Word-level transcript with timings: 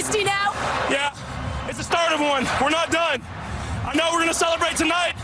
dynasty 0.00 0.24
now? 0.24 0.52
Yeah, 0.90 1.14
it's 1.68 1.78
the 1.78 1.84
start 1.84 2.12
of 2.12 2.20
one. 2.20 2.46
We're 2.60 2.70
not 2.70 2.90
done. 2.90 3.22
I 3.84 3.92
know 3.94 4.08
we're 4.12 4.20
going 4.20 4.28
to 4.28 4.34
celebrate 4.34 4.76
tonight, 4.76 5.14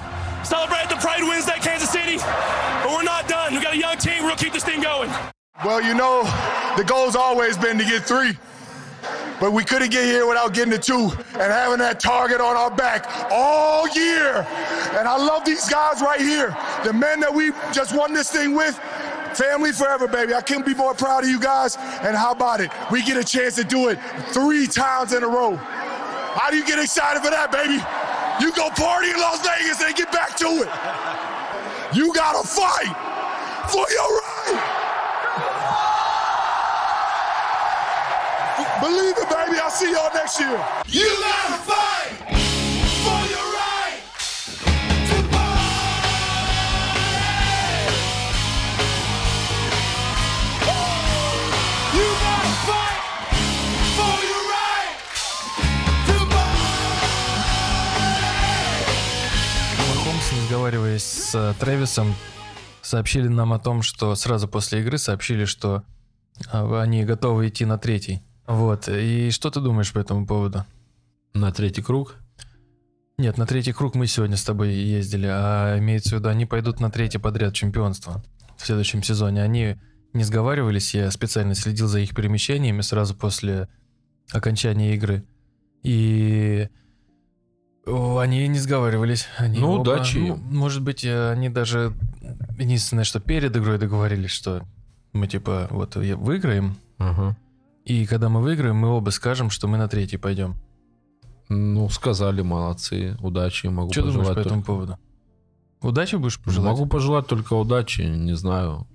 celebrate 0.44 0.88
the 0.88 0.96
Pride 0.96 1.22
Wednesday, 1.22 1.58
Kansas 1.60 1.90
City, 1.90 2.16
but 2.18 2.90
we're 2.90 3.02
not 3.02 3.28
done. 3.28 3.54
We 3.54 3.62
got 3.62 3.74
a 3.74 3.78
young 3.78 3.96
team. 3.96 4.24
We'll 4.24 4.36
keep 4.36 4.52
this 4.52 4.64
thing 4.64 4.82
going. 4.82 5.10
Well, 5.64 5.80
you 5.80 5.94
know, 5.94 6.24
the 6.76 6.84
goal's 6.84 7.16
always 7.16 7.56
been 7.56 7.78
to 7.78 7.84
get 7.84 8.02
three. 8.02 8.36
But 9.38 9.52
we 9.52 9.64
couldn't 9.64 9.90
get 9.90 10.04
here 10.04 10.26
without 10.26 10.54
getting 10.54 10.72
the 10.72 10.78
two 10.78 11.10
and 11.34 11.52
having 11.52 11.78
that 11.78 12.00
target 12.00 12.40
on 12.40 12.56
our 12.56 12.74
back 12.74 13.06
all 13.30 13.86
year. 13.88 14.46
And 14.96 15.06
I 15.06 15.16
love 15.18 15.44
these 15.44 15.68
guys 15.68 16.00
right 16.00 16.20
here. 16.20 16.56
The 16.84 16.92
men 16.92 17.20
that 17.20 17.32
we 17.32 17.52
just 17.70 17.94
won 17.94 18.14
this 18.14 18.30
thing 18.30 18.54
with, 18.54 18.80
family 19.36 19.72
forever, 19.72 20.08
baby. 20.08 20.34
I 20.34 20.40
couldn't 20.40 20.66
be 20.66 20.74
more 20.74 20.94
proud 20.94 21.24
of 21.24 21.30
you 21.30 21.38
guys. 21.38 21.76
And 21.76 22.16
how 22.16 22.32
about 22.32 22.60
it? 22.60 22.70
We 22.90 23.02
get 23.02 23.16
a 23.16 23.24
chance 23.24 23.56
to 23.56 23.64
do 23.64 23.88
it 23.88 23.98
three 24.32 24.66
times 24.66 25.12
in 25.12 25.22
a 25.22 25.28
row. 25.28 25.56
How 25.56 26.50
do 26.50 26.56
you 26.56 26.66
get 26.66 26.78
excited 26.78 27.22
for 27.22 27.30
that, 27.30 27.52
baby? 27.52 27.80
You 28.40 28.52
go 28.52 28.68
party 28.70 29.10
in 29.10 29.16
Las 29.16 29.40
Vegas 29.46 29.80
and 29.82 29.94
get 29.94 30.12
back 30.12 30.36
to 30.36 30.46
it. 30.64 30.68
You 31.96 32.12
gotta 32.12 32.46
fight 32.46 32.92
for 33.70 33.86
your 33.90 34.10
right. 34.20 34.82
Believe 38.80 39.16
it, 39.16 39.28
baby. 39.28 39.58
I'll 39.58 39.70
see 39.70 39.92
y'all 39.92 40.12
next 40.12 40.38
year. 40.38 40.60
You 40.88 41.08
gotta 41.20 41.62
fight 41.62 42.35
разговариваясь 60.46 61.02
с 61.02 61.34
э, 61.34 61.54
Трэвисом, 61.58 62.14
сообщили 62.80 63.26
нам 63.26 63.52
о 63.52 63.58
том, 63.58 63.82
что 63.82 64.14
сразу 64.14 64.46
после 64.46 64.80
игры 64.80 64.96
сообщили, 64.96 65.44
что 65.44 65.82
а, 66.52 66.82
они 66.82 67.04
готовы 67.04 67.48
идти 67.48 67.64
на 67.64 67.78
третий. 67.78 68.22
Вот. 68.46 68.88
И 68.88 69.32
что 69.32 69.50
ты 69.50 69.58
думаешь 69.58 69.92
по 69.92 69.98
этому 69.98 70.24
поводу? 70.24 70.64
На 71.34 71.50
третий 71.50 71.82
круг? 71.82 72.14
Нет, 73.18 73.38
на 73.38 73.46
третий 73.46 73.72
круг 73.72 73.96
мы 73.96 74.06
сегодня 74.06 74.36
с 74.36 74.44
тобой 74.44 74.72
ездили, 74.72 75.26
а 75.28 75.80
имеется 75.80 76.10
в 76.10 76.18
виду, 76.20 76.28
они 76.28 76.46
пойдут 76.46 76.78
на 76.78 76.92
третий 76.92 77.18
подряд 77.18 77.52
чемпионство 77.52 78.22
в 78.56 78.64
следующем 78.64 79.02
сезоне. 79.02 79.42
Они 79.42 79.74
не 80.12 80.22
сговаривались, 80.22 80.94
я 80.94 81.10
специально 81.10 81.56
следил 81.56 81.88
за 81.88 81.98
их 81.98 82.14
перемещениями 82.14 82.82
сразу 82.82 83.16
после 83.16 83.68
окончания 84.30 84.94
игры. 84.94 85.24
И 85.82 86.68
они 87.86 88.46
не 88.48 88.58
сговаривались. 88.58 89.26
Они 89.38 89.58
Ну, 89.58 89.72
оба- 89.72 89.80
удачи 89.82 90.18
ну, 90.18 90.36
может 90.36 90.82
быть, 90.82 91.04
э, 91.04 91.30
они 91.30 91.48
даже... 91.48 91.92
Единственное, 92.58 93.04
что 93.04 93.20
перед 93.20 93.56
игрой 93.56 93.78
договорились, 93.78 94.30
что 94.30 94.62
мы 95.12 95.26
типа 95.28 95.68
вот 95.70 95.94
выиграем, 95.96 96.76
Ага. 96.98 97.36
и 97.84 98.06
когда 98.06 98.28
мы 98.28 98.40
выиграем, 98.40 98.76
мы 98.76 98.88
оба 98.88 99.10
скажем, 99.10 99.50
что 99.50 99.68
мы 99.68 99.78
на 99.78 99.88
третий 99.88 100.16
пойдем. 100.16 100.56
Ну, 101.48 101.88
сказали, 101.90 102.42
молодцы, 102.42 103.16
удачи, 103.20 103.66
могу 103.68 103.92
Что 103.92 104.02
думаешь 104.02 104.18
пожелать 104.18 104.36
по 104.36 104.40
этому 104.40 104.54
только- 104.62 104.66
поводу? 104.66 104.98
Удачи 105.82 106.16
будешь 106.16 106.40
пожелать? 106.40 106.70
Могу 106.72 106.86
пожелать 106.86 107.26
только 107.26 107.52
удачи, 107.54 108.00
не 108.02 108.34
знаю. 108.34 108.86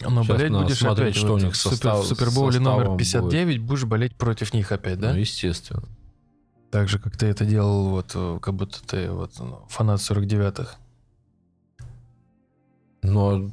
Но 0.00 0.22
Сейчас 0.22 0.36
болеть 0.38 0.52
будешь 0.52 0.78
смотреть, 0.78 1.08
опять. 1.10 1.16
что 1.16 1.32
вот 1.32 1.42
у 1.42 1.44
них 1.46 1.54
состав- 1.56 2.02
в 2.04 2.06
Супербоуле 2.06 2.58
номер 2.60 2.86
будет. 2.90 2.98
59 2.98 3.58
будешь 3.58 3.84
болеть 3.84 4.16
против 4.16 4.54
них 4.54 4.72
опять, 4.72 4.98
да? 4.98 5.12
Ну, 5.12 5.18
естественно. 5.18 5.82
Так 6.74 6.88
же, 6.88 6.98
как 6.98 7.16
ты 7.16 7.26
это 7.26 7.44
делал, 7.44 7.90
вот, 7.90 8.10
э, 8.16 8.40
как 8.42 8.54
будто 8.54 8.84
ты 8.84 9.08
вот 9.08 9.38
ну, 9.38 9.64
фанат 9.68 10.00
49-х. 10.00 10.74
Но 13.02 13.48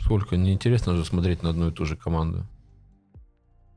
сколько, 0.00 0.36
неинтересно 0.36 0.96
же 0.96 1.04
смотреть 1.04 1.44
на 1.44 1.50
одну 1.50 1.68
и 1.68 1.70
ту 1.70 1.84
же 1.84 1.94
команду. 1.94 2.44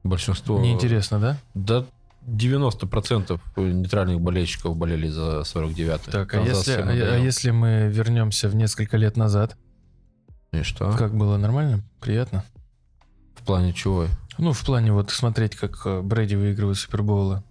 Большинство... 0.04 0.60
Неинтересно, 0.60 1.20
да? 1.20 1.38
Да 1.54 1.86
90% 2.26 3.40
нейтральных 3.58 4.20
болельщиков 4.20 4.76
болели 4.76 5.10
за 5.10 5.42
49-й. 5.42 6.12
Так, 6.12 6.34
а 6.34 6.38
Канзас 6.38 6.68
если, 6.68 6.82
а, 6.82 6.88
а 6.88 7.18
если 7.20 7.52
мы 7.52 7.88
вернемся 7.92 8.50
в 8.50 8.56
несколько 8.56 8.98
лет 8.98 9.16
назад, 9.16 9.56
И 10.52 10.64
что? 10.64 10.92
как 10.98 11.16
было 11.16 11.38
нормально, 11.38 11.84
приятно? 12.02 12.44
В 13.36 13.44
плане 13.44 13.74
чего? 13.74 14.08
Ну, 14.40 14.54
в 14.54 14.66
плане 14.66 14.92
вот 14.92 15.12
смотреть, 15.12 15.56
как 15.56 15.86
э, 15.86 16.02
Брэди 16.02 16.34
выигрывает 16.34 16.80
Супербоулы. 16.80 17.44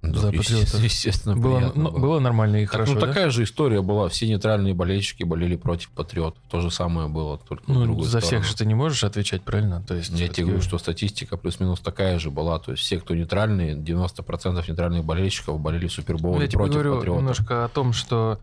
Да, 0.00 0.20
За 0.20 0.30
Патриотов. 0.32 0.80
Естественно, 0.80 1.36
Было, 1.36 1.72
ну, 1.74 1.90
было. 1.90 1.98
было 1.98 2.20
нормально 2.20 2.58
и 2.58 2.66
Так, 2.66 2.70
хорошо, 2.72 2.94
ну, 2.94 3.00
да? 3.00 3.06
такая 3.08 3.30
же 3.30 3.42
история 3.42 3.82
была. 3.82 4.08
Все 4.08 4.28
нейтральные 4.28 4.72
болельщики 4.72 5.24
болели 5.24 5.56
против 5.56 5.90
патриотов. 5.90 6.40
То 6.48 6.60
же 6.60 6.70
самое 6.70 7.08
было, 7.08 7.36
только 7.38 7.64
Ну, 7.66 7.82
другую 7.82 8.04
за 8.04 8.20
сторону. 8.20 8.26
всех 8.26 8.44
же 8.44 8.56
ты 8.56 8.64
не 8.64 8.74
можешь 8.74 9.02
отвечать, 9.02 9.42
правильно? 9.42 9.82
То 9.82 9.94
есть, 9.96 10.10
Я 10.10 10.28
тебе 10.28 10.46
говорю, 10.46 10.62
что 10.62 10.78
статистика 10.78 11.36
плюс-минус 11.36 11.80
такая 11.80 12.20
же 12.20 12.30
была. 12.30 12.60
То 12.60 12.70
есть 12.72 12.84
все, 12.84 13.00
кто 13.00 13.14
нейтральные, 13.16 13.74
90% 13.74 14.68
нейтральных 14.68 15.04
болельщиков 15.04 15.58
болели 15.60 15.80
в 15.88 15.90
Ну, 15.90 15.90
Супербоуле 15.90 16.42
я 16.42 16.46
тебе 16.46 16.58
против 16.58 16.74
говорю 16.74 16.94
патриотов. 16.96 17.20
немножко 17.20 17.64
о 17.64 17.68
том, 17.68 17.92
что 17.92 18.38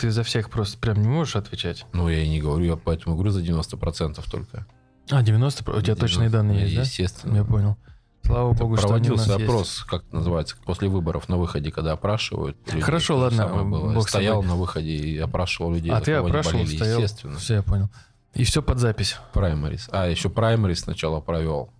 ты 0.00 0.10
за 0.10 0.24
всех 0.24 0.50
просто 0.50 0.76
прям 0.78 1.00
не 1.00 1.06
можешь 1.06 1.36
отвечать. 1.36 1.86
Ну, 1.92 2.08
я 2.08 2.18
и 2.24 2.28
не 2.28 2.40
говорю, 2.40 2.64
я 2.64 2.76
поэтому 2.76 3.14
говорю 3.14 3.30
за 3.30 3.42
90% 3.42 4.28
только. 4.28 4.66
А, 5.08 5.22
90? 5.22 5.70
У 5.70 5.80
тебя 5.80 5.94
точные 5.94 6.30
данные 6.30 6.62
есть, 6.62 6.74
да? 6.74 6.80
Естественно. 6.82 7.36
Я 7.36 7.44
понял. 7.44 7.76
Слава 8.24 8.52
богу, 8.54 8.76
что 8.76 8.94
они 8.94 9.10
у 9.10 9.16
нас 9.16 9.26
Проводился 9.26 9.32
есть. 9.40 9.44
опрос, 9.50 9.84
как 9.88 10.02
это 10.04 10.16
называется, 10.16 10.56
после 10.64 10.88
выборов 10.88 11.28
на 11.28 11.36
выходе, 11.36 11.70
когда 11.70 11.92
опрашивают. 11.92 12.56
людей. 12.66 12.80
Хорошо, 12.80 13.18
ладно, 13.18 13.46
было. 13.64 13.92
бог 13.92 14.08
Стоял 14.08 14.40
тобой. 14.40 14.48
на 14.48 14.56
выходе 14.60 14.90
и 14.96 15.18
опрашивал 15.18 15.72
людей. 15.74 15.90
А 15.92 16.00
ты 16.00 16.12
опрашивал, 16.12 16.60
болели, 16.60 16.76
стоял? 16.76 17.00
Естественно. 17.00 17.36
Все, 17.38 17.54
я 17.54 17.62
понял. 17.62 17.90
И 18.34 18.44
все 18.44 18.62
под 18.62 18.78
запись. 18.78 19.16
Праймарис. 19.32 19.88
А, 19.92 20.08
еще 20.08 20.28
праймарис 20.30 20.80
сначала 20.80 21.20
провел. 21.20 21.70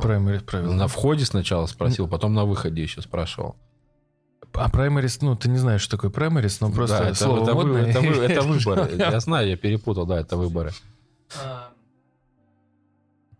Праймерис 0.00 0.42
провел. 0.42 0.72
На 0.72 0.88
входе 0.88 1.24
сначала 1.26 1.66
спросил, 1.66 2.08
потом 2.08 2.32
на 2.34 2.44
выходе 2.44 2.82
еще 2.82 3.02
спрашивал. 3.02 3.56
А 4.54 4.68
праймерис, 4.68 5.20
ну, 5.20 5.36
ты 5.36 5.48
не 5.48 5.58
знаешь, 5.58 5.80
что 5.82 5.96
такое 5.96 6.10
праймерис, 6.10 6.60
но 6.60 6.70
просто 6.72 6.98
Да, 6.98 7.04
это, 7.10 7.14
слово 7.14 7.42
это 7.42 7.54
модное. 7.54 7.86
это 7.86 8.00
вы- 8.00 8.16
это 8.24 8.42
выборы. 8.46 8.90
Я 8.96 9.20
знаю, 9.20 9.48
я 9.48 9.56
перепутал, 9.56 10.06
да, 10.06 10.18
это 10.20 10.36
выборы. 10.36 10.72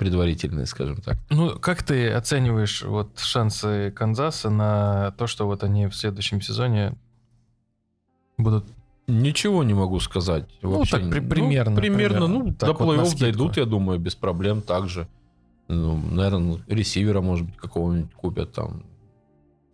Предварительные, 0.03 0.67
скажем 0.67 1.01
так. 1.01 1.17
Ну, 1.31 1.59
как 1.59 1.83
ты 1.83 2.11
оцениваешь 2.11 2.83
вот 2.83 3.19
шансы 3.19 3.93
Канзаса 3.95 4.51
на 4.51 5.13
то, 5.13 5.27
что 5.27 5.47
вот 5.47 5.63
они 5.63 5.87
в 5.87 5.95
следующем 5.95 6.41
сезоне 6.41 6.97
будут... 8.39 8.67
Ничего 9.07 9.65
не 9.65 9.75
могу 9.75 9.99
сказать. 10.01 10.49
Ну, 10.63 10.79
Вообще. 10.79 10.99
так, 10.99 11.11
при- 11.11 11.21
примерно, 11.21 11.77
примерно. 11.77 12.19
примерно. 12.19 12.27
Ну, 12.27 12.53
Так 12.55 12.77
до 12.77 12.85
вот, 12.85 12.99
плей-офф 12.99 13.19
дойдут, 13.19 13.57
я 13.57 13.65
думаю, 13.65 13.99
без 13.99 14.15
проблем 14.15 14.63
также. 14.63 15.09
Ну, 15.69 15.97
наверное, 16.11 16.63
ресивера, 16.67 17.21
может 17.21 17.47
быть, 17.47 17.57
какого-нибудь 17.57 18.13
купят 18.15 18.53
там. 18.53 18.85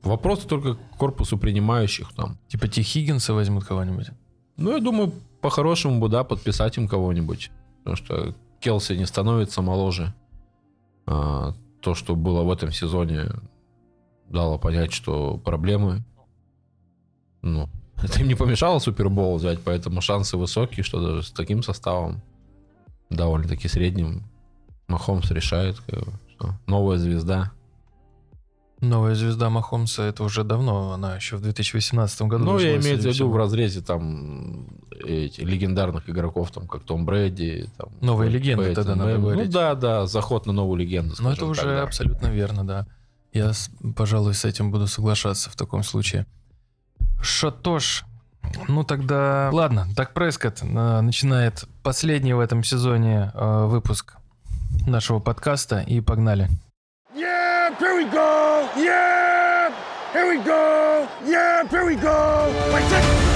Вопрос 0.02 0.40
только 0.40 0.74
к 0.74 0.96
корпусу 0.96 1.36
принимающих 1.38 2.12
там. 2.14 2.38
Типа 2.48 2.68
Ти 2.68 2.82
Хиггинса 2.82 3.34
возьмут 3.34 3.64
кого-нибудь? 3.64 4.08
Ну, 4.56 4.72
я 4.72 4.80
думаю, 4.80 5.12
по-хорошему 5.40 6.00
бы, 6.00 6.08
да, 6.08 6.24
подписать 6.24 6.76
им 6.78 6.88
кого-нибудь. 6.88 7.50
Потому 7.78 7.96
что 7.96 8.34
Келси 8.60 8.94
не 8.94 9.06
становится 9.06 9.62
моложе. 9.62 10.14
А, 11.06 11.54
то, 11.80 11.94
что 11.94 12.16
было 12.16 12.42
в 12.42 12.50
этом 12.50 12.72
сезоне, 12.72 13.26
дало 14.28 14.58
понять, 14.58 14.92
что 14.92 15.38
проблемы. 15.38 16.04
Ну, 17.42 17.68
это 18.02 18.20
им 18.20 18.28
не 18.28 18.34
помешало 18.34 18.78
Супербол 18.78 19.36
взять, 19.36 19.60
поэтому 19.62 20.00
шансы 20.00 20.36
высокие, 20.36 20.84
что 20.84 21.00
даже 21.00 21.22
с 21.22 21.30
таким 21.30 21.62
составом, 21.62 22.20
довольно-таки 23.10 23.68
средним, 23.68 24.24
Махомс 24.88 25.30
решает, 25.30 25.78
как 25.80 26.04
бы, 26.04 26.12
что 26.30 26.54
новая 26.66 26.98
звезда. 26.98 27.52
Новая 28.80 29.16
звезда 29.16 29.50
Махомса, 29.50 30.04
это 30.04 30.22
уже 30.22 30.44
давно, 30.44 30.92
она 30.92 31.16
еще 31.16 31.36
в 31.36 31.40
2018 31.40 32.22
году. 32.22 32.44
Ну, 32.44 32.58
я 32.58 32.76
имею 32.76 32.96
в 32.96 33.04
виду 33.04 33.28
в 33.28 33.36
разрезе 33.36 33.80
там 33.80 34.68
эти 35.04 35.40
легендарных 35.40 36.08
игроков, 36.08 36.52
там, 36.52 36.68
как 36.68 36.84
Том 36.84 37.04
Брэди. 37.04 37.68
Там, 37.76 37.88
Новые 38.00 38.30
легенды 38.30 38.66
Пейтон 38.66 38.84
тогда 38.84 38.94
надо 38.94 39.10
Мэннинг. 39.10 39.24
говорить. 39.24 39.46
Ну 39.46 39.52
да, 39.52 39.74
да, 39.74 40.06
заход 40.06 40.46
на 40.46 40.52
новую 40.52 40.76
легенду. 40.76 41.14
Ну, 41.18 41.30
это 41.30 41.46
уже 41.46 41.62
так, 41.62 41.70
да. 41.70 41.82
абсолютно 41.82 42.28
верно, 42.28 42.64
да. 42.64 42.86
Я, 43.32 43.52
пожалуй, 43.96 44.34
с 44.34 44.44
этим 44.44 44.70
буду 44.70 44.86
соглашаться 44.86 45.50
в 45.50 45.56
таком 45.56 45.82
случае. 45.82 46.26
Ж, 47.20 47.52
ну 48.68 48.84
тогда... 48.84 49.50
Ладно, 49.52 49.88
так 49.96 50.14
Прескотт 50.14 50.62
э, 50.62 51.00
начинает 51.00 51.64
последний 51.82 52.32
в 52.32 52.40
этом 52.40 52.62
сезоне 52.62 53.32
э, 53.34 53.66
выпуск 53.66 54.14
нашего 54.86 55.18
подкаста, 55.18 55.80
и 55.80 56.00
погнали. 56.00 56.48
Here 57.78 57.94
we 57.94 58.04
go. 58.06 58.68
Yeah, 58.76 59.72
here 60.12 60.28
we 60.28 60.42
go. 60.42 61.08
Yeah, 61.24 61.64
here 61.68 61.86
we 61.86 61.94
go. 61.94 63.27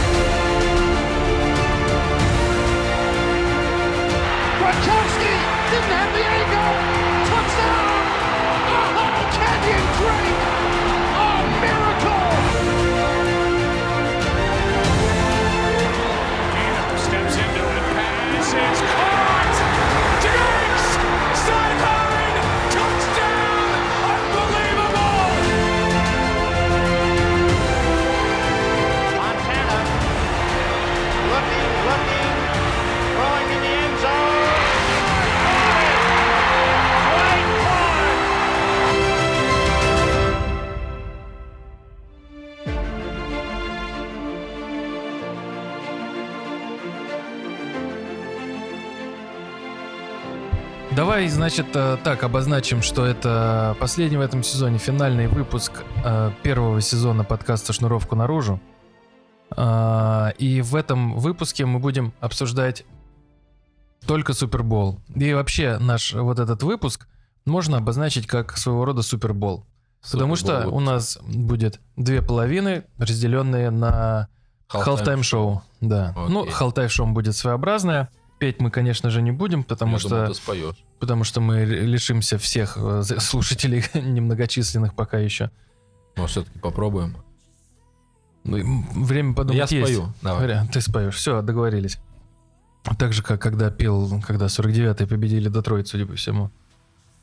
Давай, 50.95 51.27
значит, 51.29 51.75
э, 51.75 51.97
так 52.05 52.23
обозначим, 52.23 52.83
что 52.83 53.07
это 53.07 53.75
последний 53.81 54.19
в 54.19 54.21
этом 54.21 54.43
сезоне 54.43 54.77
финальный 54.77 55.27
выпуск 55.27 55.85
э, 56.05 56.31
первого 56.43 56.83
сезона 56.83 57.25
подкаста 57.25 57.73
«Шнуровку 57.73 58.15
наружу». 58.15 58.61
А, 59.57 60.35
И 60.39 60.61
в 60.61 60.75
этом 60.75 61.19
выпуске 61.19 61.65
мы 61.65 61.79
будем 61.79 62.13
обсуждать 62.21 62.85
только 64.07 64.35
Супербол. 64.35 65.01
И 65.15 65.33
вообще 65.33 65.79
наш 65.79 66.13
вот 66.13 66.39
этот 66.39 66.63
выпуск 66.63 67.09
можно 67.47 67.79
обозначить 67.79 68.27
как 68.27 68.57
своего 68.59 68.85
рода 68.85 69.01
Супербол. 69.03 69.65
Потому 70.11 70.37
что 70.37 70.69
у 70.69 70.81
нас 70.81 71.19
будет 71.23 71.81
две 71.97 72.21
половины, 72.21 72.85
разделенные 72.99 73.71
на 73.71 74.29
Halftime 74.69 75.23
шоу. 75.23 75.63
Да. 75.81 76.15
Ну, 76.29 76.43
Окей. 76.43 76.53
Halftime 76.55 76.89
шоу 76.89 77.07
будет 77.07 77.35
своеобразное. 77.37 78.11
Петь 78.43 78.61
мы, 78.61 78.73
конечно 78.73 79.09
же, 79.09 79.23
не 79.23 79.31
будем, 79.31 79.63
потому 79.63 79.93
Я 79.93 79.99
что 80.01 80.09
думал, 80.09 80.27
ты 80.27 80.35
споешь. 80.35 80.85
потому 80.99 81.23
что 81.23 81.41
мы 81.41 81.65
лишимся 81.65 82.39
всех 82.39 82.77
э, 82.77 83.05
слушателей 83.05 83.85
немногочисленных 83.95 84.95
пока 84.95 85.19
еще. 85.19 85.53
Может, 86.17 86.31
все-таки 86.33 86.59
попробуем? 86.59 87.17
Ну, 88.43 88.85
время 88.95 89.35
подумать 89.35 89.71
Я 89.71 89.79
есть. 89.79 89.93
спою. 89.93 90.13
Давай. 90.23 90.69
Ты 90.73 90.81
споешь. 90.81 91.15
Все, 91.15 91.41
договорились. 91.41 92.01
Так 92.99 93.13
же, 93.13 93.23
как 93.23 93.41
когда 93.41 93.71
пел, 93.71 94.21
когда 94.27 94.47
49-й 94.47 95.07
победили 95.07 95.49
Детройт, 95.49 95.87
судя 95.87 96.05
по 96.07 96.17
всему. 96.17 96.51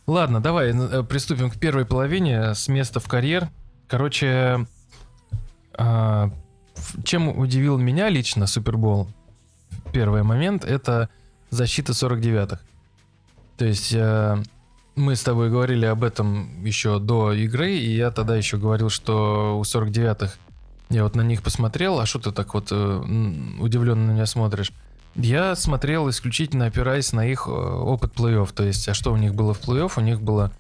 Ладно, 0.08 0.40
давай 0.40 0.72
э, 0.74 1.04
приступим 1.04 1.52
к 1.52 1.60
первой 1.60 1.84
половине 1.84 2.56
с 2.56 2.70
места 2.70 3.02
в 3.02 3.10
карьер. 3.10 3.50
Короче, 3.90 4.66
а, 5.78 6.32
чем 7.04 7.38
удивил 7.38 7.78
меня 7.78 8.08
лично 8.08 8.48
Супербол, 8.48 9.10
первый 9.92 10.24
момент, 10.24 10.66
это 10.66 11.10
защита 11.50 11.94
49-х. 11.94 12.60
То 13.58 13.66
есть 13.66 13.94
э, 13.94 14.42
мы 14.96 15.16
с 15.16 15.24
тобой 15.24 15.50
говорили 15.50 15.86
об 15.86 16.04
этом 16.04 16.64
еще 16.64 17.00
до 17.00 17.34
игры, 17.34 17.72
и 17.74 17.96
я 17.96 18.12
тогда 18.12 18.36
еще 18.36 18.58
говорил, 18.58 18.90
что 18.90 19.58
у 19.60 19.62
49-х 19.62 20.34
я 20.90 21.04
вот 21.04 21.16
на 21.16 21.22
них 21.22 21.44
посмотрел, 21.44 22.00
а 22.00 22.06
что 22.06 22.20
ты 22.20 22.32
так 22.32 22.54
вот 22.54 22.70
э, 22.72 23.56
удивленно 23.60 24.08
на 24.08 24.12
меня 24.12 24.26
смотришь? 24.26 24.72
Я 25.16 25.56
смотрел 25.56 26.10
исключительно 26.10 26.66
опираясь 26.66 27.14
на 27.14 27.26
их 27.28 27.46
э, 27.48 27.52
опыт 27.52 28.14
плей-офф. 28.16 28.52
То 28.54 28.64
есть, 28.64 28.88
а 28.88 28.94
что 28.94 29.12
у 29.12 29.18
них 29.18 29.36
было 29.36 29.54
в 29.54 29.62
плей-офф? 29.62 29.94
У 29.98 30.02
них 30.02 30.22
была 30.22 30.52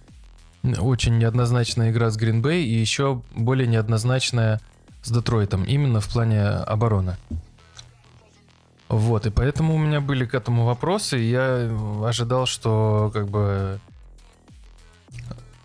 очень 0.63 1.17
неоднозначная 1.17 1.91
игра 1.91 2.09
с 2.11 2.17
Гринбей 2.17 2.65
и 2.65 2.73
еще 2.73 3.21
более 3.35 3.67
неоднозначная 3.67 4.59
с 5.01 5.11
Детройтом, 5.11 5.63
именно 5.63 6.01
в 6.01 6.09
плане 6.09 6.43
обороны. 6.43 7.15
Вот, 8.89 9.27
и 9.27 9.29
поэтому 9.29 9.75
у 9.75 9.77
меня 9.77 10.01
были 10.01 10.25
к 10.25 10.33
этому 10.33 10.65
вопросы, 10.65 11.21
и 11.21 11.29
я 11.29 11.69
ожидал, 12.03 12.47
что 12.47 13.11
как 13.13 13.29
бы... 13.29 13.79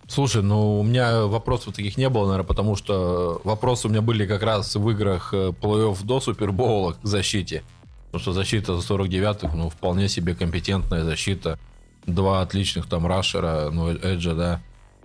Слушай, 0.06 0.42
ну 0.42 0.78
у 0.78 0.82
меня 0.82 1.22
вопросов 1.22 1.74
таких 1.74 1.96
не 1.96 2.10
было, 2.10 2.26
наверное, 2.26 2.46
потому 2.46 2.76
что 2.76 3.40
вопросы 3.42 3.88
у 3.88 3.90
меня 3.90 4.02
были 4.02 4.26
как 4.26 4.42
раз 4.42 4.76
в 4.76 4.90
играх 4.90 5.32
э, 5.32 5.48
плей-офф 5.48 6.04
до 6.04 6.20
Супербоула 6.20 6.92
к 6.92 6.98
защите. 7.02 7.64
Потому 8.06 8.20
что 8.20 8.32
защита 8.34 8.78
за 8.78 8.94
49-х, 8.94 9.56
ну, 9.56 9.70
вполне 9.70 10.08
себе 10.08 10.34
компетентная 10.34 11.02
защита. 11.02 11.58
Два 12.06 12.42
отличных 12.42 12.86
там 12.86 13.06
рашера, 13.06 13.70
ну, 13.72 13.90
Эджа, 13.90 14.34
да, 14.34 14.60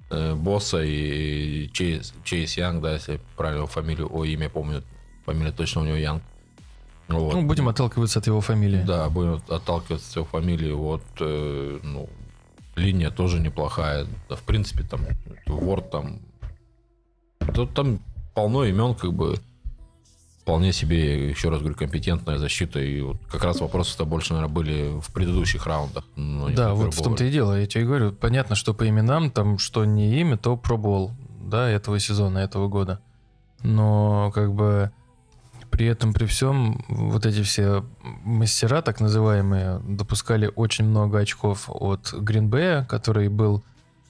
э, 0.10 0.36
Босса 0.36 0.84
и 0.84 1.70
Чейз, 1.72 2.14
Чейз 2.26 2.58
Янг, 2.58 2.82
да, 2.84 2.94
если 2.94 3.22
правильно 3.38 3.66
фамилию, 3.66 4.14
о, 4.14 4.26
имя 4.26 4.50
помню, 4.50 4.84
фамилия 5.26 5.54
точно 5.54 5.82
у 5.82 5.86
него 5.86 5.96
Янг. 5.96 6.22
Вот. 7.10 7.34
Ну, 7.34 7.42
будем 7.42 7.68
отталкиваться 7.68 8.20
от 8.20 8.28
его 8.28 8.40
фамилии. 8.40 8.84
Да, 8.84 9.10
будем 9.10 9.42
отталкиваться 9.50 10.10
от 10.10 10.16
его 10.16 10.26
фамилии. 10.26 10.72
Вот, 10.72 11.04
э, 11.20 11.80
ну, 11.84 12.08
линия 12.76 13.10
тоже 13.10 13.40
неплохая. 13.40 14.06
Да, 14.30 14.36
в 14.36 14.44
принципе, 14.44 14.84
там, 14.84 15.02
Ворд 15.48 15.90
там... 15.92 16.20
Тут 17.54 17.74
там 17.74 18.00
полно 18.36 18.64
имен, 18.66 18.94
как 18.94 19.14
бы, 19.14 19.38
вполне 20.42 20.72
себе, 20.72 21.30
еще 21.30 21.50
раз 21.50 21.60
говорю, 21.60 21.76
компетентная 21.76 22.38
защита. 22.38 22.80
И 22.80 23.02
вот 23.02 23.18
как 23.30 23.44
раз 23.44 23.60
вопросы-то 23.60 24.06
больше, 24.06 24.34
наверное, 24.34 24.54
были 24.54 25.00
в 25.00 25.12
предыдущих 25.14 25.66
раундах. 25.66 26.06
Да, 26.16 26.74
вот 26.74 26.94
в 26.94 27.02
том-то 27.02 27.24
и 27.24 27.32
дело. 27.32 27.60
Я 27.60 27.66
тебе 27.66 27.86
говорю, 27.86 28.12
понятно, 28.12 28.56
что 28.56 28.74
по 28.74 28.88
именам, 28.88 29.32
там, 29.32 29.58
что 29.58 29.86
не 29.86 30.20
имя, 30.20 30.38
то 30.38 30.58
пробовал, 30.58 31.12
да, 31.42 31.70
этого 31.70 32.00
сезона, 32.00 32.40
этого 32.40 32.68
года. 32.68 33.00
Но, 33.62 34.32
как 34.34 34.54
бы, 34.54 34.92
при 35.80 35.88
этом, 35.88 36.12
при 36.12 36.26
всем, 36.26 36.84
вот 36.90 37.26
эти 37.26 37.42
все 37.42 37.86
мастера, 38.26 38.82
так 38.82 39.00
называемые, 39.00 39.80
допускали 39.88 40.52
очень 40.54 40.84
много 40.84 41.20
очков 41.20 41.70
от 41.70 42.12
Гринбея, 42.12 42.84
который 42.84 43.30
был 43.30 43.64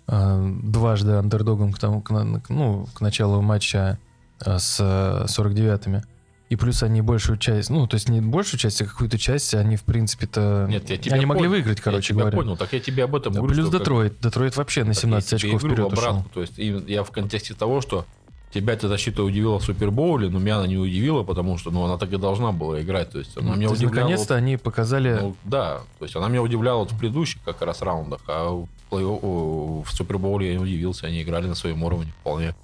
э, 0.08 0.52
дважды 0.64 1.12
андердогом 1.12 1.72
к, 1.72 1.78
тому, 1.78 2.02
к, 2.02 2.10
ну, 2.50 2.88
к 2.92 3.02
началу 3.02 3.44
матча 3.44 4.00
э, 4.44 4.58
с 4.58 4.78
э, 4.80 5.26
49-ми. 5.28 6.02
И 6.50 6.56
плюс 6.56 6.82
они 6.82 7.02
большую 7.04 7.38
часть, 7.38 7.70
ну, 7.70 7.86
то 7.86 7.94
есть 7.98 8.10
не 8.10 8.20
большую 8.20 8.60
часть, 8.60 8.82
а 8.82 8.86
какую-то 8.86 9.20
часть 9.20 9.54
они, 9.54 9.76
в 9.76 9.84
принципе-то... 9.84 10.66
Нет, 10.68 10.90
я 10.90 10.98
тебя 10.98 11.18
они 11.18 11.28
могли 11.28 11.42
понял. 11.42 11.52
выиграть, 11.52 11.82
короче 11.82 12.14
я 12.14 12.16
тебя 12.16 12.22
говоря. 12.32 12.36
понял, 12.38 12.58
так 12.58 12.74
я 12.74 12.80
тебе 12.80 13.04
об 13.04 13.16
этом 13.16 13.32
Да, 13.34 13.42
говорю. 13.42 13.54
плюс 13.54 13.68
что 13.68 13.72
как- 13.74 13.82
Детройт. 13.82 14.20
Детройт 14.22 14.58
вообще 14.58 14.84
на 14.86 14.94
Так 14.96 15.02
17 15.04 15.32
я 15.34 15.38
тебе 15.38 15.50
очков 15.50 15.62
вперед 15.62 15.80
в 15.84 15.86
обратку. 15.86 16.16
ушел. 16.22 16.26
То 16.34 16.42
есть 16.42 16.58
я 16.90 17.04
в 17.04 17.12
контексте 17.12 17.54
того, 17.54 17.82
что 17.82 18.08
тебя 18.52 18.74
эта 18.74 18.88
защита 18.88 19.24
удивила 19.24 19.60
в 19.60 19.64
Супербоуле, 19.64 20.30
но 20.30 20.40
меня 20.40 20.58
она 20.58 20.68
не 20.68 20.78
удивила, 20.78 21.24
потому 21.24 21.58
что 21.58 21.72
ну, 21.72 21.86
она 21.86 21.98
так 21.98 22.12
и 22.12 22.18
должна 22.18 22.52
была 22.52 22.82
играть. 22.82 23.12
То 23.12 23.20
есть 23.20 23.38
она 23.38 23.52
Ну, 23.52 23.56
меня 23.56 23.70
есть, 23.70 23.82
удивляла. 23.82 24.08
наконец-то 24.08 24.36
они 24.36 24.58
показали... 24.58 25.20
Ну, 25.22 25.36
да, 25.44 25.82
то 26.00 26.06
есть 26.06 26.16
она 26.16 26.28
меня 26.30 26.42
удивляла 26.42 26.80
вот 26.80 26.92
в 26.92 26.98
предыдущих 26.98 27.42
как 27.44 27.62
раз 27.62 27.82
раундах, 27.82 28.22
а 28.28 28.66
в, 28.90 29.86
Супербоуле 29.92 30.48
я 30.48 30.54
не 30.54 30.64
удивился, 30.64 31.08
они 31.08 31.22
играли 31.22 31.48
на 31.48 31.56
своем 31.56 31.84
уровне 31.84 32.12
вполне. 32.22 32.56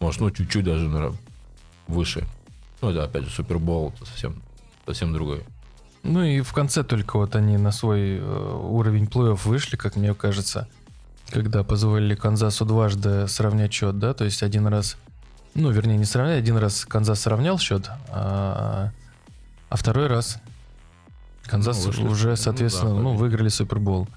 Может, 0.00 0.20
ну, 0.20 0.30
чуть-чуть 0.30 0.64
даже, 0.64 0.88
наверное, 0.88 1.18
выше. 1.88 2.26
Ну, 2.80 2.90
это, 2.90 3.04
опять 3.04 3.24
же, 3.24 3.30
Супербол, 3.30 3.92
это 3.96 4.06
совсем, 4.06 4.40
совсем 4.86 5.12
другой. 5.12 5.42
Ну 6.04 6.22
и 6.22 6.40
в 6.40 6.52
конце 6.52 6.84
только 6.84 7.18
вот 7.18 7.34
они 7.34 7.56
на 7.56 7.72
свой 7.72 8.18
э, 8.18 8.60
уровень 8.62 9.04
плей-офф 9.04 9.40
вышли, 9.44 9.76
как 9.76 9.96
мне 9.96 10.14
кажется, 10.14 10.68
когда 11.30 11.64
позволили 11.64 12.14
Канзасу 12.14 12.64
дважды 12.64 13.26
сравнять 13.28 13.72
счет, 13.72 13.98
да, 13.98 14.14
то 14.14 14.24
есть 14.24 14.42
один 14.42 14.66
раз, 14.68 14.96
ну, 15.54 15.70
вернее, 15.70 15.96
не 15.96 16.04
сравнять, 16.04 16.38
один 16.38 16.56
раз 16.56 16.84
Канзас 16.84 17.20
сравнял 17.20 17.58
счет, 17.58 17.90
а, 18.10 18.90
а 19.68 19.76
второй 19.76 20.06
раз 20.06 20.38
Канзас 21.44 21.78
Ну, 21.78 21.86
вышли. 21.86 22.02
Ну 22.02 22.10
уже, 22.10 22.30
да, 22.30 22.36
соответственно, 22.36 22.94
ну, 22.94 23.10
победили. 23.10 23.18
выиграли 23.20 23.48
Супербол. 23.48 24.08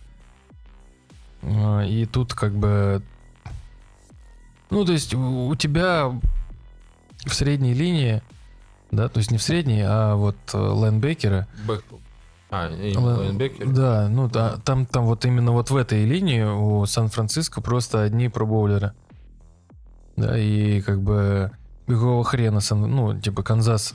А, 1.43 1.81
И 1.81 2.05
тут 2.05 2.33
как 2.33 2.53
бы... 2.53 3.01
Ну, 4.69 4.85
то 4.85 4.93
есть 4.93 5.13
у 5.13 5.53
тебя 5.55 6.11
в 7.25 7.33
средней 7.33 7.73
линии, 7.73 8.21
да, 8.91 9.09
то 9.09 9.17
есть 9.17 9.31
не 9.31 9.37
в 9.37 9.43
средней, 9.43 9.81
а 9.85 10.15
вот 10.15 10.37
э, 10.53 10.57
лайнбекеры, 10.57 11.45
Бэк... 11.67 11.83
А, 12.49 12.69
лайнбекер? 12.69 13.69
Да, 13.69 14.07
ну 14.09 14.29
да, 14.29 14.57
там, 14.63 14.85
там 14.85 15.05
вот 15.05 15.25
именно 15.25 15.51
вот 15.51 15.69
в 15.69 15.75
этой 15.75 16.05
линии 16.05 16.43
у 16.43 16.85
Сан-Франциско 16.85 17.61
просто 17.61 18.01
одни 18.03 18.27
пробоулеры. 18.27 18.93
Да, 20.15 20.37
и 20.37 20.81
как 20.81 21.01
бы 21.01 21.51
какого 21.87 22.23
хрена, 22.23 22.59
ну, 22.71 23.19
типа 23.19 23.43
Канзас 23.43 23.93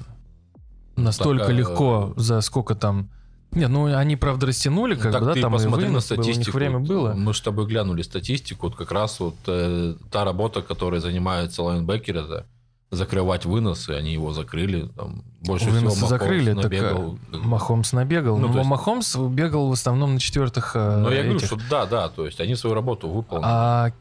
настолько 0.97 1.45
Так, 1.45 1.51
а, 1.51 1.53
легко 1.53 2.13
за 2.17 2.41
сколько 2.41 2.75
там... 2.75 3.09
Нет, 3.53 3.71
ну 3.71 3.87
они, 3.95 4.17
правда, 4.17 4.47
растянули, 4.47 4.97
как 4.97 5.13
так 5.13 5.23
бы, 5.23 5.35
да, 5.35 5.41
там 5.41 5.53
и 5.55 5.57
посмотри 5.57 5.87
на 5.87 5.93
вынос 5.93 6.09
был, 6.09 6.17
у 6.19 6.23
них 6.23 6.27
статистику. 6.35 6.59
время 6.59 6.79
Вот, 6.79 6.89
было. 6.89 7.13
Мы 7.15 7.33
с 7.33 7.41
тобой 7.41 7.67
глянули 7.67 8.03
статистику. 8.03 8.67
Вот 8.67 8.77
как 8.77 8.91
раз 8.93 9.21
вот 9.21 9.37
э, 9.47 9.95
та 10.11 10.25
работа, 10.25 10.63
которой 10.63 11.01
занимаются 11.01 11.63
лайнбекеры, 11.63 12.21
это 12.21 12.47
закрывать 12.91 13.45
выносы, 13.47 13.91
они 13.91 14.13
его 14.13 14.33
закрыли. 14.33 14.89
Там, 14.97 15.23
больше 15.41 15.67
Выносы 15.71 15.97
всего 15.97 16.07
Махомс 16.07 16.11
закрыли, 16.11 16.55
так 16.55 16.65
набегал. 16.65 17.19
а, 17.33 17.37
Махомс 17.37 17.93
набегал. 17.93 18.37
Ну, 18.39 18.47
но 18.49 18.53
то 18.53 18.59
есть- 18.59 18.71
Махомс 18.71 19.17
бегал 19.17 19.69
в 19.69 19.73
основном 19.73 20.15
на 20.15 20.21
четвертых 20.21 20.73
э, 20.75 20.99
Но 20.99 21.11
я 21.11 21.23
говорю, 21.23 21.39
этих. 21.39 21.47
что 21.47 21.59
да, 21.71 21.87
да, 21.87 22.09
то 22.09 22.27
есть 22.27 22.41
они 22.41 22.57
свою 22.57 22.75
работу 22.75 23.09
выполнили 23.09 23.49
А 23.49 23.93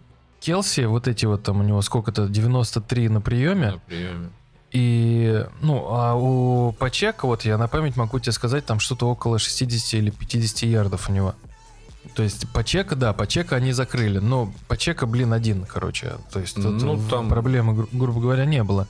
Келси, 0.46 0.82
вот 0.86 1.08
эти 1.08 1.26
вот 1.26 1.42
там 1.44 1.60
у 1.60 1.64
него 1.64 1.82
сколько-то, 1.82 2.28
93 2.28 3.10
на 3.10 3.20
приеме. 3.22 3.72
на 3.72 3.78
приеме. 3.80 4.30
И, 4.72 5.46
ну, 5.62 5.86
а 5.90 6.14
у 6.16 6.72
Пачека, 6.74 7.26
вот 7.26 7.46
я 7.46 7.58
на 7.58 7.68
память 7.68 7.96
могу 7.96 8.20
тебе 8.20 8.34
сказать, 8.34 8.66
там 8.66 8.80
что-то 8.80 9.08
около 9.10 9.40
60 9.40 9.94
или 9.96 10.10
50 10.12 10.64
ярдов 10.64 11.10
у 11.10 11.14
него. 11.14 11.34
То 12.14 12.24
есть 12.24 12.48
Пачека, 12.52 12.96
да, 12.96 13.14
Пачека 13.14 13.56
они 13.56 13.72
закрыли, 13.72 14.20
но 14.20 14.52
Пачека, 14.68 15.06
блин, 15.08 15.34
один, 15.34 15.66
короче. 15.66 16.14
То 16.32 16.40
есть 16.40 16.58
Ну, 16.58 17.00
там- 17.10 17.30
проблемы, 17.30 17.74
гру- 17.74 17.90
грубо 17.92 18.20
говоря, 18.22 18.46
не 18.46 18.64
было. 18.64 18.88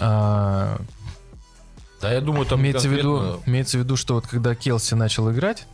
А, 0.00 0.78
Да, 2.00 2.12
я 2.12 2.20
думаю, 2.20 2.46
там 2.46 2.60
имеется, 2.60 2.88
в 2.88 2.92
виду, 2.92 3.40
имеется 3.46 3.78
в 3.78 3.80
виду, 3.80 3.96
что 3.96 4.14
вот 4.14 4.26
когда 4.26 4.54
Келси 4.54 4.94
начал 4.94 5.30
играть, 5.32 5.66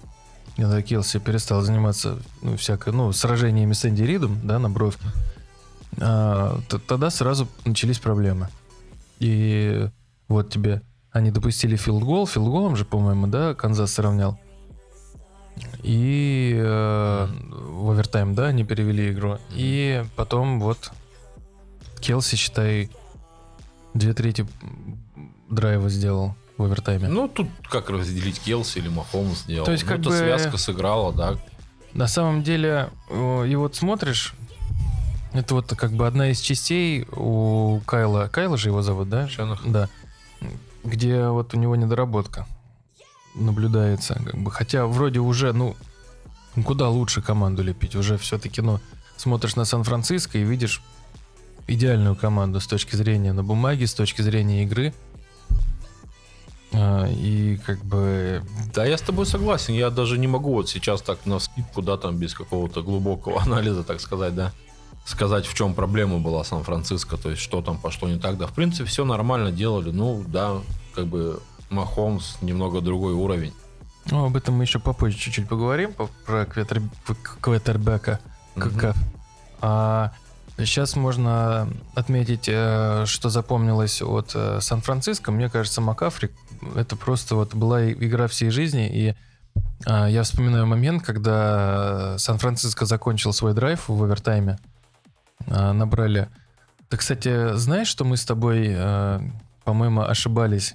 когда 0.56 0.82
Келси 0.82 1.18
перестал 1.18 1.62
заниматься 1.62 2.18
ну, 2.42 2.56
всякой, 2.56 2.92
ну, 2.92 3.12
сражениями 3.12 3.72
с 3.72 3.84
Энди 3.84 4.02
Ридом, 4.02 4.40
да, 4.44 4.58
на 4.58 4.68
бровке, 4.68 5.04
а, 6.00 6.60
тогда 6.86 7.10
сразу 7.10 7.48
начались 7.64 7.98
проблемы. 7.98 8.48
И 9.18 9.88
вот 10.28 10.50
тебе 10.50 10.82
они 11.10 11.30
допустили 11.30 11.76
филдгол, 11.76 12.26
филдголом 12.26 12.74
же, 12.76 12.84
по-моему, 12.84 13.26
да, 13.26 13.54
Канзас 13.54 13.92
сравнял. 13.92 14.38
И 15.82 16.54
э, 16.56 17.26
в 17.26 17.90
овертайм, 17.90 18.34
да, 18.34 18.46
они 18.46 18.64
перевели 18.64 19.12
игру. 19.12 19.38
И 19.50 20.02
потом 20.16 20.58
вот 20.58 20.90
Келси, 22.00 22.36
считай, 22.36 22.90
две 23.92 24.14
трети 24.14 24.46
драйва 25.50 25.90
сделал 25.90 26.34
в 26.58 26.62
овертайме. 26.64 27.08
Ну, 27.08 27.28
тут 27.28 27.48
как 27.68 27.90
разделить 27.90 28.40
Келси 28.40 28.78
или 28.78 28.88
Махомс 28.88 29.42
сделал. 29.44 29.64
То 29.66 29.72
есть, 29.72 29.84
Ну, 29.84 29.90
как 29.90 30.00
эта 30.00 30.08
бы- 30.10 30.16
связка 30.16 30.56
сыграла, 30.58 31.12
да. 31.12 31.34
На 31.94 32.06
самом 32.08 32.42
деле, 32.42 32.88
э, 33.10 33.46
и 33.48 33.54
вот 33.56 33.76
смотришь, 33.76 34.34
это 35.32 35.54
вот 35.54 35.74
как 35.76 35.92
бы 35.92 36.06
одна 36.06 36.30
из 36.30 36.40
частей 36.40 37.06
у 37.12 37.80
Кайла. 37.86 38.28
Кайла 38.32 38.56
же 38.56 38.68
его 38.68 38.82
зовут, 38.82 39.08
да? 39.08 39.28
Шенахан. 39.28 39.72
Да. 39.72 39.88
Где 40.84 41.26
вот 41.28 41.54
у 41.54 41.58
него 41.58 41.76
недоработка 41.76 42.46
наблюдается. 43.34 44.14
Как 44.24 44.36
бы. 44.36 44.50
Хотя 44.50 44.86
вроде 44.86 45.20
уже, 45.20 45.52
ну, 45.52 45.76
куда 46.64 46.88
лучше 46.88 47.22
команду 47.22 47.62
лепить. 47.62 47.94
Уже 47.96 48.18
все-таки, 48.18 48.60
ну, 48.60 48.80
смотришь 49.16 49.56
на 49.56 49.64
Сан-Франциско 49.64 50.38
и 50.38 50.42
видишь 50.44 50.82
идеальную 51.66 52.16
команду 52.16 52.60
с 52.60 52.66
точки 52.66 52.96
зрения 52.96 53.32
на 53.32 53.42
бумаге, 53.44 53.86
с 53.86 53.94
точки 53.94 54.22
зрения 54.22 54.62
игры. 54.64 54.92
А, 56.74 57.06
и 57.08 57.56
как 57.66 57.84
бы 57.84 58.42
Да, 58.74 58.84
я 58.86 58.96
с 58.96 59.02
тобой 59.02 59.26
согласен. 59.26 59.74
Я 59.74 59.90
даже 59.90 60.18
не 60.18 60.26
могу 60.26 60.54
вот 60.54 60.68
сейчас 60.68 61.02
так 61.02 61.26
на 61.26 61.38
скидку, 61.38 61.82
да, 61.82 61.96
там 61.96 62.16
без 62.16 62.34
какого-то 62.34 62.82
глубокого 62.82 63.42
анализа, 63.46 63.82
так 63.84 64.00
сказать, 64.00 64.34
да, 64.34 64.52
сказать, 65.04 65.46
в 65.46 65.54
чем 65.54 65.74
проблема 65.74 66.18
была 66.18 66.44
Сан-Франциско, 66.44 67.16
то 67.16 67.30
есть 67.30 67.42
что 67.42 67.60
там 67.62 67.78
пошло 67.78 68.08
не 68.08 68.18
так. 68.18 68.38
Да, 68.38 68.46
в 68.46 68.52
принципе, 68.52 68.84
все 68.84 69.04
нормально 69.04 69.50
делали. 69.52 69.90
Ну, 69.90 70.24
да, 70.26 70.58
как 70.94 71.06
бы 71.06 71.40
Махомс 71.70 72.36
немного 72.40 72.80
другой 72.80 73.12
уровень. 73.14 73.52
Ну, 74.10 74.24
об 74.26 74.36
этом 74.36 74.54
мы 74.56 74.64
еще 74.64 74.78
попозже 74.78 75.16
чуть-чуть 75.18 75.48
поговорим, 75.48 75.92
по- 75.92 76.08
про 76.26 76.44
кветер- 76.44 76.82
квотербека. 77.40 78.18
КК. 78.56 78.94
А 79.60 80.12
сейчас 80.58 80.96
можно 80.96 81.68
отметить, 81.94 82.48
э, 82.48 83.04
что 83.06 83.28
запомнилось 83.30 84.02
от 84.02 84.32
э, 84.34 84.60
Сан-Франциско. 84.60 85.30
Мне 85.30 85.48
кажется, 85.48 85.80
Макафри 85.80 86.30
это 86.74 86.96
просто 86.96 87.34
вот 87.34 87.54
была 87.54 87.90
игра 87.90 88.26
всей 88.28 88.50
жизни. 88.50 88.88
И 88.88 89.14
а, 89.86 90.08
я 90.08 90.22
вспоминаю 90.22 90.66
момент, 90.66 91.02
когда 91.02 92.16
Сан-Франциско 92.18 92.86
закончил 92.86 93.32
свой 93.32 93.54
драйв 93.54 93.88
в 93.88 94.02
овертайме. 94.02 94.58
А, 95.46 95.72
Набрали. 95.72 96.28
Ты, 96.88 96.96
кстати, 96.96 97.54
знаешь, 97.54 97.88
что 97.88 98.04
мы 98.04 98.18
с 98.18 98.24
тобой, 98.24 98.66
э, 98.68 99.20
по-моему, 99.64 100.02
ошибались? 100.02 100.74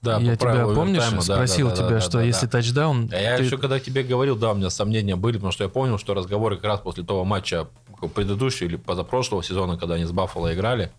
Да, 0.00 0.18
я 0.18 0.36
тебя, 0.36 0.64
помнишь, 0.64 1.02
овертайма, 1.02 1.22
спросил 1.22 1.68
да, 1.68 1.74
да, 1.74 1.76
тебя, 1.78 1.90
да, 1.90 2.00
что 2.00 2.18
да, 2.18 2.22
если 2.22 2.46
да. 2.46 2.52
тачдаун... 2.52 3.10
А 3.12 3.16
я 3.16 3.36
ты- 3.36 3.42
еще 3.42 3.58
когда 3.58 3.80
тебе 3.80 4.04
говорил, 4.04 4.36
да, 4.36 4.52
у 4.52 4.54
меня 4.54 4.70
сомнения 4.70 5.16
были, 5.16 5.36
потому 5.36 5.52
что 5.52 5.64
я 5.64 5.68
помнил, 5.68 5.98
что 5.98 6.14
разговоры 6.14 6.56
как 6.56 6.66
раз 6.66 6.80
после 6.80 7.04
того 7.04 7.24
матча 7.24 7.66
предыдущего 8.14 8.68
или 8.68 8.76
позапрошлого 8.76 9.42
сезона, 9.42 9.76
когда 9.76 9.96
они 9.96 10.04
с 10.04 10.12
Баффало 10.12 10.54
играли, 10.54 10.92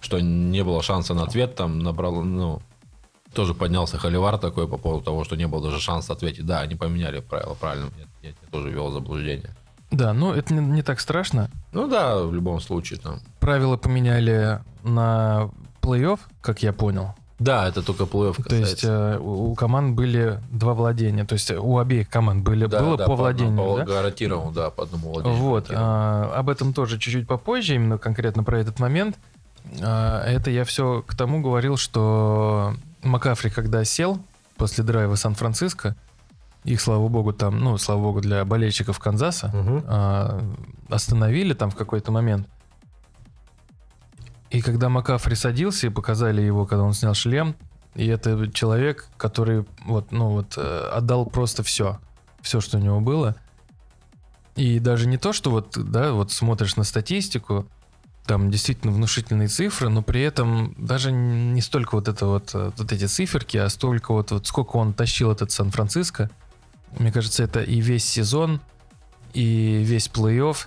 что 0.00 0.20
не 0.20 0.62
было 0.64 0.82
шанса 0.82 1.12
на 1.14 1.24
ответ, 1.24 1.56
там 1.56 1.80
набрал, 1.80 2.22
ну, 2.22 2.62
тоже 3.34 3.54
поднялся 3.54 3.98
холивар 3.98 4.38
такой 4.38 4.68
по 4.68 4.76
поводу 4.78 5.04
того, 5.04 5.24
что 5.24 5.36
не 5.36 5.46
было 5.46 5.62
даже 5.62 5.80
шанса 5.80 6.12
ответить. 6.12 6.46
Да, 6.46 6.60
они 6.60 6.74
поменяли 6.74 7.20
правила, 7.20 7.54
правильно, 7.54 7.90
я, 7.98 8.28
я 8.28 8.32
тебя 8.34 8.48
тоже 8.50 8.70
вел 8.70 8.90
заблуждение. 8.90 9.50
Да, 9.90 10.12
ну 10.14 10.32
это 10.32 10.54
не, 10.54 10.60
не 10.60 10.82
так 10.82 11.00
страшно. 11.00 11.50
Ну 11.72 11.86
да, 11.88 12.22
в 12.22 12.32
любом 12.32 12.60
случае 12.60 12.98
там. 12.98 13.20
Правила 13.40 13.76
поменяли 13.76 14.60
на 14.82 15.50
плей-офф, 15.82 16.18
как 16.40 16.62
я 16.62 16.72
понял. 16.72 17.14
Да, 17.38 17.66
это 17.68 17.82
только 17.82 18.04
плей-офф 18.04 18.42
То 18.44 18.54
есть 18.54 18.84
э, 18.84 19.18
у 19.18 19.54
команд 19.54 19.96
были 19.96 20.40
два 20.50 20.74
владения. 20.74 21.24
То 21.24 21.32
есть 21.34 21.50
э, 21.50 21.58
у 21.58 21.78
обеих 21.78 22.08
команд 22.08 22.44
были, 22.44 22.66
Да, 22.66 22.80
было 22.80 22.96
да, 22.96 23.06
по 23.06 23.16
владению. 23.16 23.56
по- 23.56 23.78
да? 23.78 23.84
гарантированно, 23.84 24.52
да, 24.52 24.70
по 24.70 24.84
одному 24.84 25.12
владению. 25.12 25.38
Вот. 25.38 25.66
а, 25.70 26.32
об 26.36 26.48
этом 26.48 26.72
тоже 26.72 26.98
чуть-чуть 26.98 27.26
попозже, 27.26 27.74
именно 27.74 27.98
конкретно 27.98 28.44
про 28.44 28.60
этот 28.60 28.78
момент. 28.78 29.18
А, 29.82 30.24
это 30.24 30.50
я 30.50 30.64
все 30.64 31.02
к 31.06 31.16
тому 31.16 31.42
говорил, 31.42 31.76
что 31.76 32.74
Макафри, 33.02 33.50
когда 33.50 33.84
сел 33.84 34.18
после 34.56 34.84
драйва 34.84 35.14
Сан-Франциско, 35.16 35.96
их, 36.64 36.80
слава 36.80 37.08
богу, 37.08 37.32
там, 37.32 37.58
ну, 37.58 37.76
слава 37.78 38.00
богу, 38.00 38.20
для 38.20 38.44
болельщиков 38.44 38.98
Канзаса, 39.00 39.48
Мгм. 39.52 39.84
а, 39.86 40.40
остановили 40.88 41.54
там 41.54 41.70
в 41.70 41.74
какой-то 41.74 42.12
момент. 42.12 42.48
И 44.50 44.60
когда 44.60 44.88
Макафри 44.88 45.34
садился 45.34 45.86
и 45.86 45.90
показали 45.90 46.42
его, 46.42 46.66
когда 46.66 46.84
он 46.84 46.92
снял 46.92 47.14
шлем, 47.14 47.56
и 47.94 48.06
это 48.06 48.50
человек, 48.52 49.08
который 49.16 49.64
вот, 49.84 50.12
ну 50.12 50.30
вот, 50.30 50.54
э, 50.56 50.88
отдал 50.92 51.26
просто 51.26 51.62
все, 51.62 51.98
все, 52.42 52.60
что 52.60 52.78
у 52.78 52.80
него 52.80 53.00
было. 53.00 53.34
И 54.54 54.78
даже 54.78 55.08
не 55.08 55.16
то, 55.16 55.32
что 55.32 55.50
вот, 55.50 55.72
да, 55.76 56.12
вот 56.12 56.30
смотришь 56.30 56.76
на 56.76 56.84
статистику, 56.84 57.66
там 58.26 58.50
действительно 58.50 58.92
внушительные 58.92 59.48
цифры, 59.48 59.88
но 59.88 60.02
при 60.02 60.22
этом 60.22 60.74
даже 60.78 61.10
не 61.10 61.60
столько 61.60 61.96
вот 61.96 62.08
это 62.08 62.26
вот, 62.26 62.50
э, 62.54 62.70
вот 62.76 62.92
эти 62.92 63.06
циферки, 63.06 63.56
а 63.56 63.68
столько 63.68 64.12
вот, 64.12 64.30
вот 64.30 64.46
сколько 64.46 64.76
он 64.76 64.92
тащил 64.92 65.32
этот 65.32 65.50
Сан-Франциско. 65.50 66.30
Мне 66.98 67.10
кажется, 67.10 67.42
это 67.42 67.62
и 67.62 67.80
весь 67.80 68.04
сезон, 68.04 68.60
и 69.34 69.82
весь 69.82 70.08
плей-офф, 70.08 70.66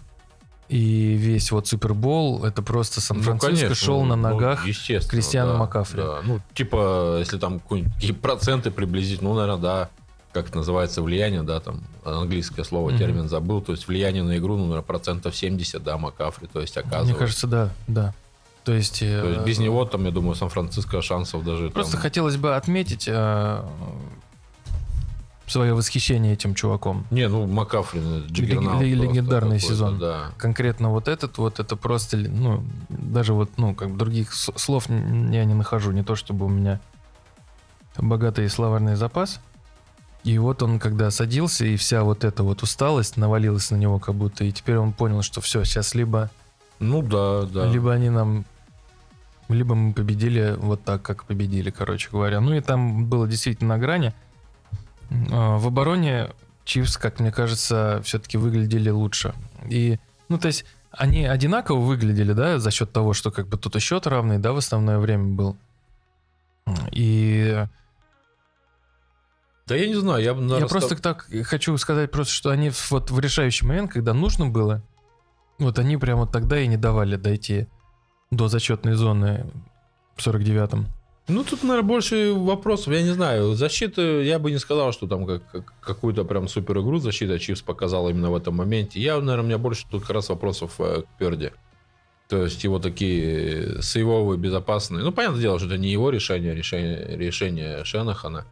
и 0.68 1.14
весь 1.14 1.52
вот 1.52 1.68
Супербол, 1.68 2.44
это 2.44 2.62
просто 2.62 3.00
Сан-Франциско 3.00 3.70
Ну, 3.70 3.76
шел 3.76 4.04
на 4.04 4.16
ну, 4.16 4.30
ногах. 4.30 4.66
естественно, 4.66 5.12
Кристиана 5.12 5.52
да, 5.54 5.58
Маккафри. 5.60 5.98
да. 6.02 6.22
Ну, 6.24 6.40
типа, 6.54 7.18
если 7.20 7.38
там 7.38 7.60
какие-нибудь 7.60 7.94
какие 7.94 8.12
проценты 8.14 8.72
приблизить, 8.72 9.22
ну, 9.22 9.34
наверное, 9.34 9.62
да, 9.62 9.90
как 10.36 10.50
это 10.50 10.58
называется, 10.58 11.02
влияние, 11.02 11.44
да, 11.44 11.62
там, 11.62 11.80
английское 12.04 12.66
слово, 12.66 12.90
Мгм. 12.90 13.00
термин 13.00 13.30
забыл, 13.30 13.62
то 13.62 13.72
есть 13.72 13.88
влияние 13.88 14.22
на 14.22 14.38
игру, 14.38 14.58
ну, 14.58 14.64
наверное, 14.64 14.84
процентов 14.84 15.34
70, 15.34 15.82
да, 15.82 15.98
Макафри, 15.98 16.48
то 16.52 16.60
есть 16.60 16.76
оказывается. 16.76 17.12
Мне 17.12 17.16
кажется, 17.16 17.48
да, 17.48 17.70
да. 17.88 18.14
То 18.66 18.74
есть... 18.74 19.00
То 19.00 19.06
есть 19.06 19.40
э, 19.40 19.46
без 19.46 19.60
него, 19.60 19.86
там, 19.86 20.04
я 20.04 20.12
думаю, 20.12 20.36
Сан-Франциско 20.36 21.02
шансов 21.02 21.46
даже 21.46 21.70
Просто 21.70 21.94
там... 21.94 22.02
хотелось 22.02 22.36
бы 22.36 22.54
отметить 22.58 23.10
свое 25.48 25.74
восхищение 25.74 26.34
этим 26.34 26.54
чуваком. 26.54 27.06
Не, 27.12 27.30
ну, 27.30 27.48
Макафри, 27.48 28.02
ну, 28.02 28.26
джиггернаут 28.28 28.80
просто 28.80 28.86
легендарный 28.86 29.60
сезон. 29.60 30.00
Да. 30.00 30.32
Конкретно 30.38 30.90
вот 30.90 31.08
этот 31.08 31.38
вот, 31.38 31.62
это 31.62 31.78
просто, 31.78 32.18
ну, 32.18 32.62
даже 32.90 33.34
вот, 33.34 33.52
ну, 33.56 33.74
как 33.74 33.96
других 33.96 34.34
слов 34.34 34.90
я 34.90 35.46
не 35.46 35.54
нахожу. 35.54 35.92
Не 35.92 36.04
то, 36.04 36.16
чтобы 36.16 36.46
у 36.48 36.50
меня 36.50 36.82
богатый 37.98 38.50
словарный 38.50 38.96
запас. 38.96 39.40
И 40.26 40.40
вот 40.40 40.64
он, 40.64 40.80
когда 40.80 41.12
садился, 41.12 41.66
и 41.66 41.76
вся 41.76 42.04
вот 42.04 42.24
эта 42.24 42.42
вот 42.42 42.64
усталость 42.64 43.16
навалилась 43.16 43.70
на 43.70 43.76
него 43.76 44.00
как 44.00 44.16
будто, 44.16 44.44
и 44.44 44.52
теперь 44.52 44.78
он 44.78 44.92
понял, 44.92 45.22
что 45.22 45.40
все, 45.40 45.64
сейчас 45.64 45.94
либо, 45.94 46.32
Ну, 46.80 47.04
да, 47.04 47.44
да. 47.44 47.68
либо 47.68 47.94
они 47.94 48.10
нам, 48.10 48.44
либо 49.50 49.76
мы 49.76 49.94
победили 49.94 50.56
вот 50.58 50.84
так, 50.84 51.04
как 51.04 51.26
победили, 51.26 51.70
короче 51.70 52.10
говоря. 52.10 52.42
Ну 52.42 52.56
и 52.56 52.62
там 52.62 53.06
было 53.06 53.28
действительно 53.28 53.76
на 53.76 53.78
грани. 53.78 54.14
А, 55.32 55.58
В 55.60 55.68
обороне 55.68 56.32
Чивс, 56.64 56.98
как 56.98 57.20
мне 57.20 57.32
кажется, 57.32 58.02
все-таки 58.04 58.38
выглядели 58.40 58.90
лучше. 58.90 59.36
И, 59.70 60.00
ну, 60.28 60.40
то 60.40 60.48
есть, 60.48 60.66
они 60.90 61.26
одинаково 61.26 61.80
выглядели, 61.80 62.34
да, 62.34 62.58
за 62.58 62.72
счет 62.72 62.92
того, 62.92 63.14
что 63.14 63.30
как 63.30 63.48
бы 63.48 63.58
тут 63.58 63.76
и 63.76 63.80
счет 63.80 64.08
равный, 64.08 64.40
да, 64.40 64.54
в 64.54 64.58
основное 64.58 64.98
время 64.98 65.36
был. 65.36 65.56
И 66.92 67.68
Да 69.68 69.76
я 69.76 69.88
не 69.88 69.96
знаю, 69.96 70.24
я 70.24 70.34
бы, 70.34 70.42
я 70.42 70.48
наверное, 70.48 70.70
просто 70.70 70.96
так 70.96 71.28
хочу 71.44 71.76
сказать 71.78 72.12
просто, 72.12 72.32
что 72.34 72.52
они 72.52 72.72
вот 72.92 73.10
в 73.10 73.20
решающий 73.20 73.66
момент, 73.66 73.92
когда 73.92 74.14
нужно 74.14 74.46
было, 74.48 74.84
вот 75.58 75.80
они 75.80 75.98
прямо 75.98 76.28
тогда 76.28 76.60
и 76.60 76.68
не 76.68 76.78
давали 76.78 77.16
дойти 77.16 77.68
до 78.30 78.48
зачетной 78.48 78.94
зоны 78.94 79.48
в 80.16 80.26
49-м. 80.26 80.88
Ну, 81.28 81.44
тут, 81.44 81.64
наверное, 81.64 81.88
больше 81.88 82.34
вопросов. 82.34 82.94
Я 82.94 83.02
не 83.02 83.12
знаю. 83.12 83.56
Защита, 83.56 84.02
я 84.22 84.38
бы 84.38 84.52
не 84.52 84.60
сказал, 84.60 84.92
что 84.94 85.08
там 85.08 85.26
как, 85.26 85.50
как- 85.52 85.74
какую-то 85.82 86.24
прям 86.24 86.48
супер 86.48 86.78
игру 86.82 87.00
защита 87.00 87.40
Чивс 87.40 87.64
показала 87.64 88.10
именно 88.10 88.30
в 88.30 88.36
этом 88.36 88.56
моменте. 88.56 89.00
Я, 89.00 89.16
наверное, 89.16 89.42
у 89.42 89.48
меня 89.48 89.58
больше 89.58 89.86
тут 89.90 90.02
как 90.04 90.12
раз 90.12 90.30
вопросов 90.30 90.76
э, 90.78 91.02
к 91.02 91.18
Перди. 91.18 91.52
То 92.30 92.44
есть 92.44 92.64
его 92.64 92.78
такие 92.78 93.82
сейвовые, 93.82 94.38
безопасные. 94.38 95.04
Ну, 95.04 95.12
понятное 95.12 95.42
дело, 95.42 95.58
что 95.58 95.68
это 95.68 95.80
не 95.80 95.92
его 95.92 96.12
решение, 96.12 96.54
решение, 96.54 97.18
решение 97.18 97.84
Шенахана. 97.84 98.46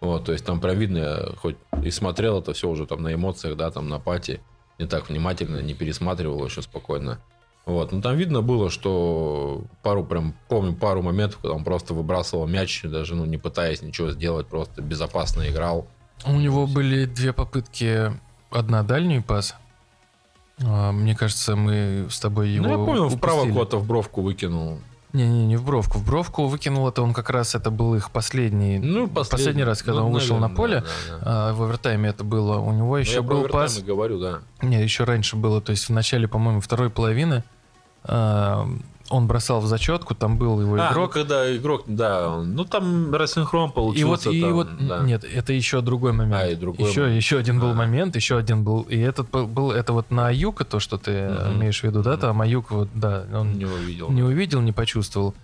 Вот, 0.00 0.24
то 0.24 0.32
есть 0.32 0.44
там 0.44 0.60
прям 0.60 0.78
видно, 0.78 1.32
хоть 1.38 1.56
и 1.82 1.90
смотрел 1.90 2.38
это 2.40 2.52
все 2.52 2.68
уже 2.68 2.86
там 2.86 3.02
на 3.02 3.12
эмоциях, 3.14 3.56
да, 3.56 3.70
там 3.70 3.88
на 3.88 3.98
пати, 3.98 4.40
не 4.78 4.86
так 4.86 5.08
внимательно, 5.08 5.60
не 5.60 5.74
пересматривал 5.74 6.44
еще 6.44 6.62
спокойно. 6.62 7.18
Вот, 7.66 7.92
ну 7.92 8.00
там 8.00 8.16
видно 8.16 8.40
было, 8.40 8.70
что 8.70 9.64
пару 9.82 10.04
прям, 10.04 10.34
помню 10.48 10.74
пару 10.74 11.02
моментов, 11.02 11.40
когда 11.42 11.54
он 11.54 11.64
просто 11.64 11.94
выбрасывал 11.94 12.46
мяч, 12.46 12.82
даже, 12.84 13.14
ну, 13.14 13.26
не 13.26 13.36
пытаясь 13.36 13.82
ничего 13.82 14.10
сделать, 14.10 14.46
просто 14.46 14.80
безопасно 14.80 15.48
играл. 15.50 15.86
У 16.24 16.32
него 16.32 16.66
были 16.66 17.04
две 17.04 17.32
попытки, 17.32 18.12
одна 18.50 18.82
дальний 18.82 19.20
пас. 19.20 19.54
А, 20.64 20.92
Мне 20.92 21.14
кажется, 21.14 21.56
мы 21.56 22.06
с 22.10 22.18
тобой 22.20 22.48
его 22.50 22.64
ну, 22.66 22.70
я 22.70 22.76
помню, 22.76 23.08
вправо 23.08 23.40
упустили. 23.40 23.52
куда-то 23.58 23.78
в 23.78 23.86
бровку 23.86 24.22
выкинул. 24.22 24.78
Не-не, 25.14 25.46
не 25.46 25.56
в 25.56 25.64
Бровку. 25.64 25.98
В 25.98 26.04
Бровку 26.04 26.46
выкинул 26.48 26.86
это 26.88 27.00
он 27.02 27.14
как 27.14 27.30
раз, 27.30 27.54
это 27.54 27.70
был 27.70 27.94
их 27.94 28.10
последний, 28.10 28.78
Ну, 28.78 29.08
последний, 29.08 29.64
раз, 29.64 29.82
когда 29.82 30.00
ну, 30.00 30.08
он 30.08 30.12
вышел 30.12 30.36
на 30.36 30.48
наверное, 30.48 30.56
поле. 30.56 30.80
да, 30.80 30.86
да, 31.08 31.18
да. 31.24 31.48
а, 31.48 31.52
в 31.54 31.62
овертайме 31.62 32.10
это 32.10 32.24
было. 32.24 32.58
У 32.58 32.72
него 32.72 32.88
Ну, 32.88 32.96
еще 32.96 33.14
я 33.14 33.22
про 33.22 33.34
был 33.36 33.48
пас. 33.48 33.78
говорю, 33.80 34.18
да. 34.20 34.40
Не, 34.60 34.82
еще 34.82 35.04
раньше 35.04 35.36
было, 35.36 35.60
то 35.62 35.70
есть 35.70 35.86
в 35.88 35.92
начале, 35.92 36.28
по-моему, 36.28 36.60
второй 36.60 36.90
половины 36.90 37.42
а, 38.04 38.68
он 39.10 39.26
бросал 39.26 39.60
в 39.60 39.66
зачетку, 39.66 40.14
там 40.14 40.36
был 40.36 40.60
его 40.60 40.74
А, 40.74 40.76
ну, 40.76 40.92
игрок. 40.92 41.12
когда 41.12 41.56
игрок, 41.56 41.84
да, 41.86 42.28
он- 42.28 42.54
ну 42.54 42.64
там 42.64 43.14
рассинхрон 43.14 43.70
и 43.70 43.72
получился. 43.72 44.28
вот, 44.28 44.34
и 44.34 44.40
там, 44.40 44.52
вот, 44.52 44.68
да. 44.86 44.98
нет, 45.00 45.24
это 45.24 45.52
еще 45.52 45.80
другой 45.80 46.12
момент. 46.12 46.34
А, 46.42 46.46
и 46.48 46.54
другой 46.54 46.88
еще, 46.88 47.00
момент. 47.02 47.16
еще 47.16 47.38
один 47.38 47.58
был 47.60 47.70
А. 47.70 47.74
момент, 47.74 48.16
еще 48.16 48.36
один 48.36 48.64
был, 48.64 48.82
и 48.82 48.98
этот 48.98 49.30
был, 49.30 49.46
был- 49.46 49.70
это 49.72 49.92
вот 49.92 50.10
на 50.10 50.28
Аюка, 50.28 50.64
то, 50.64 50.78
что 50.80 50.98
ты 50.98 51.28
Мгм. 51.28 51.56
имеешь 51.60 51.80
в 51.80 51.84
виду, 51.84 52.02
да, 52.02 52.16
там 52.16 52.40
Аюк, 52.42 52.70
вот, 52.70 52.88
да, 52.94 53.24
он 53.32 53.54
не 53.54 53.64
увидел. 53.64 54.10
не 54.10 54.22
увидел, 54.22 54.60
не 54.60 54.72
почувствовал. 54.72 55.34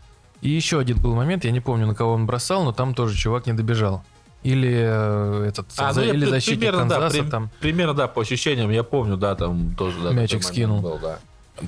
И 0.43 0.51
еще 0.51 0.79
один 0.79 0.99
был 1.01 1.15
момент, 1.15 1.45
я 1.45 1.51
не 1.51 1.61
помню, 1.61 1.87
на 1.87 1.95
кого 1.95 2.13
он 2.13 2.27
бросал, 2.27 2.65
но 2.65 2.73
там 2.73 2.95
тоже 2.95 3.17
чувак 3.17 3.47
не 3.47 3.55
добежал. 3.55 4.05
Или 4.43 4.71
э, 4.79 5.47
этот, 5.49 5.69
А, 5.79 5.95
за- 5.95 6.01
ну, 6.03 6.07
я 6.09 6.13
или 6.13 6.27
защитник 6.27 6.59
примерно, 6.59 6.87
да, 6.87 6.95
Канзаса 7.01 7.23
при- 7.23 7.31
там. 7.31 7.51
Примерно, 7.61 7.95
да, 7.95 8.09
по 8.09 8.21
ощущениям, 8.21 8.69
я 8.71 8.83
помню, 8.83 9.17
да, 9.17 9.35
там 9.37 9.75
тоже 9.75 9.97
да, 10.03 10.11
Мячик 10.13 10.43
скинул. 10.43 10.83
Был, 10.83 10.99
да. 11.01 11.19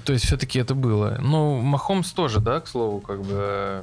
То 0.05 0.12
есть 0.12 0.25
все-таки 0.25 0.59
это 0.59 0.75
было. 0.75 1.19
Ну, 1.21 1.61
Махомс 1.61 2.11
тоже, 2.12 2.40
да, 2.40 2.61
к 2.61 2.66
слову, 2.66 3.00
как 3.00 3.23
бы 3.23 3.35
э, 3.35 3.83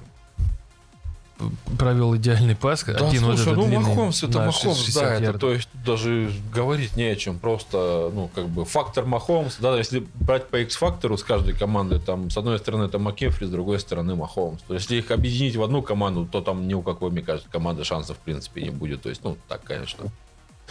провел 1.77 2.15
идеальный 2.15 2.55
пас. 2.55 2.83
Да, 2.83 3.07
один 3.07 3.24
вот 3.24 3.38
слушай, 3.38 3.41
этот 3.41 3.55
ну 3.55 3.67
длинный 3.67 3.89
Махомс 3.89 4.24
это 4.24 4.39
Махомс, 4.39 4.77
60 4.79 5.03
да, 5.03 5.15
это 5.15 5.39
то 5.39 5.51
есть 5.51 5.69
даже 5.86 6.31
говорить 6.53 6.95
не 6.95 7.03
о 7.03 7.15
чем, 7.15 7.39
просто, 7.39 8.12
ну, 8.13 8.29
как 8.33 8.48
бы 8.50 8.65
фактор 8.65 9.05
Махомс, 9.05 9.57
да, 9.60 9.77
если 9.77 10.05
брать 10.15 10.48
по 10.48 10.57
X-фактору 10.57 11.17
с 11.17 11.24
каждой 11.24 11.53
команды, 11.53 12.00
там, 12.00 12.29
с 12.29 12.38
одной 12.38 12.60
стороны 12.60 12.86
это 12.86 13.00
Макефри, 13.00 13.45
с 13.45 13.50
другой 13.50 13.79
стороны 13.79 14.15
Махомс. 14.15 14.62
То 14.67 14.74
есть, 14.74 14.89
если 14.89 15.03
их 15.03 15.12
объединить 15.12 15.55
в 15.55 15.63
одну 15.63 15.81
команду, 15.81 16.27
то 16.29 16.41
там 16.41 16.67
ни 16.67 16.74
у 16.74 16.81
какой, 16.81 17.12
мне 17.12 17.22
кажется, 17.22 17.50
команды 17.50 17.83
шансов, 17.83 18.17
в 18.17 18.19
принципе, 18.19 18.63
не 18.63 18.69
будет. 18.69 19.01
То 19.01 19.10
есть, 19.10 19.24
ну, 19.24 19.38
так, 19.48 19.63
конечно, 19.63 20.05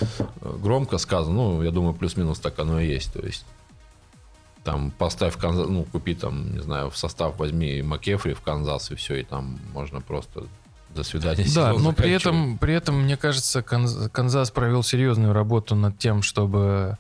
э, 0.00 0.04
громко 0.62 0.98
сказано, 0.98 1.34
ну, 1.34 1.62
я 1.62 1.70
думаю, 1.70 1.94
плюс-минус 1.94 2.38
так 2.38 2.58
оно 2.58 2.80
и 2.80 2.86
есть, 2.86 3.12
то 3.12 3.20
есть 3.20 3.44
там 4.64 4.90
поставь 4.92 5.36
Канзас, 5.36 5.68
ну, 5.68 5.84
купи 5.84 6.14
там, 6.14 6.52
не 6.54 6.60
знаю, 6.60 6.90
в 6.90 6.96
состав 6.96 7.36
возьми 7.38 7.82
Макефри 7.82 8.32
в 8.34 8.40
Канзас, 8.40 8.90
и 8.90 8.94
все, 8.94 9.16
и 9.16 9.24
там 9.24 9.58
можно 9.72 10.00
просто 10.00 10.44
до 10.94 11.02
свидания. 11.02 11.46
Да, 11.54 11.72
но 11.72 11.92
при 11.92 12.10
этом, 12.10 12.58
при 12.58 12.74
этом, 12.74 13.02
мне 13.02 13.16
кажется, 13.16 13.60
Канз- 13.60 14.08
Канзас 14.10 14.50
провел 14.50 14.82
серьезную 14.82 15.32
работу 15.32 15.74
над 15.74 15.98
тем, 15.98 16.22
чтобы 16.22 16.98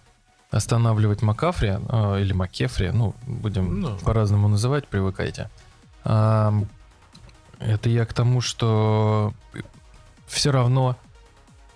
останавливать 0.50 1.22
Макафри, 1.22 1.78
э, 1.88 2.20
или 2.20 2.32
Макефри, 2.32 2.88
ну, 2.88 3.14
будем 3.26 3.80
Ну. 3.80 3.96
по-разному 3.98 4.48
называть, 4.48 4.86
привыкайте. 4.88 5.48
Ам, 6.04 6.66
это 7.58 7.88
я 7.88 8.04
к 8.04 8.12
тому, 8.12 8.40
что 8.40 9.32
все 10.26 10.50
равно 10.50 10.96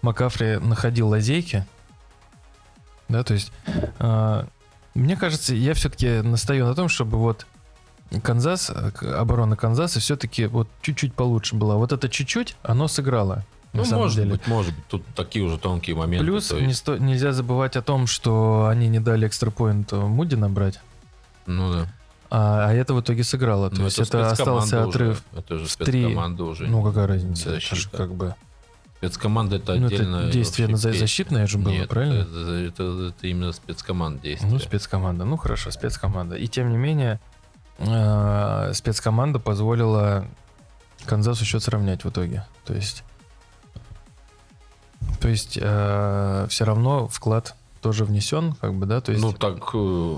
Макафри 0.03 0.57
находил 0.59 1.09
лазейки, 1.09 1.65
да, 3.09 3.23
то 3.23 3.35
есть 3.35 3.53
а, 3.99 4.47
мне 4.97 5.17
кажется, 5.17 5.55
я 5.55 5.75
все-таки 5.75 6.21
настаю 6.23 6.67
на 6.67 6.75
том, 6.75 6.89
чтобы 6.89 7.19
вот 7.19 7.47
Канзас, 8.23 8.71
э, 8.71 8.91
оборона 9.17 9.57
Канзаса 9.57 10.01
все-таки 10.01 10.47
вот 10.47 10.69
чуть-чуть 10.83 11.15
получше 11.15 11.57
была. 11.57 11.77
Вот 11.77 11.93
это 11.93 12.09
чуть-чуть, 12.09 12.57
оно 12.63 12.89
сыграло. 12.89 13.45
На 13.73 13.81
Ну, 13.83 13.85
самом 13.85 14.03
может 14.05 14.17
деле. 14.19 14.31
быть, 14.31 14.47
может 14.47 14.75
быть. 14.75 14.87
Тут 14.87 15.05
такие 15.15 15.45
уже 15.45 15.59
тонкие 15.59 15.97
моменты. 15.97 16.25
Плюс 16.25 16.47
то 16.49 16.61
не 16.61 16.73
сто- 16.73 16.97
нельзя 16.99 17.33
забывать 17.33 17.77
о 17.77 17.83
том, 17.83 18.07
что 18.07 18.67
они 18.71 18.89
не 18.89 19.01
дали 19.01 19.27
экстрапоинт 19.27 19.93
Муди 19.93 20.35
набрать, 20.37 20.81
Ну 21.47 21.73
да. 21.73 21.87
а, 22.31 22.69
а 22.69 22.73
это 22.73 22.95
в 22.95 23.01
итоге 23.01 23.23
сыграло. 23.25 23.69
То 23.71 23.77
Но 23.79 23.85
есть 23.87 23.99
это, 23.99 24.07
спецкоманда 24.07 24.33
остался 24.33 24.79
уже, 24.81 24.89
отрыв. 24.89 25.23
Это 25.37 25.59
же 25.59 25.65
в 25.67 25.77
три. 25.77 26.03
спецкоманда 26.05 26.45
уже. 26.45 26.67
Ну 26.69 26.83
какая 26.83 27.07
разница? 27.07 27.51
Это 27.51 27.77
же 27.77 27.89
как 27.91 28.15
бы 28.15 28.35
Спецкоманда 28.99 29.57
это 29.57 29.75
ну, 29.75 29.87
отдельно. 29.87 30.17
это 30.17 30.31
действие 30.33 30.69
на- 30.69 30.77
защитное 30.79 31.47
же 31.47 31.59
было, 31.59 31.73
Нет, 31.73 31.89
правильно? 31.89 32.23
Это, 32.23 32.83
это- 32.83 33.09
это 33.09 33.27
именно 33.27 33.53
спецкоманд 33.53 34.23
действия. 34.23 34.49
Ну, 34.49 34.59
спецкоманда. 34.59 35.25
Ну, 35.25 35.37
хорошо, 35.37 35.71
спецкоманда. 35.71 36.37
И 36.37 36.47
тем 36.47 36.71
не 36.71 36.79
менее, 36.79 37.21
э, 37.79 38.73
спецкоманда 38.73 39.39
позволила 39.39 40.27
Канзасу 41.05 41.45
счет 41.45 41.63
сравнять 41.63 42.05
в 42.05 42.09
итоге. 42.09 42.47
То 42.65 42.75
есть, 42.75 43.05
то 45.21 45.29
есть 45.29 45.53
все 45.53 46.65
равно 46.65 47.07
вклад 47.09 47.55
тоже 47.83 48.05
внесен, 48.05 48.55
как 48.55 48.75
бы, 48.75 48.87
да? 48.87 49.01
То 49.01 49.13
есть, 49.13 49.23
Ну, 49.23 49.33
так, 49.33 49.59
э, 49.75 50.17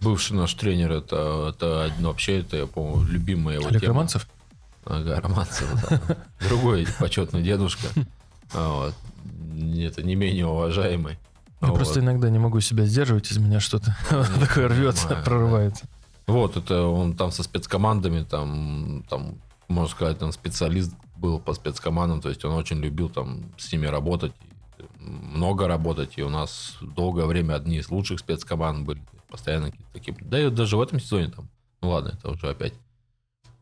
бывший 0.00 0.32
наш 0.36 0.52
тренер, 0.54 0.92
это, 0.92 1.54
это 1.54 1.92
вообще, 2.00 2.40
это, 2.40 2.56
я 2.56 2.66
помню, 2.66 3.06
любимая 3.06 3.56
его 3.56 3.68
Олег 3.68 3.80
тема. 3.80 4.06
Ага, 4.84 5.20
Романцев, 5.20 5.68
да. 5.88 6.16
Другой 6.48 6.86
почетный 6.98 7.42
дедушка. 7.42 7.88
Вот. 8.52 8.94
Это 9.76 10.02
не 10.02 10.14
менее 10.14 10.46
уважаемый. 10.46 11.18
Я 11.60 11.68
Вот. 11.68 11.76
просто 11.76 12.00
иногда 12.00 12.30
не 12.30 12.38
могу 12.38 12.60
себя 12.60 12.86
сдерживать, 12.86 13.30
из 13.30 13.38
меня 13.38 13.60
что-то 13.60 13.94
такое 14.40 14.68
рвется, 14.68 15.06
понимаю, 15.06 15.24
прорывается. 15.24 15.84
Вот, 16.26 16.56
это 16.56 16.86
он 16.86 17.14
там 17.14 17.32
со 17.32 17.42
спецкомандами, 17.42 18.22
там, 18.22 19.04
там, 19.10 19.34
можно 19.68 19.90
сказать, 19.94 20.22
он 20.22 20.32
специалист 20.32 20.94
был 21.16 21.38
по 21.38 21.52
спецкомандам, 21.52 22.22
то 22.22 22.30
есть 22.30 22.44
он 22.44 22.54
очень 22.54 22.78
любил 22.78 23.10
там 23.10 23.52
с 23.58 23.70
ними 23.72 23.86
работать, 23.86 24.32
много 24.98 25.68
работать, 25.68 26.14
и 26.16 26.22
у 26.22 26.30
нас 26.30 26.76
долгое 26.80 27.26
время 27.26 27.54
одни 27.54 27.76
из 27.78 27.90
лучших 27.90 28.20
спецкоманд 28.20 28.86
были, 28.86 29.02
постоянно 29.28 29.70
какие-то 29.70 29.92
такие, 29.92 30.16
да 30.20 30.40
и 30.40 30.50
даже 30.50 30.76
в 30.78 30.80
этом 30.80 30.98
сезоне 30.98 31.28
там, 31.28 31.50
ну 31.82 31.90
ладно, 31.90 32.12
это 32.16 32.30
уже 32.30 32.48
опять 32.48 32.72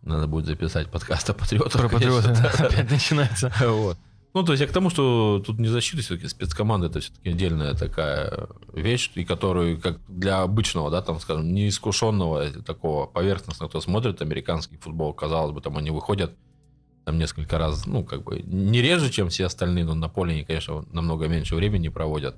надо 0.08 0.26
будет 0.26 0.46
записать 0.46 0.90
подкаст 0.90 1.30
о 1.30 1.34
патриотах. 1.34 1.90
Про 1.90 1.98
да. 1.98 2.66
опять 2.66 2.90
начинается. 2.90 3.52
Вот. 3.60 3.96
Ну, 4.34 4.42
то 4.42 4.52
есть 4.52 4.60
я 4.60 4.66
к 4.66 4.72
тому, 4.72 4.90
что 4.90 5.42
тут 5.44 5.58
не 5.58 5.68
защита, 5.68 6.02
все-таки 6.02 6.28
спецкоманда 6.28 6.88
это 6.88 7.00
все-таки 7.00 7.30
отдельная 7.30 7.74
такая 7.74 8.48
вещь, 8.72 9.10
и 9.14 9.24
которую, 9.24 9.80
как 9.80 9.98
для 10.06 10.42
обычного, 10.42 10.90
да, 10.90 11.00
там, 11.00 11.18
скажем, 11.18 11.52
неискушенного 11.54 12.50
такого 12.62 13.06
поверхностного, 13.06 13.70
кто 13.70 13.80
смотрит 13.80 14.20
американский 14.20 14.76
футбол, 14.76 15.14
казалось 15.14 15.52
бы, 15.52 15.60
там 15.60 15.78
они 15.78 15.90
выходят 15.90 16.36
там 17.04 17.18
несколько 17.18 17.56
раз, 17.56 17.86
ну, 17.86 18.04
как 18.04 18.22
бы, 18.22 18.42
не 18.42 18.82
реже, 18.82 19.10
чем 19.10 19.30
все 19.30 19.46
остальные, 19.46 19.84
но 19.84 19.94
на 19.94 20.10
поле 20.10 20.34
они, 20.34 20.44
конечно, 20.44 20.84
намного 20.92 21.26
меньше 21.26 21.56
времени 21.56 21.88
проводят. 21.88 22.36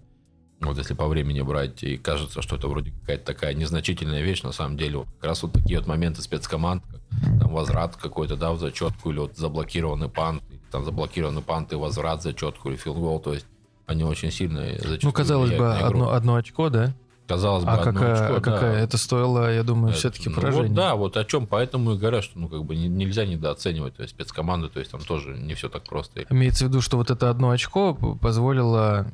Вот 0.60 0.76
если 0.76 0.92
по 0.94 1.06
времени 1.08 1.40
брать, 1.40 1.82
и 1.82 1.96
кажется, 1.96 2.42
что 2.42 2.56
это 2.56 2.68
вроде 2.68 2.90
какая-то 3.00 3.24
такая 3.24 3.54
незначительная 3.54 4.20
вещь, 4.22 4.42
на 4.42 4.52
самом 4.52 4.76
деле, 4.76 5.04
как 5.18 5.30
раз 5.30 5.42
вот 5.42 5.52
такие 5.52 5.78
вот 5.78 5.86
моменты 5.88 6.20
спецкоманд, 6.20 6.82
как 6.84 7.40
там 7.40 7.52
возврат 7.52 7.96
какой-то, 7.96 8.36
да, 8.36 8.52
в 8.52 8.58
зачетку, 8.58 9.10
или 9.10 9.18
вот 9.20 9.36
заблокированный 9.36 10.10
пант, 10.10 10.42
там 10.70 10.84
заблокированный 10.84 11.42
пант 11.42 11.72
и 11.72 11.76
возврат 11.76 12.22
зачетку, 12.22 12.68
или 12.68 12.76
филдгол, 12.76 13.20
то 13.20 13.32
есть 13.32 13.46
они 13.86 14.04
очень 14.04 14.30
сильно 14.30 14.66
зачастую 14.66 14.98
Ну, 15.02 15.12
казалось 15.12 15.50
бы, 15.50 15.72
одно, 15.74 16.12
одно 16.12 16.34
очко, 16.36 16.68
да? 16.68 16.92
казалось 17.26 17.64
бы, 17.64 17.70
А 17.70 17.74
одно 17.76 17.92
какая, 17.92 18.12
очко, 18.14 18.34
а 18.36 18.40
да. 18.40 18.52
какая? 18.52 18.82
Это 18.84 18.98
стоило, 18.98 19.54
я 19.54 19.62
думаю, 19.62 19.90
Это- 19.90 19.98
все-таки 19.98 20.28
ну 20.28 20.34
поражение. 20.34 20.68
Вот, 20.68 20.74
да, 20.76 20.94
вот 20.96 21.16
о 21.16 21.24
чем 21.24 21.46
поэтому 21.46 21.92
и 21.92 21.96
говорят, 21.96 22.24
что 22.24 22.38
ну 22.38 22.48
как 22.48 22.64
бы 22.64 22.74
не- 22.76 22.88
нельзя 22.88 23.24
недооценивать 23.24 23.94
то 23.96 24.02
есть, 24.02 24.14
спецкоманды, 24.14 24.68
то 24.68 24.80
есть 24.80 24.90
там 24.90 25.00
тоже 25.00 25.38
не 25.38 25.54
все 25.54 25.68
так 25.68 25.84
просто. 25.84 26.24
Имеется 26.28 26.64
в 26.64 26.68
виду, 26.68 26.80
что 26.82 26.96
вот 26.96 27.10
это 27.10 27.30
одно 27.30 27.50
очко 27.50 27.94
позволило 27.94 29.06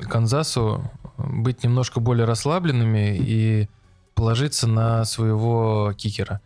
Канзасу 0.00 0.90
быть 1.16 1.62
немножко 1.64 2.00
более 2.00 2.24
расслабленными 2.24 3.16
и 3.16 3.68
положиться 4.14 4.66
на 4.66 5.04
своего 5.04 5.92
кикера. 5.96 6.40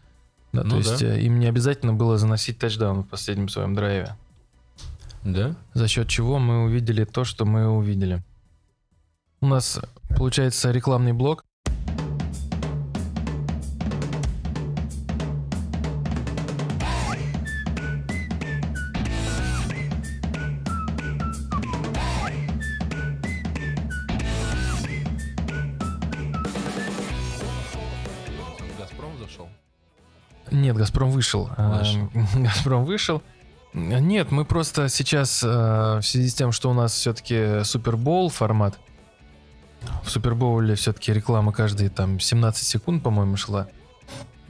Да, 0.52 0.62
Ну 0.62 0.70
то 0.70 0.76
есть 0.76 1.00
да. 1.00 1.14
э, 1.16 1.20
им 1.22 1.38
не 1.38 1.46
обязательно 1.46 1.92
было 1.92 2.18
заносить 2.18 2.58
тачдаун 2.58 3.02
в 3.02 3.08
последнем 3.08 3.48
своем 3.48 3.74
драйве. 3.74 4.16
Да? 5.24 5.56
За 5.74 5.88
счет 5.88 6.08
чего 6.08 6.38
мы 6.38 6.64
увидели 6.64 7.04
то, 7.04 7.24
что 7.24 7.44
мы 7.44 7.68
увидели. 7.68 8.22
У 9.40 9.46
нас 9.46 9.80
получается 10.16 10.70
рекламный 10.70 11.12
блок. 11.12 11.44
Нет, 30.76 30.80
Газпром 30.80 31.10
вышел. 31.10 31.48
А, 31.56 31.78
Вышел. 31.78 32.10
Газпром 32.42 32.84
вышел. 32.84 33.22
Нет, 33.74 34.30
мы 34.30 34.44
просто 34.44 34.88
сейчас 34.88 35.42
э, 35.42 35.46
в 35.48 36.02
связи 36.02 36.28
с 36.30 36.34
тем, 36.34 36.52
что 36.52 36.70
у 36.70 36.72
нас 36.72 36.92
все-таки 36.94 37.62
Супербол 37.64 38.30
формат. 38.30 38.78
В 40.02 40.10
Супербоуле 40.10 40.74
все-таки 40.74 41.12
реклама 41.12 41.52
каждые 41.52 41.90
там 41.90 42.18
17 42.18 42.66
секунд, 42.66 43.02
по-моему, 43.02 43.36
шла. 43.36 43.68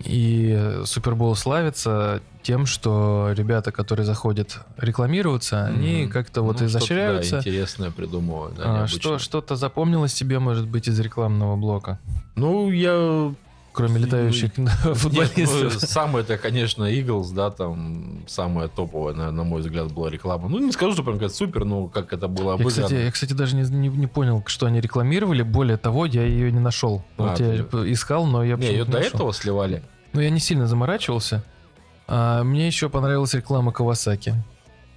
И 0.04 0.78
Супербол 0.84 1.34
славится 1.34 2.20
тем, 2.42 2.66
что 2.66 3.30
ребята, 3.34 3.72
которые 3.72 4.04
заходят 4.06 4.60
рекламироваться, 4.76 5.64
они 5.64 6.02
Мгм. 6.02 6.12
как-то 6.12 6.42
вот 6.42 6.60
Ну, 6.60 6.66
изощряются. 6.66 7.30
Да, 7.32 7.38
интересное 7.38 7.90
придумывают. 7.90 8.56
Да, 8.56 8.62
А, 8.64 8.72
необычное. 8.74 9.00
что, 9.00 9.18
что-то 9.18 9.56
запомнилось 9.56 10.14
тебе, 10.14 10.38
может 10.38 10.68
быть, 10.68 10.86
из 10.86 11.00
рекламного 11.00 11.56
блока? 11.56 11.98
Ну, 12.36 12.70
я 12.70 13.34
кроме 13.76 13.98
летающих 13.98 14.52
ну, 14.56 14.68
футболистов. 14.94 15.74
самое 15.74 16.24
это, 16.24 16.38
конечно, 16.38 16.84
Eagles, 16.84 17.34
да, 17.34 17.50
там 17.50 18.24
самая 18.26 18.68
топовая, 18.68 19.14
на, 19.14 19.44
мой 19.44 19.60
взгляд, 19.60 19.92
была 19.92 20.08
реклама. 20.10 20.48
Ну, 20.48 20.58
не 20.58 20.72
скажу, 20.72 20.94
что 20.94 21.02
прям 21.02 21.18
как 21.18 21.30
супер, 21.30 21.64
но 21.64 21.86
как 21.86 22.12
это 22.12 22.26
было 22.26 22.54
обыграно. 22.54 22.70
кстати, 22.70 22.94
я, 22.94 23.10
кстати, 23.10 23.34
даже 23.34 23.54
не, 23.54 23.88
не, 23.88 24.06
понял, 24.06 24.42
что 24.46 24.66
они 24.66 24.80
рекламировали. 24.80 25.42
Более 25.42 25.76
того, 25.76 26.06
я 26.06 26.22
ее 26.22 26.50
не 26.50 26.58
нашел. 26.58 27.04
А, 27.18 27.22
вот 27.22 27.40
я 27.40 27.64
ты- 27.64 27.92
искал, 27.92 28.24
но 28.24 28.42
я 28.42 28.56
не, 28.56 28.66
ее 28.66 28.84
до 28.86 28.98
этого 28.98 29.32
сливали. 29.32 29.82
Ну, 30.14 30.20
я 30.20 30.30
не 30.30 30.40
сильно 30.40 30.66
заморачивался. 30.66 31.44
А 32.08 32.42
мне 32.42 32.66
еще 32.66 32.88
понравилась 32.88 33.34
реклама 33.34 33.72
Кавасаки. 33.72 34.34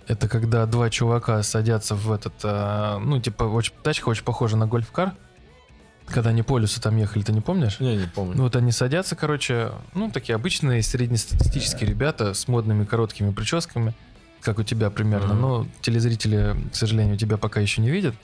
Это 0.08 0.30
когда 0.30 0.66
два 0.66 0.90
чувака 0.90 1.44
садятся 1.44 1.96
в 1.96 2.12
этот, 2.12 2.34
а, 2.44 2.98
ну, 3.00 3.20
типа, 3.20 3.44
очень, 3.44 3.74
тачка 3.84 4.08
очень 4.08 4.24
похожа 4.24 4.56
на 4.56 4.68
гольфкар. 4.68 5.14
Когда 6.12 6.32
они 6.32 6.42
по 6.44 6.58
лесу 6.58 6.82
там 6.82 6.98
ехали, 6.98 7.24
ты 7.24 7.32
не 7.32 7.42
помнишь? 7.42 7.80
Не, 7.80 7.96
не 7.96 8.08
помню. 8.08 8.36
Ну, 8.36 8.44
вот 8.44 8.56
они 8.56 8.72
садятся, 8.72 9.16
короче, 9.16 9.72
ну, 9.94 10.10
такие 10.12 10.36
обычные 10.36 10.82
среднестатистические 10.84 11.90
ребята 11.90 12.34
с 12.34 12.48
модными 12.48 12.84
короткими 12.86 13.32
прическами, 13.32 13.94
как 14.42 14.60
у 14.60 14.64
тебя 14.64 14.90
примерно. 14.90 15.34
Но 15.34 15.68
телезрители, 15.82 16.56
к 16.72 16.76
сожалению, 16.76 17.18
тебя 17.18 17.38
пока 17.38 17.60
еще 17.60 17.82
не 17.82 17.90
видят. 17.92 18.16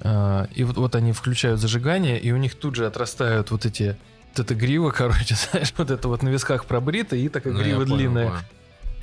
А, 0.00 0.48
И 0.54 0.64
вот, 0.64 0.76
вот 0.76 0.94
они 0.94 1.12
включают 1.12 1.60
зажигание, 1.60 2.18
и 2.20 2.32
у 2.32 2.36
них 2.36 2.54
тут 2.54 2.74
же 2.76 2.86
отрастают 2.86 3.50
вот 3.50 3.66
эти... 3.66 3.96
Вот 4.36 4.44
эта 4.46 4.54
грива, 4.54 4.90
короче, 4.96 5.34
знаешь, 5.34 5.72
вот 5.76 5.90
это 5.90 6.08
вот 6.08 6.22
на 6.22 6.28
висках 6.28 6.64
пробрито, 6.66 7.16
и 7.16 7.28
такая 7.28 7.52
Ну, 7.52 7.60
грива 7.60 7.80
понял, 7.84 7.96
длинная. 7.96 8.28
понял. 8.28 8.40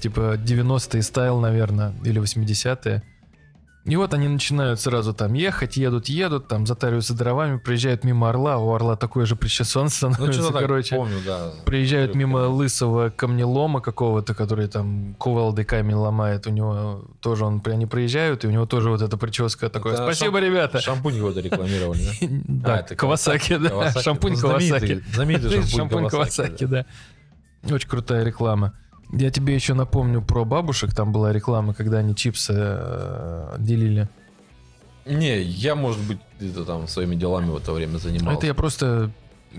Типа 0.02 0.36
90-е 0.36 1.02
стайл, 1.04 1.40
наверное, 1.40 1.94
или 2.04 2.20
80-е. 2.22 3.04
И 3.84 3.96
вот 3.96 4.14
они 4.14 4.28
начинают 4.28 4.80
сразу 4.80 5.12
там 5.12 5.34
ехать, 5.34 5.76
едут, 5.76 6.08
едут, 6.08 6.48
там 6.48 6.68
затариваются 6.68 7.16
дровами, 7.16 7.58
приезжают 7.58 8.04
мимо 8.04 8.30
Орла, 8.30 8.60
у 8.60 8.72
Орла 8.76 8.96
такой 8.96 9.26
же 9.26 9.36
причесон 9.36 9.84
Ну, 9.86 9.90
становится, 9.90 10.52
так 10.52 10.62
короче. 10.62 10.96
помню, 10.96 11.18
да. 11.26 11.52
Приезжают 11.66 12.12
Прикольно. 12.12 12.28
мимо 12.38 12.48
лысого 12.48 13.10
камнелома 13.10 13.82
какого-то, 13.82 14.36
который 14.36 14.68
там 14.68 15.16
кувалдой 15.16 15.66
камень 15.66 15.96
ломает. 15.96 16.46
У 16.46 16.52
него 16.52 17.06
тоже 17.22 17.44
он, 17.44 17.60
они 17.66 17.88
проезжают, 17.88 18.44
и 18.44 18.48
у 18.48 18.52
него 18.52 18.68
тоже 18.68 18.92
вот 18.92 19.02
эта 19.02 19.18
прическа 19.18 19.68
такое. 19.70 19.94
Это 19.94 20.04
Спасибо, 20.04 20.38
шам- 20.38 20.46
ребята. 20.46 20.80
Шампунь 20.80 21.16
его 21.16 21.30
рекламировали, 21.32 22.04
да? 22.22 22.28
Да, 22.48 22.76
А, 22.76 22.78
это 22.82 22.96
Кавасаки, 22.96 23.58
да. 23.58 23.92
Шампунь 24.00 24.34
Ну, 24.34 24.40
Кавасаки. 24.42 25.04
знаменитый- 25.16 25.68
шампунь 25.68 26.08
Кавасаки, 26.08 26.66
да. 26.66 26.86
Очень 27.64 27.90
крутая 27.90 28.24
реклама. 28.24 28.74
Я 29.14 29.30
тебе 29.30 29.56
еще 29.56 29.74
напомню 29.74 30.22
про 30.22 30.46
бабушек. 30.46 30.94
Там 30.94 31.12
была 31.12 31.34
реклама, 31.34 31.74
когда 31.74 31.98
они 31.98 32.16
чипсы 32.16 32.54
э, 32.56 33.56
делили. 33.60 34.08
Не, 35.06 35.42
я, 35.42 35.76
может 35.76 36.00
быть, 36.08 36.20
где-то 36.40 36.64
там 36.64 36.88
своими 36.88 37.16
делами 37.16 37.50
в 37.50 37.58
это 37.58 37.74
время 37.74 37.98
занимался. 37.98 38.38
Это 38.38 38.48
я 38.48 38.54
просто 38.54 39.12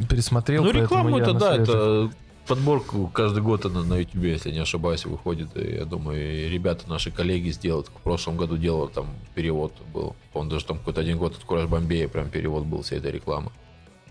пересмотрел. 0.09 0.65
Ну, 0.65 0.71
рекламу 0.71 1.19
это 1.19 1.35
да, 1.35 1.57
это 1.57 2.11
подборку 2.47 3.09
каждый 3.13 3.43
год 3.43 3.67
она 3.67 3.83
на 3.83 3.99
YouTube, 3.99 4.25
если 4.25 4.51
не 4.51 4.59
ошибаюсь, 4.59 5.05
выходит. 5.05 5.57
И 5.57 5.75
я 5.75 5.85
думаю, 5.85 6.47
и 6.47 6.49
ребята, 6.49 6.89
наши 6.89 7.11
коллеги 7.11 7.51
сделают. 7.51 7.89
В 7.89 8.03
прошлом 8.03 8.37
году 8.37 8.57
делал 8.57 8.89
там 8.89 9.07
перевод 9.35 9.73
был. 9.93 10.17
Он 10.33 10.49
даже 10.49 10.65
там 10.65 10.79
какой-то 10.79 11.01
один 11.01 11.19
год 11.19 11.37
от 11.37 11.45
Кураж 11.45 11.67
Бомбея 11.69 12.09
прям 12.09 12.31
перевод 12.31 12.65
был 12.65 12.83
всей 12.83 12.99
этой 12.99 13.13
рекламы. 13.13 13.51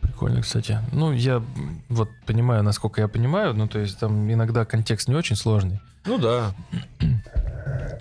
Прикольно, 0.01 0.41
кстати. 0.41 0.79
Ну, 0.91 1.11
я 1.11 1.41
вот 1.89 2.09
понимаю, 2.25 2.63
насколько 2.63 3.01
я 3.01 3.07
понимаю. 3.07 3.53
Ну, 3.53 3.67
то 3.67 3.79
есть 3.79 3.99
там 3.99 4.31
иногда 4.31 4.65
контекст 4.65 5.07
не 5.07 5.15
очень 5.15 5.35
сложный. 5.35 5.79
Ну 6.05 6.17
да. 6.17 6.53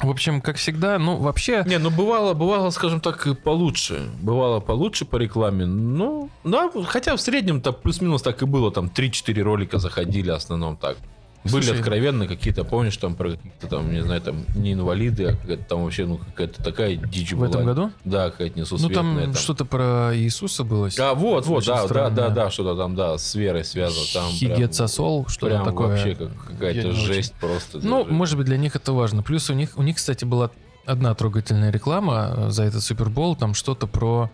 В 0.02 0.08
общем, 0.08 0.40
как 0.40 0.56
всегда, 0.56 0.98
ну, 0.98 1.16
вообще... 1.16 1.62
Не, 1.66 1.78
ну 1.78 1.90
бывало, 1.90 2.32
бывало, 2.32 2.70
скажем 2.70 3.00
так, 3.00 3.26
получше. 3.42 4.08
Бывало 4.22 4.60
получше 4.60 5.04
по 5.04 5.16
рекламе. 5.16 5.66
Ну, 5.66 6.30
да, 6.42 6.70
хотя 6.86 7.14
в 7.16 7.20
среднем-то 7.20 7.72
плюс-минус 7.72 8.22
так 8.22 8.42
и 8.42 8.46
было. 8.46 8.72
Там 8.72 8.86
3-4 8.86 9.42
ролика 9.42 9.78
заходили 9.78 10.30
в 10.30 10.34
основном 10.34 10.76
так. 10.76 10.96
Были 11.44 11.52
Слушай, 11.64 11.78
откровенно 11.78 12.26
какие-то, 12.26 12.64
помнишь, 12.64 12.98
там 12.98 13.14
про 13.14 13.30
каких-то 13.30 13.66
там, 13.66 13.90
не 13.90 14.02
знаю, 14.02 14.20
там 14.20 14.44
не 14.54 14.74
инвалиды, 14.74 15.24
а 15.24 15.36
какая-то 15.36 15.64
там 15.64 15.84
вообще, 15.84 16.04
ну, 16.04 16.18
какая-то 16.18 16.62
такая 16.62 16.96
дичь 16.96 17.32
В 17.32 17.36
была. 17.38 17.48
этом 17.48 17.64
году? 17.64 17.90
Да, 18.04 18.30
какая-то 18.30 18.56
Ну, 18.58 18.62
несусветная. 18.62 18.94
там 18.94 19.16
там. 19.22 19.34
что-то 19.34 19.64
про 19.64 20.10
Иисуса 20.14 20.64
было. 20.64 20.90
А, 20.98 21.14
вот, 21.14 21.46
вот, 21.46 21.64
да, 21.64 21.76
да, 21.80 21.84
странное. 21.86 22.10
да, 22.14 22.28
да, 22.28 22.50
что-то 22.50 22.76
там, 22.76 22.94
да, 22.94 23.16
с 23.16 23.34
верой 23.34 23.64
связано. 23.64 24.04
Там 24.12 24.30
Хигецасол, 24.30 25.26
что-то 25.28 25.46
Прям 25.46 25.64
такое. 25.64 25.88
вообще 25.88 26.14
как 26.14 26.28
какая-то 26.46 26.82
не 26.82 26.90
очень. 26.90 27.00
жесть 27.06 27.32
просто. 27.40 27.78
Ну, 27.82 28.02
даже. 28.02 28.14
может 28.14 28.36
быть, 28.36 28.46
для 28.46 28.58
них 28.58 28.76
это 28.76 28.92
важно. 28.92 29.22
Плюс 29.22 29.48
у 29.48 29.54
них, 29.54 29.70
у 29.78 29.82
них, 29.82 29.96
кстати, 29.96 30.26
была 30.26 30.50
одна 30.84 31.14
трогательная 31.14 31.70
реклама 31.70 32.34
э, 32.36 32.50
за 32.50 32.64
этот 32.64 32.82
Супербол. 32.82 33.34
Там 33.34 33.54
что-то 33.54 33.86
про... 33.86 34.30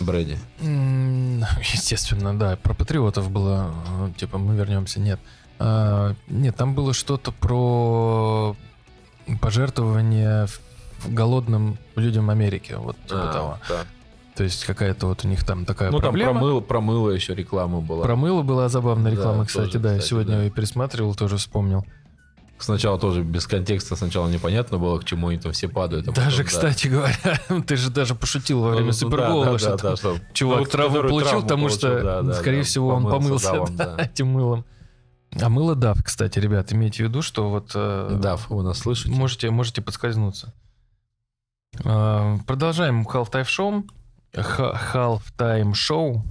Брэди. 0.00 0.38
Естественно, 1.72 2.38
да, 2.38 2.56
про 2.56 2.74
патриотов 2.74 3.30
было. 3.30 3.72
э, 4.08 4.10
Типа, 4.16 4.38
мы 4.38 4.54
вернемся. 4.56 5.00
Нет. 5.00 5.20
А, 5.58 6.14
Нет, 6.28 6.56
там 6.56 6.74
было 6.74 6.92
что-то 6.92 7.32
про 7.32 8.56
пожертвование 9.40 10.46
в- 10.46 10.60
голодным 11.12 11.78
людям 11.96 12.30
Америки. 12.30 12.74
Вот 12.78 12.96
типа 13.04 13.30
А, 13.30 13.32
того. 13.32 13.58
да. 13.68 13.84
То 14.34 14.44
есть 14.44 14.64
какая-то 14.64 15.06
вот 15.06 15.24
у 15.24 15.28
них 15.28 15.44
там 15.44 15.64
такая 15.64 15.90
Ну, 15.90 15.98
там 15.98 16.12
про 16.12 16.18
проблема. 16.20 16.40
мыло, 16.40 16.60
про 16.60 16.80
мыло 16.80 17.10
еще 17.10 17.34
реклама 17.34 17.80
была. 17.80 18.04
Про 18.04 18.16
мыло 18.16 18.42
была 18.42 18.68
забавная 18.68 19.10
Да, 19.12 19.16
реклама, 19.18 19.46
кстати, 19.46 19.66
тоже, 19.72 19.78
да. 19.78 19.88
кстати, 19.94 20.08
Сегодня 20.10 20.36
да. 20.36 20.42
я 20.44 20.50
пересматривал, 20.50 21.14
тоже 21.14 21.38
вспомнил. 21.38 21.86
Сначала 22.58 22.98
тоже 22.98 23.22
без 23.22 23.46
контекста 23.46 23.96
сначала 23.96 24.28
непонятно 24.28 24.78
было, 24.78 24.98
к 24.98 25.04
чему 25.04 25.28
они 25.28 25.38
там 25.38 25.52
все 25.52 25.68
падают. 25.68 26.08
а 26.08 26.12
Даже, 26.12 26.42
потом, 26.44 26.60
да. 26.62 26.68
кстати 26.68 26.88
говоря, 26.88 27.62
ты 27.66 27.76
же 27.76 27.90
даже 27.90 28.14
пошутил 28.14 28.60
во 28.60 28.68
Ну, 28.68 28.72
время 28.72 28.86
ну, 28.86 28.92
Супербола, 28.92 29.44
да, 29.44 29.52
да, 29.52 29.58
что 29.58 29.70
да, 29.70 29.76
там 29.76 29.90
да, 29.90 29.96
что 29.96 30.16
чувак 30.32 30.58
ну, 30.60 30.64
травму 30.66 31.02
получил, 31.08 31.42
потому 31.42 31.68
что, 31.68 31.88
получил, 31.88 32.04
да, 32.06 32.22
да, 32.22 32.34
скорее 32.34 32.58
да, 32.58 32.64
всего, 32.64 32.88
он 32.88 33.02
помылся 33.04 33.52
да, 33.52 33.66
да, 33.86 33.96
да. 33.96 34.02
этим 34.04 34.28
мылом. 34.28 34.64
А 35.42 35.48
мыло 35.48 35.74
дав, 35.74 36.02
кстати, 36.02 36.38
ребят, 36.38 36.72
имейте 36.72 37.04
в 37.04 37.08
виду, 37.08 37.22
что 37.22 37.50
вот 37.50 37.72
э, 37.74 38.18
Да, 38.20 38.36
вы 38.48 38.62
нас 38.62 38.78
слышите? 38.78 39.10
можете, 39.10 39.50
можете 39.50 39.82
подскользнуться. 39.82 40.54
Э, 41.84 42.38
Продолжаем 42.46 43.02
Half-Time 43.06 43.44
Show. 43.44 43.84
Half-Time 44.34 45.72
Show. 45.72 46.22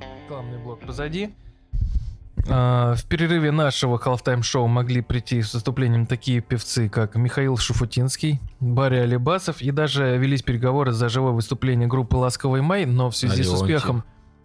Рекламный 0.00 0.58
блок 0.58 0.80
позади. 0.80 1.34
А, 2.48 2.94
В 2.94 3.04
перерыве 3.06 3.50
нашего 3.50 3.96
Halftime 3.98 4.42
шоу 4.42 4.66
могли 4.66 5.00
прийти 5.00 5.42
с 5.42 5.54
выступлением 5.54 6.06
такие 6.06 6.40
певцы, 6.40 6.88
как 6.88 7.14
Михаил 7.16 7.56
Шуфутинский, 7.56 8.40
Барри 8.60 8.96
Алибасов, 8.96 9.62
и 9.62 9.70
даже 9.70 10.16
велись 10.18 10.42
переговоры 10.42 10.92
за 10.92 11.08
живое 11.08 11.32
выступление 11.32 11.88
группы 11.88 12.16
«Ласковый 12.16 12.60
май», 12.62 12.84
но 12.86 13.10
в 13.10 13.16
связи 13.16 13.42
А 13.42 13.44
с 13.44 13.48
успехом... 13.48 14.04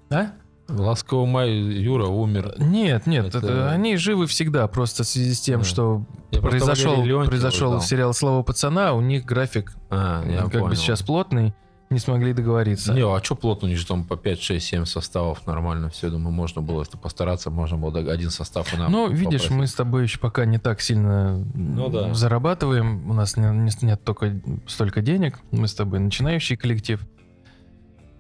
А? 0.10 0.28
Ласковый 0.70 1.28
май 1.28 1.52
Юра 1.52 2.06
умер. 2.06 2.54
Нет, 2.60 3.08
нет, 3.08 3.26
Это- 3.26 3.40
это- 3.40 3.72
они 3.72 3.98
живы 3.98 4.28
всегда, 4.28 4.68
просто 4.68 5.04
в 5.04 5.08
связи 5.08 5.34
с 5.34 5.42
тем, 5.42 5.62
Да. 5.62 5.66
что 5.66 6.06
Я 6.32 6.42
произошел, 6.42 7.04
произошел 7.26 7.82
сериал 7.82 8.14
«Слава 8.14 8.44
пацана», 8.44 8.94
у 8.94 9.02
них 9.02 9.26
график 9.26 9.74
А, 9.90 10.22
как 10.44 10.52
понял. 10.54 10.68
бы 10.68 10.76
сейчас 10.76 11.02
плотный, 11.02 11.54
не 11.90 12.00
смогли 12.00 12.34
договориться. 12.34 12.94
Не, 12.94 13.02
а 13.02 13.20
что 13.24 13.36
плотно, 13.36 13.68
у 13.68 13.70
них 13.70 13.80
же 13.80 13.86
там 13.86 14.04
по 14.04 14.16
5, 14.16 14.42
6, 14.42 14.66
7 14.66 14.86
составов 14.86 15.46
нормально 15.48 15.90
все. 15.90 16.10
Думаю, 16.10 16.32
можно 16.32 16.62
было, 16.62 16.82
если 16.82 16.98
постараться, 16.98 17.50
можно 17.50 17.78
было 17.78 17.98
один 18.12 18.30
состав 18.30 18.74
и 18.74 18.78
нам 18.78 18.92
Ну, 18.92 19.08
видишь, 19.10 19.42
попросить. 19.44 19.52
мы 19.52 19.68
с 19.68 19.74
тобой 19.74 20.04
еще 20.04 20.20
пока 20.20 20.46
не 20.46 20.60
так 20.60 20.82
сильно 20.82 21.44
Ну 21.56 21.90
да. 21.90 22.14
зарабатываем. 22.14 23.10
У 23.10 23.14
нас 23.14 23.38
не- 23.38 23.46
не- 23.52 23.72
нет 23.86 24.04
только 24.04 24.40
столько 24.68 25.02
денег. 25.02 25.40
Мы 25.52 25.68
с 25.68 25.74
тобой 25.74 26.00
начинающий 26.00 26.56
коллектив. 26.58 27.02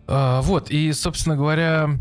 А, 0.07 0.41
вот, 0.41 0.71
и, 0.71 0.91
собственно 0.93 1.35
говоря, 1.35 1.91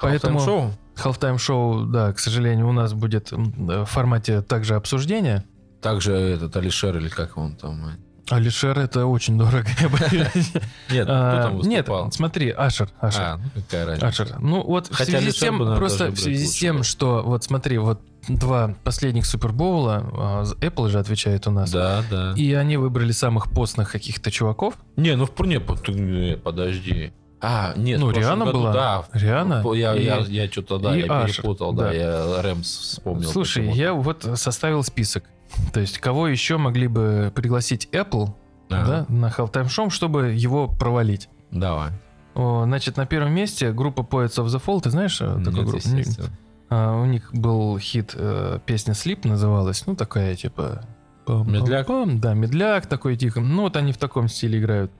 поэтому 0.00 0.40
шоу? 0.40 0.70
Halftime 0.96 1.38
шоу, 1.38 1.84
да, 1.86 2.12
к 2.12 2.18
сожалению, 2.18 2.68
у 2.68 2.72
нас 2.72 2.94
будет 2.94 3.32
в 3.32 3.84
формате 3.84 4.40
также 4.42 4.76
обсуждения. 4.76 5.44
Также 5.82 6.12
этот 6.14 6.56
Алишер, 6.56 6.96
или 6.96 7.08
как 7.08 7.36
он 7.36 7.56
там. 7.56 7.90
Алишер, 8.30 8.78
это 8.78 9.06
очень 9.06 9.36
дорого. 9.36 9.66
Нет, 10.90 11.06
А, 11.08 11.30
кто 11.32 11.42
там 11.48 11.68
Нет, 11.68 11.86
выступал? 11.88 12.12
смотри, 12.12 12.50
Ашер. 12.50 12.88
Ашер. 13.00 13.22
А, 13.22 13.36
ну 13.36 13.60
какая 13.62 13.86
разница. 13.86 14.06
Ашер. 14.06 14.38
Ну 14.40 14.62
вот 14.62 14.88
в 14.88 14.94
связи 14.96 15.30
с 15.30 15.34
тем, 15.34 15.58
просто 15.76 16.10
в 16.10 16.18
связи 16.18 16.46
с 16.46 16.54
тем, 16.54 16.82
что 16.84 17.22
вот 17.24 17.44
смотри, 17.44 17.76
вот 17.78 18.00
два 18.28 18.74
последних 18.82 19.26
Супербоула, 19.26 20.02
а, 20.14 20.44
Apple 20.60 20.88
же 20.88 20.98
отвечает 20.98 21.46
у 21.46 21.50
нас. 21.50 21.70
Да, 21.70 22.02
да. 22.10 22.32
И 22.36 22.52
они 22.54 22.78
выбрали 22.78 23.12
самых 23.12 23.50
постных 23.50 23.92
каких-то 23.92 24.30
чуваков. 24.30 24.74
Не, 24.96 25.16
ну 25.16 25.26
в 25.26 25.46
не, 25.46 25.60
по- 25.60 25.76
ты, 25.76 25.92
не, 25.92 26.36
подожди. 26.36 27.12
А, 27.46 27.74
нет, 27.76 28.00
Ну, 28.00 28.10
Риана 28.10 28.46
году, 28.46 28.58
была. 28.58 28.72
Да, 28.72 29.04
Риана 29.12 29.62
Я, 29.74 29.94
и- 29.94 30.02
я, 30.02 30.16
я 30.20 30.48
что-то, 30.50 30.78
да, 30.78 30.96
и 30.96 31.00
я 31.04 31.22
Ашер, 31.24 31.42
перепутал, 31.42 31.74
да. 31.74 31.88
да, 31.88 31.92
я 31.92 32.40
Рэмс 32.42 32.66
вспомнил. 32.66 33.28
Слушай, 33.30 33.64
почему-то. 33.64 33.78
я 33.82 33.92
вот 33.92 34.26
составил 34.36 34.82
список. 34.82 35.24
То 35.72 35.80
есть, 35.80 35.98
кого 35.98 36.28
еще 36.28 36.56
могли 36.56 36.88
бы 36.88 37.32
пригласить 37.34 37.88
Apple 37.92 38.34
Ага. 38.70 39.06
да, 39.08 39.14
на 39.14 39.28
Halftime 39.28 39.66
Show, 39.66 39.90
чтобы 39.90 40.32
его 40.32 40.68
провалить. 40.68 41.28
Давай. 41.50 41.90
О, 42.34 42.64
значит, 42.64 42.96
на 42.96 43.06
первом 43.06 43.32
месте 43.32 43.72
группа 43.72 44.00
Poets 44.00 44.42
of 44.42 44.46
the 44.46 44.62
Fall. 44.64 44.80
Ты 44.80 44.90
знаешь 44.90 45.20
э, 45.20 45.26
такую 45.26 45.44
Нет, 45.44 45.64
группу? 45.66 45.76
естественно. 45.76 46.30
А, 46.68 47.00
у 47.00 47.04
них 47.04 47.30
был 47.32 47.78
хит, 47.78 48.12
э, 48.14 48.58
песня 48.66 48.92
Sleep 48.94 49.26
называлась. 49.28 49.86
Ну, 49.86 49.94
такая, 49.94 50.34
типа... 50.34 50.84
пам-пам-пам. 51.26 51.52
Медляк? 51.52 52.20
Да, 52.20 52.34
медляк 52.34 52.86
такой 52.86 53.16
тихо. 53.16 53.40
Ну, 53.40 53.62
вот 53.62 53.76
они 53.76 53.92
в 53.92 53.98
таком 53.98 54.28
стиле 54.28 54.58
играют. 54.58 54.90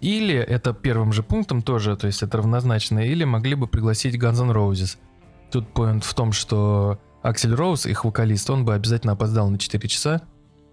Или 0.00 0.34
это 0.34 0.72
первым 0.72 1.12
же 1.12 1.22
пунктом 1.22 1.62
тоже, 1.62 1.96
то 1.96 2.06
есть 2.06 2.22
это 2.22 2.38
равнозначно, 2.38 3.00
или 3.00 3.24
могли 3.24 3.54
бы 3.54 3.66
пригласить 3.66 4.14
Guns 4.16 4.42
N' 4.42 4.50
Roses. 4.50 4.96
Тут 5.50 5.72
поинт 5.72 6.04
в 6.04 6.14
том, 6.14 6.32
что 6.32 6.98
Аксель 7.24 7.54
Роуз, 7.54 7.86
их 7.86 8.04
вокалист, 8.04 8.48
он 8.50 8.64
бы 8.64 8.74
обязательно 8.74 9.14
опоздал 9.14 9.48
на 9.48 9.58
4 9.58 9.88
часа. 9.88 10.20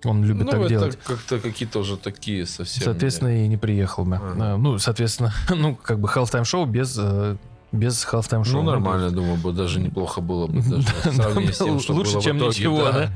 Он 0.04 0.24
любит 0.24 0.46
Ну, 0.46 0.52
так 0.52 0.60
это 0.62 0.70
делать. 0.70 1.00
как-то 1.04 1.40
какие-то 1.40 1.80
уже 1.80 1.96
такие 1.96 2.46
совсем. 2.46 2.84
Соответственно, 2.84 3.44
и 3.46 3.48
не 3.48 3.56
приехал 3.58 4.04
бы. 4.04 4.20
А. 4.22 4.58
Ну, 4.58 4.78
соответственно, 4.80 5.32
ну, 5.50 5.76
как 5.76 6.00
бы 6.00 6.10
halftime 6.10 6.44
шоу 6.44 6.66
без, 6.66 6.98
э, 7.00 7.38
без 7.72 8.04
halftime 8.06 8.40
Ну, 8.40 8.44
шоу. 8.46 8.64
нормально, 8.64 9.12
думаю, 9.12 9.38
бы 9.38 9.54
даже 9.54 9.80
неплохо 9.80 10.20
было 10.22 10.48
бы. 10.48 10.60
Даже 10.62 10.82
в 11.12 11.16
сравнении 11.16 11.52
с 11.52 11.58
тем, 11.60 11.80
что 11.80 11.94
Лучше, 11.94 12.14
было 12.14 12.22
чем 12.24 12.38
итоге, 12.38 12.50
ничего, 12.60 12.92
да. 12.92 13.10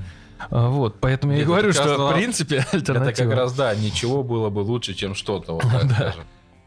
А, 0.50 0.70
Вот, 0.70 1.00
поэтому 1.02 1.34
я 1.34 1.40
и 1.40 1.42
Это 1.42 1.48
говорю, 1.50 1.68
раз 1.70 1.76
что, 1.78 2.08
в 2.10 2.14
принципе, 2.14 2.56
Это 2.72 2.78
альтернатива. 2.78 3.30
как 3.30 3.38
раз, 3.38 3.54
да, 3.54 3.74
ничего 3.76 4.24
было 4.24 4.50
бы 4.50 4.60
лучше, 4.60 4.94
чем 4.94 5.16
что-то. 5.16 5.54
Вот 5.54 5.64
так 5.64 5.92
скажем. 5.92 6.24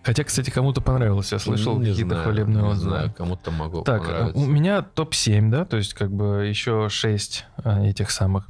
Хотя, 0.08 0.24
кстати, 0.24 0.48
кому-то 0.48 0.80
понравилось, 0.80 1.32
я 1.32 1.38
слышал 1.38 1.74
Ну, 1.74 1.80
какие-то 1.80 2.08
знаю, 2.08 2.22
хвалебные 2.24 2.62
не 2.62 2.68
отзывы. 2.70 2.90
знаю, 2.90 3.12
кому-то 3.14 3.50
могло 3.50 3.82
Так, 3.82 4.02
понравиться. 4.06 4.40
у 4.40 4.46
меня 4.46 4.80
топ-7, 4.80 5.50
да, 5.50 5.66
то 5.66 5.76
есть 5.76 5.92
как 5.92 6.10
бы 6.10 6.46
еще 6.46 6.88
6 6.88 7.44
этих 7.62 8.10
самых. 8.10 8.46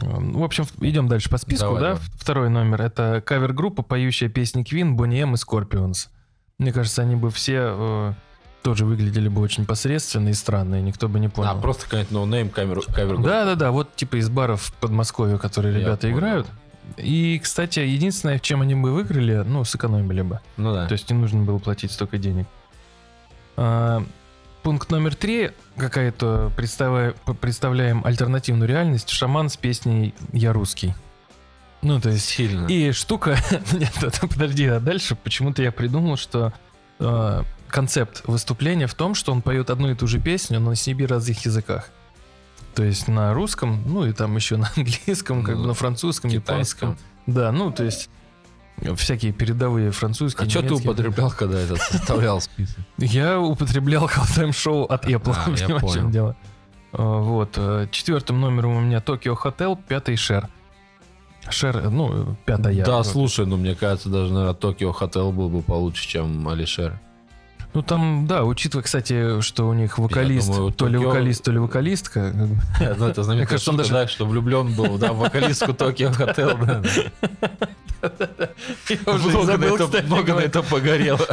Эм, 0.00 0.32
В 0.32 0.42
общем, 0.42 0.64
идем 0.80 1.06
дальше 1.06 1.30
по 1.30 1.36
списку, 1.38 1.66
Давай, 1.66 1.80
да. 1.80 1.86
давай. 1.92 2.02
Второй 2.16 2.50
номер— 2.50 2.82
это 2.82 3.22
кавер-группа, 3.24 3.82
поющая 3.82 4.28
песни 4.28 4.64
Boney 4.64 5.20
M 5.20 5.34
и 5.34 5.36
Scorpions. 5.36 6.08
Мне 6.58 6.72
кажется, 6.72 7.02
они 7.02 7.14
бы 7.14 7.30
все 7.30 7.58
э, 7.60 8.12
тоже 8.64 8.84
выглядели 8.84 9.28
бы 9.28 9.40
очень 9.40 9.64
посредственно 9.66 10.30
и 10.30 10.32
странно, 10.32 10.80
и 10.80 10.82
никто 10.82 11.08
бы 11.08 11.20
не 11.20 11.28
понял. 11.28 11.50
А, 11.50 11.54
просто 11.54 11.84
какая-нибудь 11.84 12.10
no-name 12.12 12.48
камеру, 12.50 12.82
кавер 12.92 13.18
Да-да-да, 13.18 13.70
вот 13.70 13.94
типа 13.94 14.16
из 14.16 14.28
баров 14.28 14.62
в 14.62 14.72
Подмосковье, 14.74 15.38
которые 15.38 15.74
Я 15.74 15.80
ребята 15.80 16.02
понял. 16.08 16.16
играют. 16.18 16.46
И, 16.96 17.40
кстати, 17.42 17.80
единственное, 17.80 18.38
чем 18.38 18.62
они 18.62 18.74
бы 18.74 18.92
выиграли, 18.92 19.42
ну, 19.46 19.64
сэкономили 19.64 20.22
бы. 20.22 20.40
Ну 20.56 20.72
да. 20.74 20.86
То 20.86 20.92
есть 20.92 21.10
не 21.10 21.16
нужно 21.16 21.42
было 21.42 21.58
платить 21.58 21.92
столько 21.92 22.18
денег. 22.18 22.46
А, 23.56 24.04
пункт 24.62 24.90
номер 24.90 25.14
три. 25.14 25.52
Какая-то 25.76 26.52
представляем, 26.56 27.14
представляем 27.40 28.04
альтернативную 28.04 28.68
реальность. 28.68 29.10
Шаман 29.10 29.48
с 29.48 29.56
песней 29.56 30.14
«Я 30.32 30.52
русский». 30.52 30.94
Ну, 31.82 32.00
то 32.00 32.10
есть... 32.10 32.26
Сильно. 32.26 32.66
И 32.66 32.92
штука... 32.92 33.36
Нет, 33.72 33.92
подожди, 34.20 34.66
а 34.66 34.78
дальше 34.78 35.16
почему-то 35.16 35.62
я 35.62 35.72
придумал, 35.72 36.16
что 36.16 36.52
э, 37.00 37.42
концепт 37.68 38.22
выступления 38.26 38.86
в 38.86 38.94
том, 38.94 39.14
что 39.14 39.32
он 39.32 39.42
поет 39.42 39.68
одну 39.70 39.90
и 39.90 39.94
ту 39.94 40.06
же 40.06 40.20
песню, 40.20 40.60
но 40.60 40.70
на 40.70 40.76
семи 40.76 41.04
разных 41.04 41.44
языках. 41.44 41.90
То 42.74 42.84
есть 42.84 43.08
на 43.08 43.34
русском, 43.34 43.82
ну 43.86 44.04
и 44.06 44.12
там 44.12 44.34
еще 44.36 44.56
на 44.56 44.70
английском, 44.76 45.42
как 45.44 45.56
Ну, 45.56 45.62
бы 45.62 45.68
на 45.68 45.74
французском, 45.74 46.30
китайском. 46.30 46.90
японском. 46.90 47.08
Да, 47.26 47.52
ну 47.52 47.70
то 47.70 47.84
есть 47.84 48.08
всякие 48.96 49.32
передовые 49.32 49.90
французские. 49.90 50.46
А 50.46 50.50
что 50.50 50.62
ты 50.62 50.74
употреблял, 50.74 51.30
когда 51.30 51.58
этот 51.60 51.78
составлял 51.80 52.40
список? 52.40 52.78
Я 52.98 53.38
употреблял 53.40 54.06
Halftime 54.06 54.52
шоу 54.52 54.84
от 54.84 55.06
Apple, 55.06 55.34
А, 55.36 55.50
я 55.50 55.54
в 55.56 55.58
чем 55.68 55.80
понял. 55.80 56.10
дело. 56.10 56.36
А, 56.92 57.02
Вот. 57.20 57.50
э, 57.56 57.86
Четвертым 57.90 58.40
номером 58.40 58.76
у 58.76 58.80
меня 58.80 58.98
Tokyo 58.98 59.36
Hotel, 59.40 59.78
пятый 59.86 60.16
Шер. 60.16 60.48
Шер, 61.50 61.90
ну, 61.90 62.36
пятая. 62.46 62.84
Да, 62.84 63.02
слушай, 63.04 63.44
ну 63.46 63.56
мне 63.56 63.74
кажется, 63.74 64.08
даже, 64.08 64.32
наверное, 64.32 64.54
Токио 64.54 64.92
Хотел 64.92 65.32
был 65.32 65.48
бы 65.48 65.60
получше, 65.60 66.06
чем 66.08 66.48
Алишер. 66.48 67.00
Ну 67.74 67.82
там, 67.82 68.26
да, 68.26 68.44
учитывая, 68.44 68.82
кстати, 68.84 69.40
что 69.40 69.66
у 69.66 69.72
них 69.72 69.96
вокалист, 69.98 70.48
думаю, 70.52 70.72
то 70.72 70.88
ли 70.88 70.98
Tokyo- 70.98 71.06
вокалист, 71.06 71.42
то 71.44 71.52
ли 71.52 71.58
вокалистка. 71.58 72.30
как 72.32 72.34
бы. 72.48 72.56
Ну, 72.98 73.06
это 73.06 73.22
знаменитая 73.22 73.58
шутка, 73.58 73.78
даже- 73.78 73.92
да, 73.92 74.06
что 74.08 74.26
влюблен 74.26 74.74
был, 74.74 74.98
да, 74.98 75.12
в 75.14 75.18
вокалистку 75.18 75.72
Токио 75.72 76.12
Хотел. 76.12 76.56
да. 76.58 76.82
И 78.90 78.98
Много 79.06 79.56
на 79.56 79.64
это- 79.64 80.02
много 80.06 80.34
на 80.34 80.40
это 80.40 80.62
погорело. 80.62 81.26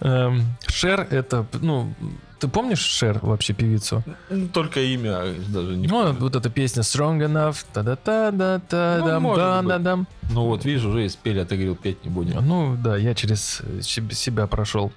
Эм, 0.00 0.42
Шер 0.68 1.06
это, 1.10 1.46
ну, 1.60 1.94
ты 2.44 2.50
помнишь 2.50 2.80
Шер 2.80 3.18
вообще 3.22 3.52
певицу? 3.54 4.02
Ну, 4.30 4.48
Только 4.48 4.80
имя 4.80 5.22
даже 5.48 5.76
не 5.76 5.86
Ну, 5.88 6.04
помню. 6.04 6.20
вот 6.20 6.36
эта 6.36 6.50
песня 6.50 6.82
Strong 6.82 7.18
Enough, 7.26 7.64
та 7.72 7.82
да 7.82 7.96
та 7.96 8.30
да 8.30 8.58
та 8.68 8.96
Ну, 9.00 9.06
дам 9.06 9.22
может 9.22 9.38
да 9.44 9.58
быть. 9.60 9.68
да 9.68 9.78
дам 9.78 10.06
Ну 10.30 10.44
вот, 10.46 10.64
видишь, 10.64 10.84
уже 10.84 11.04
и 11.06 11.08
спели, 11.08 11.38
а 11.40 11.44
ты 11.44 11.54
говорил, 11.56 11.76
петь 11.76 12.04
не 12.04 12.10
будем. 12.10 12.46
Ну, 12.46 12.76
да, 12.76 12.96
я 12.96 13.14
через 13.14 13.62
себ- 13.80 14.12
себя 14.12 14.46
прошел. 14.46 14.92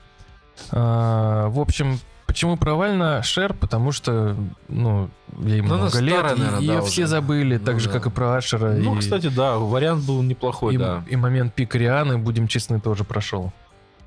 А, 0.71 1.47
в 1.49 1.59
общем, 1.59 1.99
почему 2.25 2.57
провально 2.57 3.21
Шер? 3.23 3.53
Потому 3.53 3.91
что, 3.91 4.35
ну, 4.67 5.09
ей 5.43 5.61
Ну, 5.61 5.67
она 5.73 5.77
много 5.83 5.99
лет, 5.99 6.15
старая, 6.15 6.35
и 6.35 6.39
наверное, 6.39 6.59
ее 6.61 6.73
да, 6.79 6.81
все 6.81 7.01
уже. 7.03 7.07
забыли, 7.11 7.57
Ну, 7.57 7.65
так 7.65 7.79
же, 7.79 7.87
да. 7.87 7.93
как 7.93 8.07
и 8.07 8.09
про 8.09 8.35
Ашера. 8.35 8.73
Ну, 8.73 8.95
и, 8.95 8.99
кстати, 8.99 9.27
да, 9.29 9.57
вариант 9.57 10.03
был 10.05 10.21
неплохой, 10.23 10.75
и, 10.75 10.77
да. 10.77 11.03
и 11.07 11.15
момент 11.15 11.53
пика 11.53 11.77
Рианы, 11.77 12.17
будем 12.17 12.47
честны, 12.47 12.79
тоже 12.79 13.03
прошел. 13.03 13.53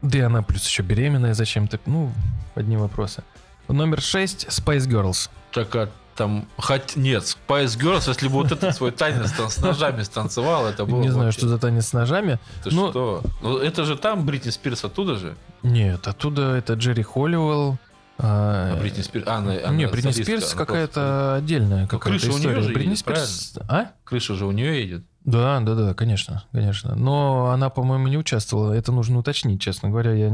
Да 0.03 0.19
и 0.19 0.21
она 0.23 0.43
плюс 0.43 0.67
еще 0.67 0.83
беременная 0.83 1.35
зачем-то. 1.35 1.79
Ну, 1.87 2.13
одни 2.55 2.77
вопросы. 2.77 3.23
Номер 3.69 4.01
6 4.01 4.47
Spice 4.49 4.89
Girls. 4.89 5.31
Так, 5.53 5.75
а 5.77 5.89
там... 6.17 6.47
Хоть... 6.57 6.97
Нет, 6.97 7.23
Spice 7.23 7.79
Girls, 7.79 8.09
если 8.09 8.27
бы 8.29 8.35
вот 8.35 8.53
этот 8.53 8.75
свой 8.75 8.91
танец 8.91 9.33
там 9.33 9.49
с 9.49 9.59
ножами 9.59 10.03
станцевал, 10.03 10.67
это 10.67 10.85
было 10.85 11.01
Не 11.03 11.09
знаю, 11.11 11.27
вообще- 11.27 11.41
что 11.41 11.49
за 11.49 11.59
танец 11.59 11.87
с 11.89 11.93
ножами. 11.93 12.39
Ты 12.65 12.71
ну- 12.75 12.91
что? 12.91 13.23
Ну, 13.43 13.59
это 13.59 13.85
же 13.85 13.97
там 13.97 14.27
Бритни 14.27 14.51
Спирс 14.51 14.85
оттуда 14.85 15.17
же? 15.17 15.37
Нет, 15.63 16.07
оттуда 16.09 16.57
это 16.57 16.75
Джерри 16.75 17.03
Холливелл. 17.03 17.79
а, 18.19 18.73
А 18.75 18.81
Бритни 18.81 19.03
Спирс... 19.03 19.25
А, 19.27 19.37
она, 19.37 19.55
Не, 19.55 19.61
она 19.63 19.89
Бритни 19.93 20.11
солистка, 20.11 20.25
Спирс 20.39 20.55
какая-то 20.55 21.35
отдельная 21.37 21.87
какая-то 21.87 22.19
крыша 22.19 22.33
у 22.33 22.39
история. 22.39 22.63
же 22.63 22.73
Бритни 22.73 22.91
едет, 22.91 22.99
Спирс... 22.99 23.53
А? 23.57 23.63
просто- 23.77 23.93
Крыша 24.05 24.35
же 24.35 24.47
у 24.47 24.51
нее 24.51 24.81
едет. 24.81 25.05
Да, 25.25 25.61
да, 25.61 25.75
да, 25.75 25.95
конечно, 25.95 26.45
конечно. 26.53 26.95
Но 26.95 27.51
она, 27.51 27.69
по-моему, 27.71 28.09
не 28.09 28.17
участвовала. 28.17 28.73
Это 28.73 28.91
нужно 28.93 29.19
уточнить, 29.19 29.61
честно 29.61 29.91
говоря. 29.91 30.13
Я... 30.13 30.29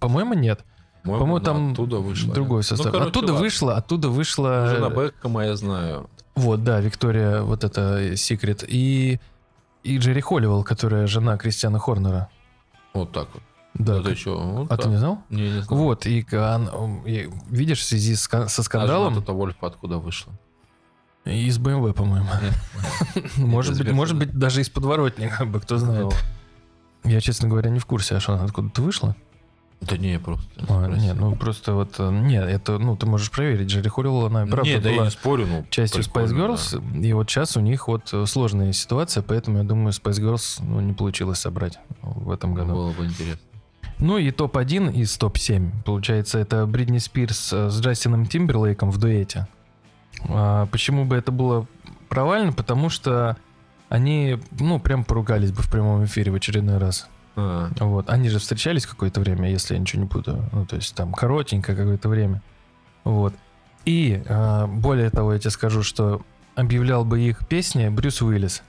По-моему, 0.00 0.34
нет. 0.34 0.64
По-моему, 1.04 1.36
она 1.36 1.44
там 1.44 1.72
оттуда 1.72 1.98
вышла. 1.98 2.34
другой 2.34 2.58
Ну, 2.58 2.62
состав. 2.62 2.92
короче, 2.92 3.10
оттуда 3.10 3.32
ладно. 3.32 3.40
вышла, 3.40 3.76
оттуда 3.76 4.08
вышла... 4.08 4.66
Жена 4.68 4.90
Бекхэма, 4.90 5.44
я 5.46 5.56
знаю. 5.56 6.10
Вот, 6.34 6.62
да, 6.64 6.80
Виктория, 6.80 7.42
вот 7.42 7.64
это 7.64 8.16
Секрет. 8.16 8.64
И, 8.66 9.20
и 9.82 9.98
Джерри 9.98 10.20
Холливелл, 10.20 10.62
которая 10.64 11.06
жена 11.06 11.38
Кристиана 11.38 11.78
Хорнера. 11.78 12.28
Вот 12.92 13.12
так 13.12 13.28
вот. 13.32 13.42
Да. 13.74 13.98
А 13.98 14.02
ты 14.02 14.14
что? 14.14 14.36
Вот 14.38 14.72
а 14.72 14.76
ты 14.76 14.82
так. 14.82 14.90
не 14.92 14.98
знал? 14.98 15.22
Не, 15.30 15.42
не 15.42 15.62
знаю. 15.62 15.66
Вот, 15.68 16.06
и, 16.06 16.26
он- 16.34 17.02
и 17.06 17.30
видишь, 17.48 17.80
в 17.80 17.84
связи 17.84 18.14
с, 18.16 18.22
со 18.28 18.44
А 18.44 18.48
скандалом 18.48 19.14
жена-то 19.14 19.32
Вольфа 19.32 19.68
откуда 19.68 19.98
вышла? 19.98 20.32
Из 21.24 21.58
BMW, 21.58 21.92
по-моему. 21.92 22.28
Может 23.36 23.78
быть, 23.78 23.92
может 23.92 24.16
быть, 24.16 24.32
даже 24.32 24.60
из 24.60 24.70
подворотни, 24.70 25.28
как 25.28 25.48
бы, 25.48 25.60
кто 25.60 25.76
знает. 25.78 26.14
Я, 27.04 27.20
честно 27.20 27.48
говоря, 27.48 27.70
не 27.70 27.78
в 27.78 27.86
курсе, 27.86 28.16
а 28.16 28.20
что 28.20 28.34
она 28.34 28.44
откуда-то 28.44 28.82
вышла? 28.82 29.16
Да 29.80 29.96
не, 29.96 30.18
просто. 30.18 30.46
А, 30.68 30.86
нет, 30.88 31.16
ну 31.18 31.34
просто 31.34 31.72
вот... 31.72 31.94
э, 31.98 32.10
Нет, 32.10 32.44
это, 32.46 32.76
ну, 32.78 32.96
ты 32.96 33.06
можешь 33.06 33.30
проверить. 33.30 33.68
Джерри 33.68 33.88
Холливелл, 33.88 34.26
она, 34.26 34.46
правда, 34.46 34.70
не, 34.70 34.78
да 34.78 34.90
я 34.90 34.96
была 34.96 35.06
не 35.06 35.10
спорю, 35.10 35.46
ну. 35.46 35.66
частью 35.70 36.02
Spice 36.02 36.28
Girls, 36.28 37.02
и 37.02 37.12
вот 37.14 37.30
сейчас 37.30 37.56
у 37.56 37.60
них 37.60 37.88
вот 37.88 38.10
э, 38.12 38.26
сложная 38.26 38.74
ситуация, 38.74 39.22
поэтому 39.22 39.56
я 39.56 39.64
думаю, 39.64 39.92
Spice 39.92 40.20
Girls 40.20 40.62
ну, 40.62 40.80
не 40.80 40.92
получилось 40.92 41.38
собрать 41.38 41.78
в 42.02 42.30
этом 42.30 42.54
да. 42.54 42.62
году. 42.62 42.74
Было 42.74 42.92
бы 42.92 43.06
интересно. 43.06 43.40
Ну 43.98 44.18
и 44.18 44.30
топ-1 44.30 44.92
из 44.94 45.16
топ-7, 45.16 45.82
получается, 45.84 46.38
это 46.38 46.66
Бритни 46.66 46.98
Спирс 46.98 47.50
э, 47.52 47.70
с 47.70 47.80
Джастином 47.80 48.26
Тимберлейком 48.26 48.90
в 48.90 48.98
дуэте. 48.98 49.48
А, 50.28 50.66
почему 50.66 51.04
бы 51.04 51.16
это 51.16 51.32
было 51.32 51.66
провально? 52.08 52.52
Потому 52.52 52.88
что 52.88 53.36
они, 53.88 54.38
ну, 54.58 54.78
прям 54.78 55.04
поругались 55.04 55.52
бы 55.52 55.62
в 55.62 55.70
прямом 55.70 56.04
эфире 56.04 56.32
в 56.32 56.34
очередной 56.34 56.78
раз. 56.78 57.08
А, 57.36 57.70
Вот. 57.80 58.08
Они 58.10 58.28
же 58.28 58.38
встречались 58.38 58.86
какое-то 58.86 59.20
время, 59.20 59.50
если 59.50 59.74
я 59.74 59.80
ничего 59.80 60.02
не 60.02 60.08
путаю. 60.08 60.48
Ну, 60.52 60.64
то 60.66 60.76
есть 60.76 60.94
там 60.94 61.12
коротенько 61.12 61.74
какое-то 61.74 62.08
время. 62.08 62.42
Вот. 63.04 63.34
И 63.84 64.22
а, 64.28 64.66
более 64.66 65.10
того, 65.10 65.32
я 65.32 65.38
тебе 65.38 65.50
скажу, 65.50 65.82
что 65.82 66.22
объявлял 66.54 67.04
бы 67.04 67.20
их 67.20 67.46
песни 67.46 67.88
Брюс 67.88 68.22
Уиллис. 68.22 68.62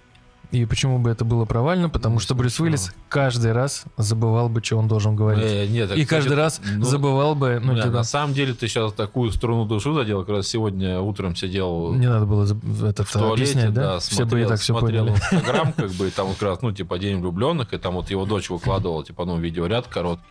И 0.52 0.66
почему 0.66 1.00
бы 1.00 1.10
это 1.10 1.24
было 1.24 1.46
провально? 1.46 1.88
Потому 1.90 2.16
Ну, 2.16 2.20
что 2.20 2.36
Брюс. 2.36 2.60
Уиллис 2.60 2.94
каждый 3.08 3.54
раз 3.54 3.86
забывал 3.98 4.50
бы, 4.50 4.62
что 4.62 4.78
он 4.78 4.88
должен 4.88 5.16
говорить. 5.16 5.44
э, 5.46 5.66
нет, 5.68 5.90
так, 5.90 5.98
И 5.98 6.04
кстати, 6.04 6.22
каждый 6.24 6.38
раз 6.38 6.62
ну, 6.76 6.84
забывал 6.84 7.36
бы, 7.36 7.62
ну, 7.64 7.74
бля, 7.74 7.84
типа, 7.84 7.94
на 7.96 8.04
самом 8.04 8.34
деле 8.34 8.54
ты 8.54 8.68
сейчас 8.68 8.92
такую 8.94 9.32
струну 9.32 9.66
душу 9.66 9.94
задел. 9.94 10.22
Как 10.22 10.30
раз 10.36 10.48
сегодня 10.48 11.00
утром 11.00 11.36
сидел 11.38 11.94
не 11.94 12.08
надо 12.08 12.26
было 12.26 12.44
этот, 12.44 13.08
в 13.08 13.14
туалете, 13.14 13.34
объяснять, 13.54 13.74
да? 13.74 13.82
да, 13.94 14.00
все 14.00 14.16
бы 14.18 14.22
и 14.24 14.28
смотрел, 14.28 14.50
так 14.50 14.60
все 14.60 14.78
смотрел 14.78 15.06
поняли. 15.06 15.20
Инстаграм, 15.32 15.74
как 15.74 15.92
бы, 16.00 16.08
и 16.08 16.12
там 16.12 16.34
как 16.34 16.42
раз, 16.42 16.62
ну, 16.62 16.72
типа, 16.74 17.00
День 17.00 17.22
влюбленных, 17.22 17.74
и 17.74 17.78
там 17.78 17.94
вот 17.96 18.10
его 18.10 18.26
дочь 18.26 18.50
выкладывала, 18.50 19.06
типа, 19.06 19.24
ну, 19.26 19.38
видеоряд 19.40 19.88
короткий. 19.88 20.26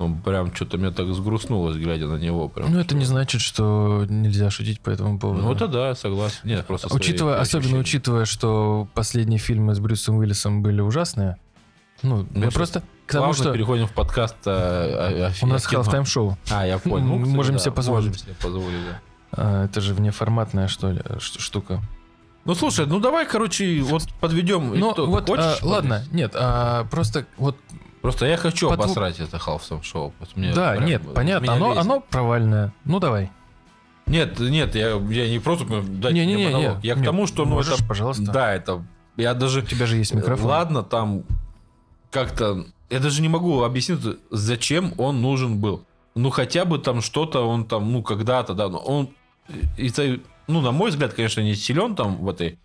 Ну, 0.00 0.16
прям 0.24 0.52
что-то 0.54 0.78
мне 0.78 0.90
так 0.90 1.12
сгрустнулось, 1.12 1.76
глядя 1.76 2.06
на 2.06 2.16
него. 2.16 2.48
Прям, 2.48 2.72
Ну, 2.72 2.80
это 2.80 2.96
не 2.96 3.04
значит, 3.04 3.42
что 3.42 4.06
нельзя 4.08 4.50
шутить 4.50 4.80
по 4.80 4.88
этому 4.88 5.18
поводу. 5.18 5.42
Ну, 5.42 5.52
это 5.52 5.68
да, 5.68 5.94
согласен. 5.94 6.38
Нет, 6.42 6.66
просто 6.66 6.88
Учитывая, 6.92 7.38
особенно 7.38 7.58
ощущения. 7.66 7.80
учитывая, 7.80 8.24
что 8.24 8.88
последние 8.94 9.38
фильмы 9.38 9.74
с 9.74 9.78
Брюсом 9.78 10.16
Уиллисом 10.16 10.62
были 10.62 10.80
ужасные, 10.80 11.36
Ну, 12.02 12.26
Мы 12.34 12.46
я 12.46 12.50
просто 12.50 12.82
к 13.06 13.12
тому, 13.12 13.34
что 13.34 13.52
переходим 13.52 13.86
в 13.88 13.92
подкаст 13.92 14.36
а, 14.46 15.30
у 15.42 15.46
нас 15.46 15.66
о 15.66 15.70
кино. 15.70 15.82
halftime 15.82 16.06
шоу. 16.06 16.38
А, 16.50 16.66
я 16.66 16.78
понял. 16.78 17.04
Ну, 17.06 17.18
кстати, 17.18 17.36
можем 17.36 17.56
да, 17.56 17.58
себе 17.60 17.72
позволить. 17.72 18.06
Можем 18.08 18.20
себе 18.24 18.34
позволить, 18.40 18.84
да. 18.88 19.00
А, 19.32 19.64
это 19.66 19.80
же 19.82 19.92
внеформатная, 19.92 20.66
что 20.68 20.92
ли, 20.92 21.02
ш- 21.18 21.38
штука. 21.38 21.82
Ну, 22.46 22.54
слушай, 22.54 22.86
ну 22.86 23.00
давай, 23.00 23.26
короче, 23.26 23.82
вот 23.82 24.04
подведем 24.18 24.72
Ну, 24.74 24.94
вот, 24.96 25.28
Хочешь 25.28 25.58
а, 25.60 25.66
ладно, 25.66 26.02
нет, 26.10 26.32
а, 26.34 26.84
просто 26.90 27.26
вот, 27.36 27.54
Просто 28.02 28.26
я 28.26 28.36
хочу 28.36 28.68
По 28.68 28.74
дву- 28.76 28.84
обосрать 28.84 29.20
это 29.20 29.38
халфтайм 29.38 29.82
шоу. 29.82 30.12
Вот 30.20 30.36
мне 30.36 30.52
да, 30.54 30.72
прям- 30.72 30.86
нет, 30.86 31.02
понятно, 31.14 31.52
оно, 31.52 31.68
лезет. 31.68 31.82
оно 31.82 32.00
провальное. 32.00 32.72
Ну, 32.84 32.98
давай. 32.98 33.30
Нет, 34.06 34.38
нет, 34.40 34.74
я, 34.74 34.96
я 34.96 35.28
не 35.30 35.38
просто 35.38 35.64
дать 35.82 36.12
Не, 36.12 36.26
не, 36.26 36.34
не, 36.34 36.52
не, 36.52 36.80
Я 36.82 36.94
к 36.94 36.98
не, 36.98 37.04
тому, 37.04 37.26
что 37.26 37.44
ну 37.44 37.52
можешь, 37.52 37.74
это, 37.74 37.84
пожалуйста. 37.86 38.24
да, 38.32 38.52
это, 38.54 38.84
я 39.16 39.34
даже 39.34 39.60
У 39.60 39.62
тебя 39.62 39.86
же 39.86 39.96
есть 39.96 40.14
микрофон. 40.14 40.46
Ладно, 40.46 40.82
там 40.82 41.22
как-то... 42.10 42.64
Я 42.88 42.98
даже 42.98 43.22
не 43.22 43.28
могу 43.28 43.62
объяснить, 43.62 44.00
зачем 44.30 44.94
он 44.98 45.20
нужен 45.22 45.60
был. 45.60 45.84
Ну, 46.16 46.30
хотя 46.30 46.64
бы 46.64 46.78
там 46.78 47.02
что-то 47.02 47.46
он 47.48 47.64
там, 47.66 47.92
ну, 47.92 48.02
когда-то, 48.02 48.54
да, 48.54 48.68
но 48.68 48.78
он... 48.78 49.10
из-за- 49.76 50.18
ну, 50.48 50.60
на 50.60 50.72
мой 50.72 50.90
взгляд, 50.90 51.12
конечно, 51.14 51.40
не 51.40 51.54
силен 51.54 51.94
там 51.94 52.16
в 52.16 52.28
этой 52.28 52.58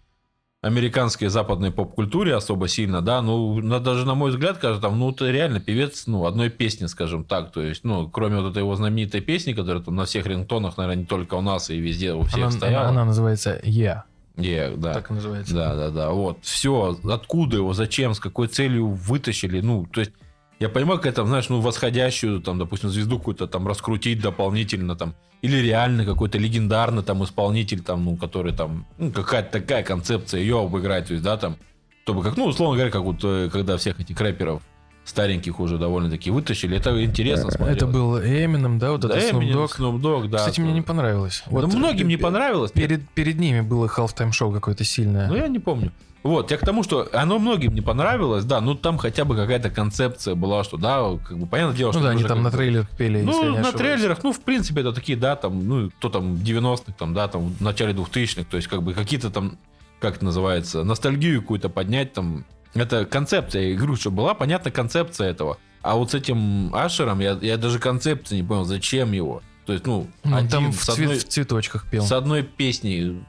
американской 0.66 1.28
западной 1.28 1.72
поп-культуре 1.72 2.34
особо 2.36 2.68
сильно, 2.68 3.02
да, 3.02 3.22
ну, 3.22 3.62
на- 3.62 3.80
даже 3.80 4.06
на 4.06 4.16
мой 4.16 4.32
взгляд, 4.32 4.58
кажется, 4.58 4.82
там, 4.82 4.98
ну, 5.00 5.12
это 5.12 5.30
реально 5.30 5.60
певец, 5.60 6.08
ну, 6.08 6.26
одной 6.26 6.50
песни, 6.50 6.88
скажем 6.88 7.24
так, 7.24 7.52
то 7.52 7.62
есть, 7.62 7.84
ну, 7.84 8.10
кроме 8.10 8.42
вот 8.42 8.50
этой 8.52 8.60
его 8.60 8.76
знаменитой 8.76 9.22
песни, 9.22 9.54
которая 9.54 9.84
там 9.84 9.96
на 9.96 10.06
всех 10.06 10.26
рингтонах, 10.26 10.78
наверное, 10.78 11.02
не 11.02 11.06
только 11.06 11.36
у 11.36 11.42
нас 11.42 11.70
и 11.70 11.78
везде 11.80 12.14
у 12.14 12.24
всех 12.24 12.40
Она, 12.44 12.52
стояла. 12.52 12.82
она- 12.84 12.90
она 13.02 13.06
называется 13.06 13.60
«Я». 13.64 14.06
Yeah, 14.38 14.76
да. 14.76 14.94
Так 14.96 15.12
называется. 15.12 15.54
Да, 15.54 15.76
да, 15.76 15.90
да. 15.92 16.10
Вот. 16.10 16.40
Все. 16.42 16.98
Откуда 17.10 17.56
его, 17.56 17.72
зачем, 17.74 18.14
с 18.14 18.20
какой 18.20 18.48
целью 18.50 18.88
вытащили. 18.90 19.62
Ну, 19.62 19.88
то 19.90 20.02
есть, 20.02 20.12
я 20.60 20.68
понимаю, 20.68 20.98
как 21.00 21.08
это, 21.14 21.26
знаешь, 21.26 21.48
ну, 21.48 21.62
восходящую, 21.62 22.42
там, 22.42 22.58
допустим, 22.60 22.90
звезду 22.90 23.18
какую-то 23.18 23.48
там 23.48 23.66
раскрутить 23.66 24.20
дополнительно, 24.22 24.98
там, 24.98 25.16
или 25.46 25.58
реально 25.58 26.06
какой-то 26.06 26.38
легендарный 26.38 27.04
там 27.04 27.24
исполнитель, 27.24 27.82
там, 27.82 28.04
ну, 28.06 28.18
который 28.18 28.54
там, 28.54 28.86
ну, 28.98 29.12
какая-то 29.12 29.60
такая 29.60 29.84
концепция 29.84 30.42
ее 30.42 30.60
обыграть, 30.60 31.08
то 31.08 31.14
есть, 31.14 31.24
да, 31.24 31.38
там, 31.38 31.58
чтобы 32.04 32.24
как, 32.24 32.38
ну, 32.38 32.46
условно 32.46 32.76
говоря, 32.76 32.92
как 32.92 33.04
вот, 33.04 33.24
э, 33.24 33.50
когда 33.52 33.78
всех 33.78 34.00
этих 34.00 34.20
рэперов 34.20 34.62
стареньких 35.04 35.60
уже 35.60 35.78
довольно-таки 35.78 36.32
вытащили, 36.32 36.78
это 36.78 37.04
интересно 37.04 37.52
смотрелось. 37.52 37.78
Это 37.78 37.88
был 37.88 38.20
Эмином, 38.20 38.80
да, 38.80 38.92
вот 38.92 39.02
да, 39.02 39.16
это 39.16 39.36
Snoop 39.36 39.42
Eminem, 39.42 39.54
Dogg. 39.54 39.78
Snoop 39.78 40.02
Dogg, 40.02 40.28
да. 40.30 40.38
Кстати, 40.40 40.62
мне 40.62 40.74
не 40.74 40.82
понравилось. 40.82 41.44
Да 41.46 41.52
Вот, 41.52 41.74
многим 41.74 42.08
не 42.08 42.16
э, 42.16 42.18
понравилось. 42.18 42.72
Перед, 42.72 43.08
перед 43.10 43.40
ними 43.40 43.62
было 43.62 43.88
halftime 43.88 44.32
шоу 44.32 44.52
какое-то 44.52 44.84
сильное. 44.84 45.28
Ну, 45.28 45.36
я 45.36 45.48
не 45.48 45.60
помню. 45.60 45.92
Вот, 46.26 46.50
я 46.50 46.58
к 46.58 46.62
тому, 46.62 46.82
что 46.82 47.08
оно 47.14 47.38
многим 47.38 47.76
не 47.76 47.82
понравилось, 47.82 48.46
да, 48.46 48.60
ну 48.60 48.74
там 48.74 48.98
хотя 48.98 49.26
бы 49.26 49.36
какая-то 49.36 49.70
концепция 49.70 50.34
была, 50.34 50.64
что, 50.64 50.76
да, 50.78 51.04
как 51.24 51.38
бы 51.38 51.46
понятное 51.46 51.78
дело, 51.78 51.90
Ну 51.90 51.94
что 51.94 52.02
да, 52.02 52.08
это 52.10 52.18
они 52.18 52.24
там 52.28 52.42
на 52.42 52.50
трейлерах 52.50 52.90
пели, 52.90 53.22
Ну, 53.22 53.32
на 53.44 53.52
ошибаюсь. 53.60 53.76
трейлерах, 53.76 54.24
ну, 54.24 54.34
в 54.34 54.40
принципе, 54.42 54.82
это 54.82 54.92
такие, 54.92 55.18
да, 55.20 55.36
там, 55.36 55.68
ну, 55.68 55.92
кто 56.00 56.10
там, 56.10 56.34
90-х, 56.34 56.94
там, 56.98 57.14
да, 57.14 57.28
там, 57.28 57.50
в 57.54 57.62
начале 57.62 57.94
2000-х, 57.94 58.48
то 58.50 58.58
есть, 58.58 58.68
как 58.68 58.82
бы, 58.82 58.94
какие-то 58.96 59.30
там, 59.30 59.60
как 60.00 60.16
это 60.16 60.26
называется, 60.26 60.84
ностальгию 60.84 61.42
какую-то 61.42 61.70
поднять, 61.70 62.14
там, 62.14 62.44
это 62.74 63.06
концепция, 63.06 63.76
говорю, 63.76 63.96
что 63.96 64.10
была 64.10 64.34
понятна 64.34 64.72
концепция 64.72 65.30
этого. 65.30 65.60
А 65.84 65.96
вот 65.96 66.10
с 66.10 66.16
этим 66.16 66.74
Ашером 66.74 67.20
я, 67.20 67.38
я 67.40 67.58
даже 67.58 67.78
концепции 67.78 68.38
не 68.38 68.44
понял, 68.44 68.66
зачем 68.66 69.12
его. 69.12 69.44
То 69.68 69.74
есть, 69.74 69.86
ну, 69.86 70.08
Ну, 70.24 70.36
один 70.38 70.50
там 70.50 70.72
в, 70.72 70.76
с, 70.84 70.88
цвет- 70.90 71.00
одной, 71.06 71.20
в 71.20 71.28
цветочках 71.28 71.86
пел. 71.92 72.04
с 72.04 72.12
одной 72.12 72.42
песней 72.42 73.22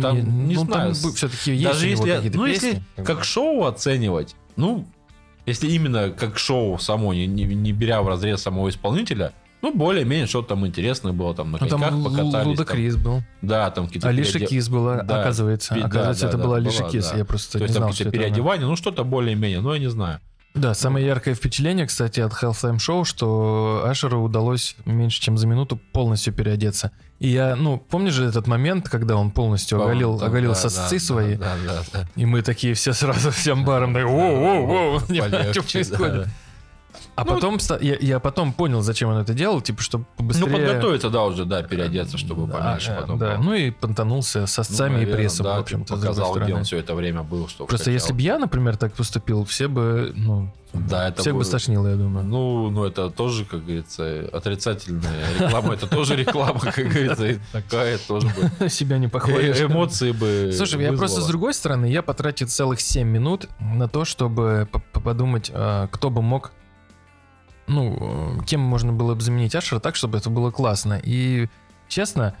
там, 0.00 0.46
не 0.48 0.54
ну, 0.54 0.64
знаю, 0.64 0.94
там 0.94 1.12
все-таки 1.12 1.52
есть 1.52 1.64
Даже 1.64 1.88
если, 1.88 2.30
ну, 2.34 2.46
песни. 2.46 2.68
если 2.68 2.82
как 3.04 3.24
шоу 3.24 3.64
оценивать, 3.64 4.34
ну, 4.56 4.86
если 5.46 5.68
именно 5.68 6.10
как 6.10 6.38
шоу 6.38 6.78
само, 6.78 7.12
не, 7.14 7.26
не, 7.26 7.44
не 7.44 7.72
беря 7.72 8.02
в 8.02 8.08
разрез 8.08 8.40
самого 8.42 8.68
исполнителя, 8.68 9.32
ну, 9.62 9.72
более-менее 9.74 10.26
что-то 10.26 10.48
там 10.50 10.66
интересное 10.66 11.12
было, 11.12 11.34
там 11.34 11.50
на 11.52 11.58
Ну, 11.60 11.66
там 11.66 11.80
коньках 11.80 11.98
Лу- 11.98 12.04
покатались. 12.04 12.46
Луда 12.46 12.64
там. 12.64 12.76
Крис 12.76 12.96
был. 12.96 13.22
Да, 13.40 13.70
там 13.70 13.86
какие-то... 13.86 14.08
Алиша 14.08 14.38
переоде- 14.38 14.46
Кис 14.46 14.68
была, 14.68 15.02
Да, 15.02 15.20
оказывается. 15.22 15.74
да, 15.74 15.86
оказывается, 15.86 16.22
да, 16.24 16.28
это 16.28 16.36
да, 16.38 16.44
была 16.44 16.56
была, 16.58 16.68
Алиша 16.68 16.88
Кис. 16.90 17.10
да. 17.10 17.16
Я 17.16 17.24
просто 17.24 17.52
То 17.52 17.58
не 17.58 17.64
есть 17.64 17.74
там 17.74 17.82
знал, 17.84 17.92
что 17.94 18.04
какие-то 18.04 18.16
это 18.16 18.18
она. 18.26 18.34
переодевания, 18.34 18.66
ну, 18.66 18.76
что-то 18.76 19.04
более-менее, 19.04 19.60
ну, 19.60 19.72
я 19.72 19.78
не 19.78 19.88
знаю. 19.90 20.20
Да, 20.54 20.72
самое 20.74 21.04
яркое 21.04 21.34
впечатление, 21.34 21.84
кстати, 21.84 22.20
от 22.20 22.32
Halftime 22.32 22.76
Show, 22.76 23.04
что 23.04 23.82
Ашеру 23.86 24.22
удалось 24.22 24.76
меньше, 24.84 25.20
чем 25.20 25.36
за 25.36 25.48
минуту 25.48 25.76
полностью 25.92 26.32
переодеться. 26.32 26.92
И 27.18 27.28
я, 27.28 27.56
ну, 27.56 27.76
помнишь 27.78 28.12
же 28.14 28.24
этот 28.24 28.46
момент, 28.46 28.88
когда 28.88 29.16
он 29.16 29.32
полностью 29.32 29.82
оголил, 29.82 30.16
Да, 30.16 30.26
оголил 30.26 30.50
да, 30.50 30.54
сосцы 30.54 30.96
да, 30.96 31.04
свои, 31.04 31.34
Да, 31.36 31.54
да, 31.66 31.82
да. 31.92 32.08
и 32.14 32.24
мы 32.24 32.42
такие 32.42 32.74
все 32.74 32.92
сразу 32.92 33.30
всем 33.32 33.64
баром, 33.64 33.94
такие, 33.94 34.08
воу-воу-воу, 34.08 35.02
не 35.12 35.20
понимаю, 35.22 35.52
что 35.54 35.62
да, 35.62 35.68
происходит. 35.72 36.24
да. 36.24 36.30
А 37.16 37.24
Ну, 37.24 37.34
потом 37.34 37.58
я, 37.80 37.96
я 38.00 38.18
потом 38.18 38.52
понял, 38.52 38.82
зачем 38.82 39.10
он 39.10 39.18
это 39.18 39.34
делал, 39.34 39.60
типа, 39.60 39.82
чтобы 39.82 40.04
Ну, 40.18 40.24
побыстрее... 40.24 40.50
подготовиться, 40.66 41.10
да, 41.10 41.24
уже, 41.24 41.44
да, 41.44 41.62
переодеться, 41.62 42.18
чтобы 42.18 42.46
Да, 42.48 42.58
поменьше 42.58 42.90
э, 42.90 43.00
потом 43.00 43.18
да, 43.18 43.34
было. 43.36 43.44
ну 43.44 43.54
и 43.54 43.70
понтанулся 43.70 44.38
с 44.46 44.58
Ну, 44.58 44.64
сосцами 44.64 44.88
и 44.88 44.92
наверное, 44.94 45.16
прессом, 45.16 45.44
да, 45.44 45.56
в 45.56 45.60
общем-то, 45.60 45.94
показал, 45.94 46.34
где 46.40 46.54
он 46.54 46.64
все 46.64 46.78
это 46.78 46.94
время 46.94 47.22
был, 47.22 47.46
что 47.48 47.66
Просто 47.66 47.84
хотел. 47.90 47.94
если 47.94 48.12
бы 48.12 48.20
я, 48.20 48.38
например, 48.38 48.76
так 48.76 48.94
поступил, 48.94 49.44
все 49.44 49.68
бы, 49.68 50.12
ну, 50.16 50.52
Да, 50.72 51.06
это 51.08 51.20
всех 51.22 51.36
бы 51.36 51.44
стошнило, 51.44 51.86
я 51.86 51.94
думаю. 51.94 52.26
Ну, 52.26 52.70
ну, 52.70 52.84
это 52.84 53.08
тоже, 53.10 53.44
как 53.44 53.64
говорится, 53.64 54.28
отрицательная 54.32 55.24
реклама. 55.38 55.74
Это 55.74 55.86
тоже 55.86 56.16
реклама, 56.16 56.58
как 56.58 56.74
говорится. 56.76 57.26
и 57.26 57.38
Такая 57.52 57.98
тоже 57.98 58.26
бы. 58.58 58.68
Себя 58.68 58.98
не 58.98 59.06
Э, 59.06 59.08
похвалишь. 59.10 59.60
Эмоции 59.60 60.10
бы 60.10 60.50
Слушай, 60.52 60.82
я 60.82 60.92
просто 60.92 61.20
с 61.20 61.26
другой 61.26 61.54
стороны, 61.54 61.86
я 61.86 62.02
потратил 62.02 62.48
целых 62.48 62.80
7 62.80 63.06
минут 63.08 63.48
на 63.60 63.86
то, 63.88 64.04
чтобы 64.04 64.66
по- 64.72 64.80
по- 64.80 65.00
подумать, 65.00 65.50
а, 65.54 65.86
кто 65.88 66.10
бы 66.10 66.22
мог, 66.22 66.50
ну, 67.66 68.38
э, 68.40 68.44
кем 68.46 68.60
можно 68.60 68.92
было 68.92 69.14
бы 69.14 69.20
заменить 69.20 69.54
Ашера 69.54 69.80
так, 69.80 69.96
чтобы 69.96 70.18
это 70.18 70.30
было 70.30 70.50
классно. 70.50 71.00
И, 71.02 71.48
честно, 71.88 72.34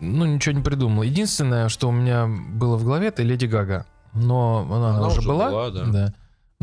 ну, 0.00 0.24
ничего 0.24 0.54
не 0.54 0.62
придумал. 0.62 1.02
Единственное, 1.02 1.68
что 1.68 1.88
у 1.88 1.92
меня 1.92 2.26
было 2.26 2.76
в 2.76 2.84
голове, 2.84 3.08
это 3.08 3.22
Леди 3.22 3.46
Гага. 3.46 3.86
Но 4.12 4.66
она, 4.70 4.96
Она 4.96 5.06
уже, 5.08 5.18
уже 5.18 5.28
была. 5.28 5.50
была, 5.50 5.70
да. 5.70 6.14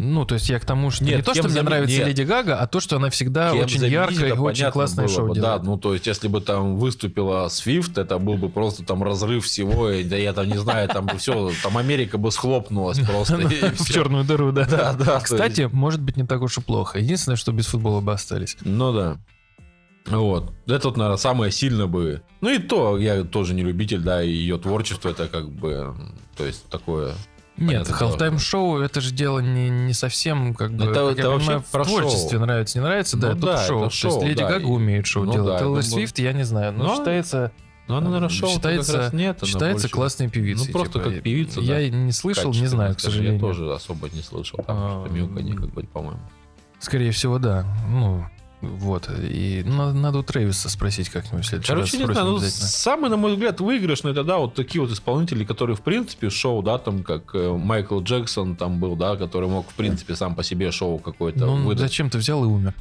Ну, 0.04 0.26
то 0.26 0.34
есть 0.34 0.50
я 0.50 0.60
к 0.60 0.66
тому, 0.66 0.90
что 0.90 1.04
Нет, 1.04 1.18
не 1.18 1.22
то, 1.22 1.36
что 1.36 1.48
мне 1.48 1.62
нравится 1.62 1.96
нет. 1.96 2.08
Леди 2.08 2.24
Гага, 2.24 2.58
а 2.58 2.66
то, 2.66 2.80
что 2.80 2.96
она 2.96 3.12
всегда 3.12 3.52
Кем 3.52 3.62
очень 3.62 3.86
яркая 3.86 4.30
и 4.30 4.32
очень 4.32 4.72
классное 4.72 5.08
шоу 5.08 5.28
бы, 5.28 5.36
Да, 5.36 5.42
делает. 5.42 5.64
ну 5.64 5.78
то 5.78 5.94
есть, 5.94 6.08
если 6.08 6.28
бы 6.28 6.42
там 6.42 6.78
выступила 6.78 7.48
Свифт, 7.50 8.00
это 8.00 8.18
был 8.18 8.36
бы 8.36 8.50
просто 8.50 8.84
там 8.84 9.04
разрыв 9.04 9.46
всего, 9.46 9.92
и, 9.92 10.04
да 10.04 10.16
я 10.18 10.34
там 10.34 10.48
не 10.48 10.58
знаю, 10.58 10.90
там 10.90 11.06
бы 11.06 11.18
все, 11.18 11.52
там 11.62 11.78
Америка 11.78 12.18
бы 12.18 12.32
схлопнулась 12.32 13.00
просто. 13.08 13.40
и 13.42 13.70
В 13.76 13.86
черную 13.88 14.24
дыру, 14.24 14.52
да. 14.52 14.66
Да, 14.66 14.94
да. 14.94 15.20
Кстати, 15.20 15.70
может 15.72 16.02
быть, 16.02 16.18
не 16.18 16.26
так 16.26 16.42
уж 16.42 16.58
и 16.58 16.62
плохо. 16.62 16.98
Единственное, 16.98 17.36
что 17.36 17.52
без 17.52 17.68
футбола 17.68 18.02
бы 18.02 18.12
остались. 18.12 18.58
Ну 18.62 18.92
да. 18.94 19.18
Вот. 20.08 20.52
Это 20.66 20.88
вот, 20.88 20.98
наверное, 20.98 21.18
самое 21.18 21.52
сильное 21.52 21.86
бы. 21.86 22.22
Ну 22.42 22.50
и 22.50 22.58
то, 22.58 22.98
я 22.98 23.24
тоже 23.24 23.54
не 23.54 23.62
любитель, 23.62 24.00
да, 24.02 24.24
и 24.24 24.32
ее 24.32 24.58
творчество 24.58 25.10
это 25.10 25.28
как 25.28 25.50
бы, 25.50 25.94
то 26.36 26.46
есть 26.46 26.66
такое. 26.70 27.14
Нет, 27.58 27.88
Halftime 27.88 28.40
шоу 28.40 28.80
это 28.80 29.02
же 29.02 29.12
дело 29.14 29.40
не, 29.40 29.70
не 29.70 29.94
совсем 29.94 30.54
как 30.56 30.72
бы. 30.74 30.86
Это- 30.86 30.94
как 30.94 31.12
это 31.14 31.22
я 31.22 31.30
вообще 31.30 31.46
понимаю, 31.48 31.62
в 31.62 31.66
про 31.72 31.84
творчестве 31.86 32.30
шоу. 32.38 32.40
нравится, 32.40 32.80
не 32.80 32.84
нравится, 32.84 33.18
да, 33.18 33.28
Ну 33.32 33.34
это 33.38 33.46
да, 33.46 33.68
шоу. 33.68 33.80
это 33.82 33.90
То 33.90 33.96
шоу, 33.96 34.12
есть 34.14 34.24
Леди 34.26 34.40
да, 34.42 34.50
Гага 34.50 34.66
умеет 34.66 35.06
шоу 35.06 35.24
ну 35.26 35.34
делать. 35.34 35.48
да, 35.54 35.60
Тейлор 35.60 35.84
Свифт, 35.84 36.20
я 36.20 36.34
не 36.34 36.44
знаю, 36.44 36.74
но 36.74 36.84
Ну, 36.86 36.96
считается, 36.98 37.52
Ну, 37.88 37.98
она, 37.98 38.08
наверное, 38.08 38.30
шоу 38.30 38.50
считается, 38.50 38.92
как 38.94 39.02
раз 39.02 39.14
нет. 39.14 39.38
она 39.42 39.48
считается 39.52 39.84
больше- 39.88 39.96
классной 39.96 40.30
певицей. 40.30 40.66
Ну, 40.68 40.72
просто 40.72 41.00
типа. 41.00 41.12
как 41.12 41.22
певица, 41.24 41.60
Я 41.60 41.76
да. 41.76 41.90
не 41.90 42.12
слышал, 42.14 42.52
не 42.54 42.68
знаю, 42.68 42.96
к 42.96 43.00
сожалению. 43.00 43.34
Я 43.36 43.40
тоже 43.40 43.74
особо 43.74 44.10
не 44.10 44.22
слышал. 44.22 44.58
Там 44.66 44.78
А, 44.78 45.02
что-то 45.06 45.14
мяуканье 45.16 45.54
какое-то, 45.56 45.90
по-моему. 45.92 46.20
Скорее 46.80 47.12
всего, 47.12 47.38
да. 47.38 47.66
Ну, 47.90 48.26
вот. 48.62 49.10
И 49.20 49.64
ну, 49.66 49.92
надо 49.94 50.20
у 50.20 50.24
Трэвиса 50.24 50.70
спросить 50.70 51.10
как-нибудь 51.10 51.46
в 51.46 51.48
следующий 51.50 51.68
Короче, 51.74 51.98
раз. 51.98 52.08
не 52.08 52.14
знаю, 52.14 52.28
ну, 52.32 52.40
самый, 52.42 53.10
на 53.10 53.18
мой 53.18 53.34
взгляд, 53.34 53.60
выигрышный 53.60 54.12
это, 54.12 54.24
да, 54.24 54.38
вот 54.38 54.54
такие 54.54 54.82
вот 54.82 54.92
исполнители, 54.92 55.44
которые, 55.44 55.76
в 55.76 55.82
принципе, 55.82 56.30
шоу, 56.30 56.62
да, 56.62 56.78
там, 56.78 57.04
как 57.04 57.34
э, 57.34 57.52
Майкл 57.58 58.00
Джексон 58.02 58.56
там 58.56 58.80
был, 58.80 58.96
да, 58.96 59.16
который 59.16 59.50
мог, 59.50 59.70
в 59.70 59.74
принципе, 59.74 60.16
сам 60.16 60.36
по 60.36 60.44
себе 60.44 60.72
шоу 60.72 61.00
какое-то 61.00 61.46
Ну, 61.46 61.64
выдать. 61.66 61.82
зачем 61.82 62.10
ты 62.10 62.18
взял 62.18 62.44
и 62.44 62.48
умер? 62.48 62.74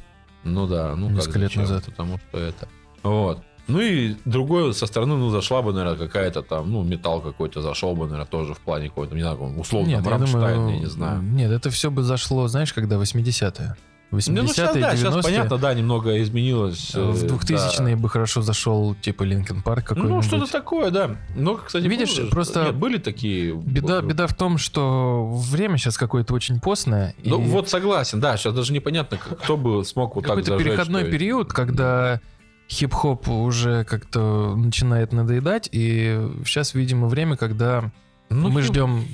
Ну 0.43 0.67
да, 0.67 0.95
ну 0.95 1.07
как 1.07 1.15
Несколько 1.17 1.39
лет 1.39 1.49
зачем? 1.49 1.61
назад. 1.63 1.85
Потому 1.85 2.17
что 2.17 2.37
это... 2.37 2.67
Вот. 3.03 3.43
Ну 3.67 3.79
и 3.79 4.15
другое 4.25 4.73
со 4.73 4.85
стороны, 4.85 5.15
ну, 5.15 5.29
зашла 5.29 5.61
бы, 5.61 5.71
наверное, 5.71 5.97
какая-то 6.07 6.41
там, 6.41 6.71
ну, 6.71 6.83
металл 6.83 7.21
какой-то 7.21 7.61
зашел 7.61 7.95
бы, 7.95 8.03
наверное, 8.05 8.25
тоже 8.25 8.53
в 8.53 8.59
плане 8.59 8.89
какой-то, 8.89 9.15
не 9.15 9.21
знаю, 9.21 9.37
условно, 9.57 9.87
Нет, 9.87 10.05
я 10.05 10.17
думаю, 10.17 10.69
я 10.73 10.79
не 10.79 10.85
знаю. 10.87 11.21
Нет, 11.21 11.51
это 11.51 11.69
все 11.69 11.89
бы 11.89 12.01
зашло, 12.03 12.47
знаешь, 12.47 12.73
когда 12.73 12.97
80-е. 12.97 13.75
80-е, 14.11 14.33
Не, 14.33 14.41
ну, 14.41 14.47
сейчас, 14.49 14.73
да, 14.75 14.79
90-е. 14.93 14.97
сейчас 14.97 15.25
понятно, 15.25 15.57
да, 15.57 15.73
немного 15.73 16.21
изменилось. 16.21 16.91
э, 16.95 17.01
В 17.11 17.21
да. 17.27 17.35
2000-е 17.35 17.95
бы 17.95 18.09
хорошо 18.09 18.41
зашел, 18.41 18.93
типа, 18.95 19.23
Linkin 19.23 19.61
Park 19.61 19.91
Ну, 19.91 19.95
какой-нибудь. 19.95 20.25
что-то 20.25 20.51
такое, 20.51 20.91
да. 20.91 21.15
Но, 21.35 21.55
кстати, 21.55 21.85
Видишь, 21.87 22.13
помнишь, 22.15 22.31
просто 22.31 22.63
нет, 22.65 22.75
были 22.75 22.97
такие... 22.97 23.53
Беда, 23.55 24.01
беда 24.01 24.27
в 24.27 24.33
том, 24.33 24.57
что 24.57 25.27
время 25.49 25.77
сейчас 25.77 25.97
какое-то 25.97 26.33
очень 26.33 26.59
постное. 26.59 27.15
Ну, 27.23 27.41
и 27.41 27.45
вот 27.47 27.69
согласен, 27.69 28.19
да, 28.19 28.35
сейчас 28.37 28.53
даже 28.53 28.73
непонятно, 28.73 29.17
кто 29.17 29.55
бы 29.57 29.85
смог 29.85 30.15
вот 30.15 30.21
так 30.25 30.29
какой-то 30.35 30.57
переходной 30.57 31.05
период, 31.05 31.53
когда 31.53 32.19
хип-хоп 32.69 33.27
уже 33.29 33.83
как-то 33.85 34.55
начинает 34.55 35.11
надоедать, 35.13 35.67
и 35.71 36.19
сейчас, 36.45 36.73
видимо, 36.73 37.07
время, 37.07 37.35
когда 37.37 37.91
Ну, 38.29 38.49
мы 38.49 38.61
хип- 38.61 38.67
ждем 38.67 39.05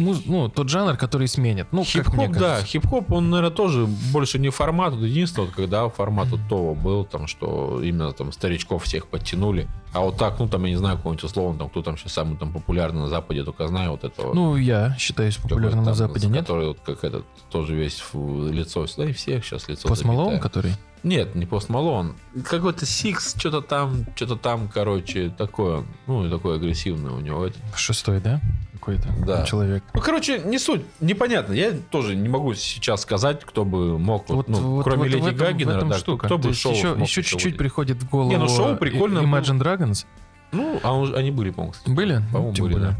муз- 0.00 0.22
ну, 0.26 0.48
тот 0.48 0.68
жанр, 0.68 0.96
который 0.96 1.28
сменит. 1.28 1.68
Ну, 1.72 1.84
Хип-хоп, 1.84 2.30
да, 2.32 2.62
хип-хоп, 2.62 3.12
он, 3.12 3.30
наверное, 3.30 3.54
тоже 3.54 3.86
больше 4.12 4.38
не 4.38 4.48
формат. 4.50 4.94
Вот 4.94 5.04
Единственное, 5.04 5.46
вот 5.46 5.54
когда 5.54 5.88
формат 5.88 6.28
вот 6.28 6.40
того 6.48 6.74
был, 6.74 7.04
там, 7.04 7.26
что 7.26 7.80
именно 7.82 8.12
там 8.12 8.32
старичков 8.32 8.84
всех 8.84 9.06
подтянули. 9.06 9.68
А 9.92 10.00
вот 10.00 10.16
так, 10.16 10.38
ну, 10.38 10.48
там, 10.48 10.64
я 10.64 10.70
не 10.70 10.76
знаю, 10.76 10.96
какой-нибудь 10.96 11.24
условно, 11.24 11.58
там, 11.58 11.68
кто 11.68 11.82
там 11.82 11.96
сейчас 11.98 12.12
самый 12.12 12.36
там 12.36 12.52
популярный 12.52 13.00
на 13.02 13.08
Западе, 13.08 13.44
только 13.44 13.66
знаю 13.68 13.92
вот 13.92 14.04
этого. 14.04 14.32
Ну, 14.34 14.56
я 14.56 14.96
считаюсь 14.98 15.36
популярным 15.36 15.80
на 15.80 15.84
там, 15.86 15.94
Западе, 15.94 16.26
нет? 16.28 16.40
Который 16.40 16.68
вот 16.68 16.78
как 16.84 17.04
этот, 17.04 17.24
тоже 17.50 17.74
весь 17.74 18.02
в 18.12 18.50
лицо, 18.52 18.86
да 18.96 19.04
у 19.06 19.12
всех 19.12 19.44
сейчас 19.44 19.68
лицо 19.68 19.88
забитое. 19.94 20.38
который? 20.38 20.72
Нет, 21.02 21.34
не 21.34 21.46
Post 21.46 21.70
Malone. 21.70 22.14
Какой-то 22.44 22.84
Сикс, 22.84 23.34
что-то 23.34 23.62
там, 23.62 24.04
что-то 24.16 24.36
там, 24.36 24.68
короче, 24.68 25.30
такое, 25.30 25.82
ну, 26.06 26.26
и 26.26 26.30
такое 26.30 26.56
агрессивное 26.56 27.12
у 27.12 27.20
него. 27.20 27.46
Это- 27.46 27.58
Шестой, 27.74 28.20
да? 28.20 28.38
Какой-то 28.80 29.08
Да. 29.26 29.44
человек. 29.44 29.84
Ну, 29.92 30.00
короче, 30.00 30.38
не 30.40 30.58
суть, 30.58 30.82
непонятно. 31.00 31.52
Я 31.52 31.72
тоже 31.90 32.16
не 32.16 32.28
могу 32.30 32.54
сейчас 32.54 33.02
сказать, 33.02 33.44
кто 33.44 33.64
бы 33.66 33.98
мог, 33.98 34.26
вот, 34.28 34.36
Вот, 34.36 34.48
ну, 34.48 34.58
вот- 34.76 34.84
кроме 34.84 35.02
вот 35.02 35.08
Леди 35.08 35.64
наверное, 35.64 35.84
да, 35.90 35.98
штука. 35.98 36.26
кто 36.26 36.38
То 36.38 36.48
бы 36.48 36.54
шоу 36.54 36.72
еще, 36.72 36.96
еще 36.98 37.22
чуть-чуть 37.22 37.58
приходит 37.58 38.02
в 38.02 38.08
голову 38.08 38.30
Не, 38.30 38.38
ну, 38.38 38.48
шоу 38.48 38.76
прикольно. 38.76 39.18
Imagine 39.18 39.60
Dragons. 39.60 40.06
Ну, 40.52 40.80
а 40.82 40.94
он- 40.94 41.14
они 41.14 41.30
были, 41.30 41.50
по-моему, 41.50 41.72
кстати. 41.72 41.94
Были? 41.94 42.14
По-моему, 42.32 42.48
Ну, 42.48 42.54
тем 42.54 42.64
были, 42.64 42.74
более. 42.74 42.90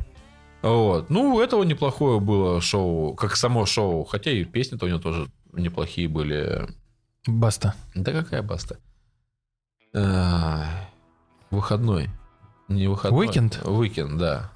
да. 0.62 0.68
Вот. 0.68 1.08
Ну, 1.08 1.34
у 1.36 1.40
этого 1.40 1.62
неплохое 1.62 2.20
было 2.20 2.60
шоу, 2.60 3.14
как 3.14 3.34
само 3.36 3.64
шоу. 3.64 4.04
Хотя 4.04 4.30
и 4.30 4.44
песни-то 4.44 4.84
у 4.84 4.88
него 4.88 4.98
тоже 5.00 5.28
неплохие 5.54 6.06
были. 6.08 6.68
Баста. 7.26 7.74
Да 7.94 8.12
какая 8.12 8.42
баста? 8.42 8.76
А, 9.94 10.64
Выходной. 11.50 12.10
Не 12.68 12.86
выходной. 12.86 13.26
Weeknd? 13.26 13.60
Weeknd, 13.64 14.16
да. 14.18 14.52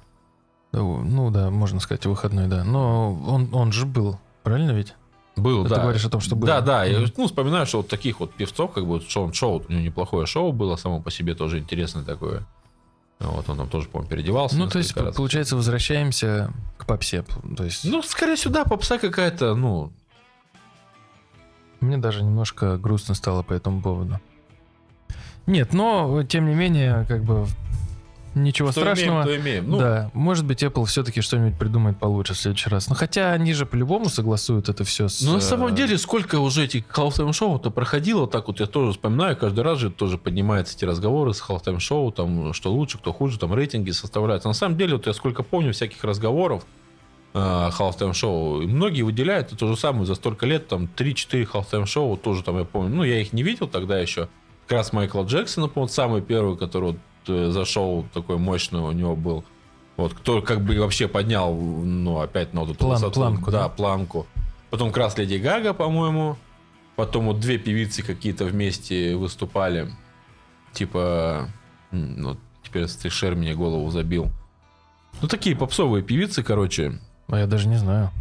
Ну, 0.83 1.31
да, 1.31 1.49
можно 1.49 1.79
сказать, 1.79 2.05
выходной, 2.05 2.47
да. 2.47 2.63
Но 2.63 3.13
он, 3.27 3.49
он 3.53 3.71
же 3.71 3.85
был, 3.85 4.19
правильно 4.43 4.71
ведь? 4.71 4.93
Был, 5.35 5.63
Ты 5.63 5.69
да. 5.71 5.81
говоришь 5.81 6.05
о 6.05 6.09
том, 6.09 6.21
что 6.21 6.35
было. 6.35 6.47
Да, 6.47 6.61
да. 6.61 6.85
Я 6.85 6.99
Мгм. 6.99 7.11
ну, 7.17 7.27
вспоминаю, 7.27 7.65
что 7.65 7.77
вот 7.77 7.89
таких 7.89 8.19
вот 8.21 8.33
певцов, 8.33 8.71
как 8.71 8.83
бы 8.85 8.99
вот 8.99 9.03
Шоу, 9.09 9.25
у 9.67 9.71
него 9.71 9.81
неплохое 9.81 10.25
шоу 10.25 10.53
было, 10.53 10.77
само 10.77 11.01
по 11.01 11.11
себе 11.11 11.35
тоже 11.35 11.59
интересное 11.59 12.03
такое. 12.03 12.45
Вот 13.19 13.47
он 13.49 13.57
там 13.57 13.69
тоже, 13.69 13.87
по-моему, 13.89 14.09
переодевался. 14.09 14.57
Ну, 14.57 14.67
то 14.69 14.77
есть, 14.77 14.95
раз. 14.95 15.15
получается, 15.15 15.55
возвращаемся 15.55 16.51
к 16.77 16.85
попсе. 16.85 17.23
То 17.57 17.63
есть, 17.63 17.83
Ну, 17.85 18.01
скорее 18.01 18.37
сюда 18.37 18.65
попса 18.65 18.97
какая-то, 18.97 19.55
ну, 19.55 19.91
мне 21.79 21.97
даже 21.97 22.23
немножко 22.23 22.77
грустно 22.77 23.15
стало 23.15 23.43
по 23.43 23.53
этому 23.53 23.81
поводу. 23.81 24.19
Нет, 25.47 25.73
но, 25.73 26.23
тем 26.23 26.47
не 26.47 26.55
менее, 26.55 27.05
как 27.07 27.23
бы, 27.23 27.45
ничего 28.35 28.71
что 28.71 28.81
страшного. 28.81 29.23
имеем, 29.23 29.25
то 29.25 29.37
имеем. 29.37 29.69
Ну, 29.69 29.77
да, 29.77 30.11
может 30.13 30.45
быть, 30.45 30.63
Apple 30.63 30.85
все-таки 30.85 31.21
что-нибудь 31.21 31.57
придумает 31.57 31.97
получше 31.97 32.33
в 32.33 32.37
следующий 32.37 32.69
раз. 32.69 32.87
Но 32.89 32.95
хотя 32.95 33.31
они 33.31 33.53
же 33.53 33.65
по-любому 33.65 34.09
согласуют 34.09 34.69
это 34.69 34.83
все 34.83 35.07
с... 35.07 35.21
Ну, 35.21 35.33
на 35.33 35.37
э, 35.37 35.41
самом 35.41 35.73
деле, 35.73 35.97
сколько 35.97 36.39
уже 36.39 36.65
этих 36.65 36.83
Halftime 36.85 37.33
шоу-то 37.33 37.71
проходило, 37.71 38.27
так 38.27 38.47
вот 38.47 38.59
я 38.59 38.65
тоже 38.65 38.91
вспоминаю, 38.91 39.37
каждый 39.37 39.61
раз 39.61 39.79
же 39.79 39.89
тоже 39.89 40.17
поднимаются 40.17 40.75
эти 40.75 40.85
разговоры 40.85 41.33
с 41.33 41.41
Halftime 41.41 41.79
шоу, 41.79 42.11
там, 42.11 42.53
что 42.53 42.71
лучше, 42.71 42.97
кто 42.97 43.13
хуже, 43.13 43.39
там 43.39 43.53
рейтинги 43.53 43.91
составляются. 43.91 44.47
На 44.47 44.53
самом 44.53 44.77
деле, 44.77 44.95
вот 44.95 45.07
я 45.07 45.13
сколько 45.13 45.43
помню 45.43 45.73
всяких 45.73 46.03
разговоров 46.03 46.65
э, 47.33 47.37
Halftime 47.37 48.13
шоу, 48.13 48.61
и 48.61 48.67
многие 48.67 49.03
выделяют 49.03 49.47
это 49.47 49.57
то 49.57 49.67
же 49.67 49.77
самое 49.77 50.05
за 50.05 50.15
столько 50.15 50.45
лет, 50.45 50.67
там, 50.67 50.89
3-4 50.95 51.47
Halftime 51.51 51.85
шоу, 51.85 52.17
тоже 52.17 52.43
там, 52.43 52.57
я 52.57 52.65
помню, 52.65 52.95
ну, 52.95 53.03
я 53.03 53.21
их 53.21 53.33
не 53.33 53.43
видел 53.43 53.67
тогда 53.67 53.97
еще, 53.99 54.27
как 54.67 54.77
раз 54.77 54.93
Майкла 54.93 55.23
Джексона, 55.23 55.67
по-моему, 55.67 55.89
самый 55.89 56.21
первый, 56.21 56.57
который 56.57 56.91
вот, 56.91 56.97
зашел 57.27 58.05
такой 58.13 58.37
мощный 58.37 58.79
у 58.81 58.91
него 58.91 59.15
был. 59.15 59.43
Вот, 59.97 60.13
кто 60.13 60.41
как 60.41 60.61
бы 60.61 60.77
вообще 60.79 61.07
поднял, 61.07 61.53
ну, 61.55 62.19
опять 62.19 62.53
на 62.53 62.61
вот 62.61 62.71
эту 62.71 62.79
План- 62.79 62.93
высоту. 62.95 63.19
планку, 63.21 63.51
да, 63.51 63.63
да? 63.63 63.69
планку. 63.69 64.27
Потом 64.69 64.89
как 64.89 64.97
раз 64.97 65.17
Леди 65.17 65.35
Гага, 65.37 65.73
по-моему. 65.73 66.37
Потом 66.97 67.25
вот 67.27 67.39
две 67.39 67.57
певицы 67.57 68.03
какие-то 68.03 68.45
вместе 68.45 69.15
выступали. 69.15 69.89
Типа, 70.73 71.49
ну, 71.91 72.37
теперь 72.63 72.87
Стришер 72.87 73.35
мне 73.35 73.53
голову 73.53 73.89
забил. 73.89 74.29
Ну, 75.21 75.27
такие 75.29 75.55
попсовые 75.55 76.03
певицы, 76.03 76.43
короче. 76.43 76.99
А 77.29 77.37
я 77.39 77.47
даже 77.47 77.67
не 77.69 77.77
знаю. 77.77 78.11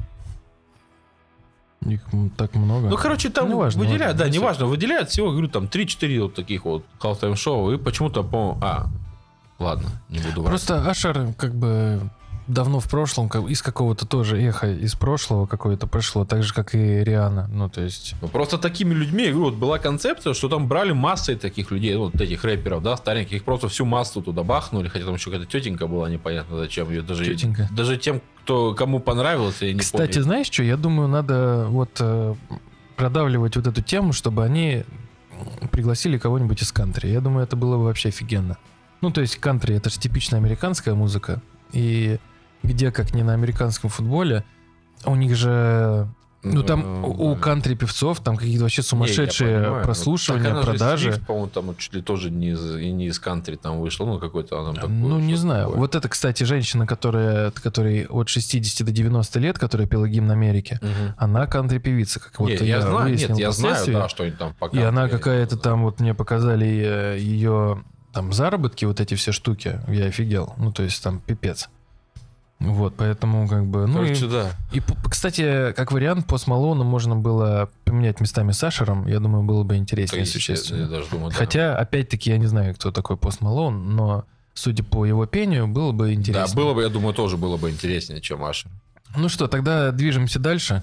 Их 1.87 2.01
так 2.37 2.55
много. 2.55 2.89
Ну, 2.89 2.97
короче, 2.97 3.28
там 3.30 3.51
Ну, 3.51 3.59
важно, 3.59 3.80
выделяют, 3.80 4.16
важно, 4.18 4.24
да, 4.24 4.30
неважно, 4.30 4.66
выделяют 4.66 5.11
всего, 5.11 5.30
говорю, 5.30 5.49
там 5.49 5.64
3-4 5.64 6.20
вот 6.22 6.35
таких 6.35 6.64
вот 6.64 6.85
halftime 7.01 7.37
шоу, 7.37 7.72
и 7.72 7.76
почему-то, 7.76 8.22
по 8.22 8.59
А, 8.62 8.87
ладно, 9.59 9.89
не 10.09 10.18
буду 10.18 10.43
врать. 10.43 10.51
Просто 10.51 10.89
Ашер 10.89 11.32
как 11.37 11.55
бы 11.55 12.01
давно 12.47 12.78
в 12.78 12.91
прошлом, 12.91 13.28
как- 13.30 13.49
из 13.49 13.62
какого-то 13.62 14.05
тоже 14.07 14.39
эха 14.39 14.66
из 14.70 14.95
прошлого 14.95 15.47
какое-то 15.47 15.87
пришло, 15.87 16.26
так 16.26 16.43
же, 16.43 16.53
как 16.53 16.74
и 16.74 16.78
Риана. 17.03 17.49
Ну, 17.51 17.70
то 17.70 17.80
есть... 17.80 18.14
Ну, 18.20 18.28
Просто 18.28 18.59
такими 18.59 18.93
людьми, 18.93 19.24
я 19.24 19.30
говорю, 19.32 19.47
вот 19.51 19.55
была 19.55 19.78
концепция, 19.78 20.35
что 20.35 20.51
там 20.51 20.68
брали 20.68 20.93
массой 20.93 21.37
таких 21.37 21.70
людей, 21.70 21.97
вот 21.97 22.14
этих 22.20 22.45
рэперов, 22.45 22.82
да, 22.82 22.97
стареньких, 22.99 23.32
их 23.37 23.45
просто 23.45 23.68
всю 23.68 23.87
массу 23.87 24.20
туда 24.20 24.43
бахнули, 24.43 24.89
хотя 24.89 25.07
там 25.07 25.14
еще 25.14 25.30
какая-то 25.30 25.51
тетенька 25.51 25.87
была, 25.87 26.11
непонятно 26.11 26.59
зачем 26.59 26.91
ее 26.91 27.01
даже, 27.01 27.24
Тетенька. 27.24 27.66
даже 27.74 27.97
тем, 27.97 28.20
кто 28.45 28.74
кому 28.74 29.01
понравилось, 29.01 29.57
я 29.61 29.72
не 29.72 29.78
Кстати, 29.78 30.12
помню. 30.12 30.22
знаешь 30.22 30.47
что? 30.47 30.62
Я 30.62 30.76
думаю, 30.76 31.09
надо 31.09 31.66
вот 31.68 31.97
э, 31.99 32.34
продавливать 32.95 33.57
вот 33.57 33.66
эту 33.66 33.80
тему, 33.82 34.12
чтобы 34.12 34.45
они 34.45 34.84
пригласили 35.70 36.18
кого-нибудь 36.18 36.62
из 36.62 36.70
кантри. 36.70 37.09
Я 37.09 37.20
думаю, 37.20 37.45
это 37.45 37.57
было 37.57 37.78
бы 37.78 37.84
вообще 37.84 38.11
офигенно. 38.11 38.59
Ну, 39.01 39.11
то 39.11 39.22
есть 39.22 39.36
кантри— 39.36 39.74
это 39.76 39.88
же 39.90 39.99
типичная 39.99 40.40
американская 40.40 40.95
музыка. 40.95 41.40
И 41.72 42.18
где, 42.62 42.92
как 42.92 43.14
не 43.14 43.22
на 43.22 43.32
американском 43.32 43.90
футболе, 43.90 44.45
у 45.05 45.14
них 45.16 45.34
же... 45.34 46.07
Ну, 46.45 46.62
там 46.62 47.05
у 47.05 47.32
у 47.32 47.36
кантри-певцов 47.36 48.20
там 48.20 48.36
какие-то 48.36 48.64
вообще 48.64 48.82
сумасшедшие 48.82 49.80
прослушивания, 49.82 50.55
продажи. 50.62 51.20
по-моему, 51.26 51.49
там 51.49 51.76
чуть 51.76 51.95
ли 51.95 52.03
тоже 52.03 52.30
не 52.30 52.51
из, 52.51 52.76
и 52.76 52.92
не 52.92 53.07
из 53.07 53.18
кантри 53.18 53.57
там 53.57 53.80
вышло, 53.80 54.05
ну, 54.07 54.18
какой-то 54.18 54.61
она 54.61 54.74
такой, 54.74 54.90
Ну, 54.90 55.18
не 55.18 55.36
знаю. 55.36 55.64
такое. 55.66 55.78
Вот 55.78 55.95
это, 55.95 56.09
кстати, 56.09 56.45
женщина, 56.45 56.86
которая, 56.86 57.51
которой 57.51 58.07
от 58.07 58.28
60 58.28 58.86
до 58.86 58.92
90 58.92 59.38
лет, 59.40 59.59
которая 59.59 59.88
пела 59.88 60.07
гимн 60.09 60.30
Америки, 60.30 60.78
Мгм. 60.82 61.14
она 61.16 61.47
кантри-певица, 61.47 62.20
как 62.20 62.38
вот 62.38 62.51
я, 62.51 62.59
я 62.64 62.80
знаю, 62.82 63.14
нет, 63.14 63.38
я 63.38 63.51
знаю, 63.51 63.86
да, 63.86 64.09
что 64.09 64.24
они 64.24 64.32
там 64.32 64.55
пока. 64.59 64.78
И 64.78 64.82
она 64.82 65.09
какая-то 65.09 65.57
там, 65.57 65.82
вот 65.82 66.01
мне 66.01 66.14
показали 66.14 66.66
э, 66.66 67.18
ее 67.18 67.82
там 68.12 68.32
заработки, 68.32 68.84
вот 68.84 69.01
эти 69.01 69.14
все 69.14 69.32
штуки, 69.32 69.80
я 69.88 70.07
офигел. 70.07 70.55
Ну, 70.57 70.72
то 70.72 70.82
есть 70.82 71.03
там 71.03 71.20
пипец. 71.20 71.68
Вот, 72.61 72.94
поэтому 72.96 73.46
как 73.48 73.66
бы... 73.66 73.86
Ну, 73.86 73.94
Короче, 73.94 74.26
и, 74.26 74.28
да. 74.28 74.50
и, 74.72 74.80
кстати, 75.11 75.72
как 75.72 75.92
вариант, 75.92 76.26
по 76.26 76.38
Малону 76.46 76.84
можно 76.84 77.14
было 77.16 77.68
поменять 77.84 78.20
местами 78.20 78.52
с 78.52 78.62
Ашером. 78.64 79.07
Я 79.07 79.20
думаю, 79.20 79.42
было 79.44 79.64
бы 79.64 79.76
интереснее, 79.76 80.20
Я 80.20 80.26
существенно. 80.26 80.88
даже 80.88 81.11
думаю, 81.11 81.30
да. 81.30 81.36
Хотя, 81.36 81.76
опять-таки, 81.76 82.30
я 82.30 82.38
не 82.38 82.46
знаю, 82.46 82.74
кто 82.74 82.90
такой 82.90 83.16
Пост 83.16 83.40
Малон, 83.40 83.94
но, 83.96 84.24
судя 84.55 84.82
по 84.82 85.05
его 85.05 85.26
пению, 85.26 85.66
было 85.68 85.92
бы 85.92 86.14
интересно. 86.14 86.46
Да, 86.46 86.55
было 86.55 86.74
бы, 86.74 86.82
я 86.82 86.88
думаю, 86.88 87.12
тоже 87.12 87.36
было 87.36 87.57
бы 87.57 87.70
интереснее, 87.70 88.20
чем 88.20 88.42
Аша. 88.44 88.68
Ну 89.16 89.28
что, 89.28 89.46
тогда 89.46 89.90
движемся 89.92 90.38
дальше. 90.38 90.82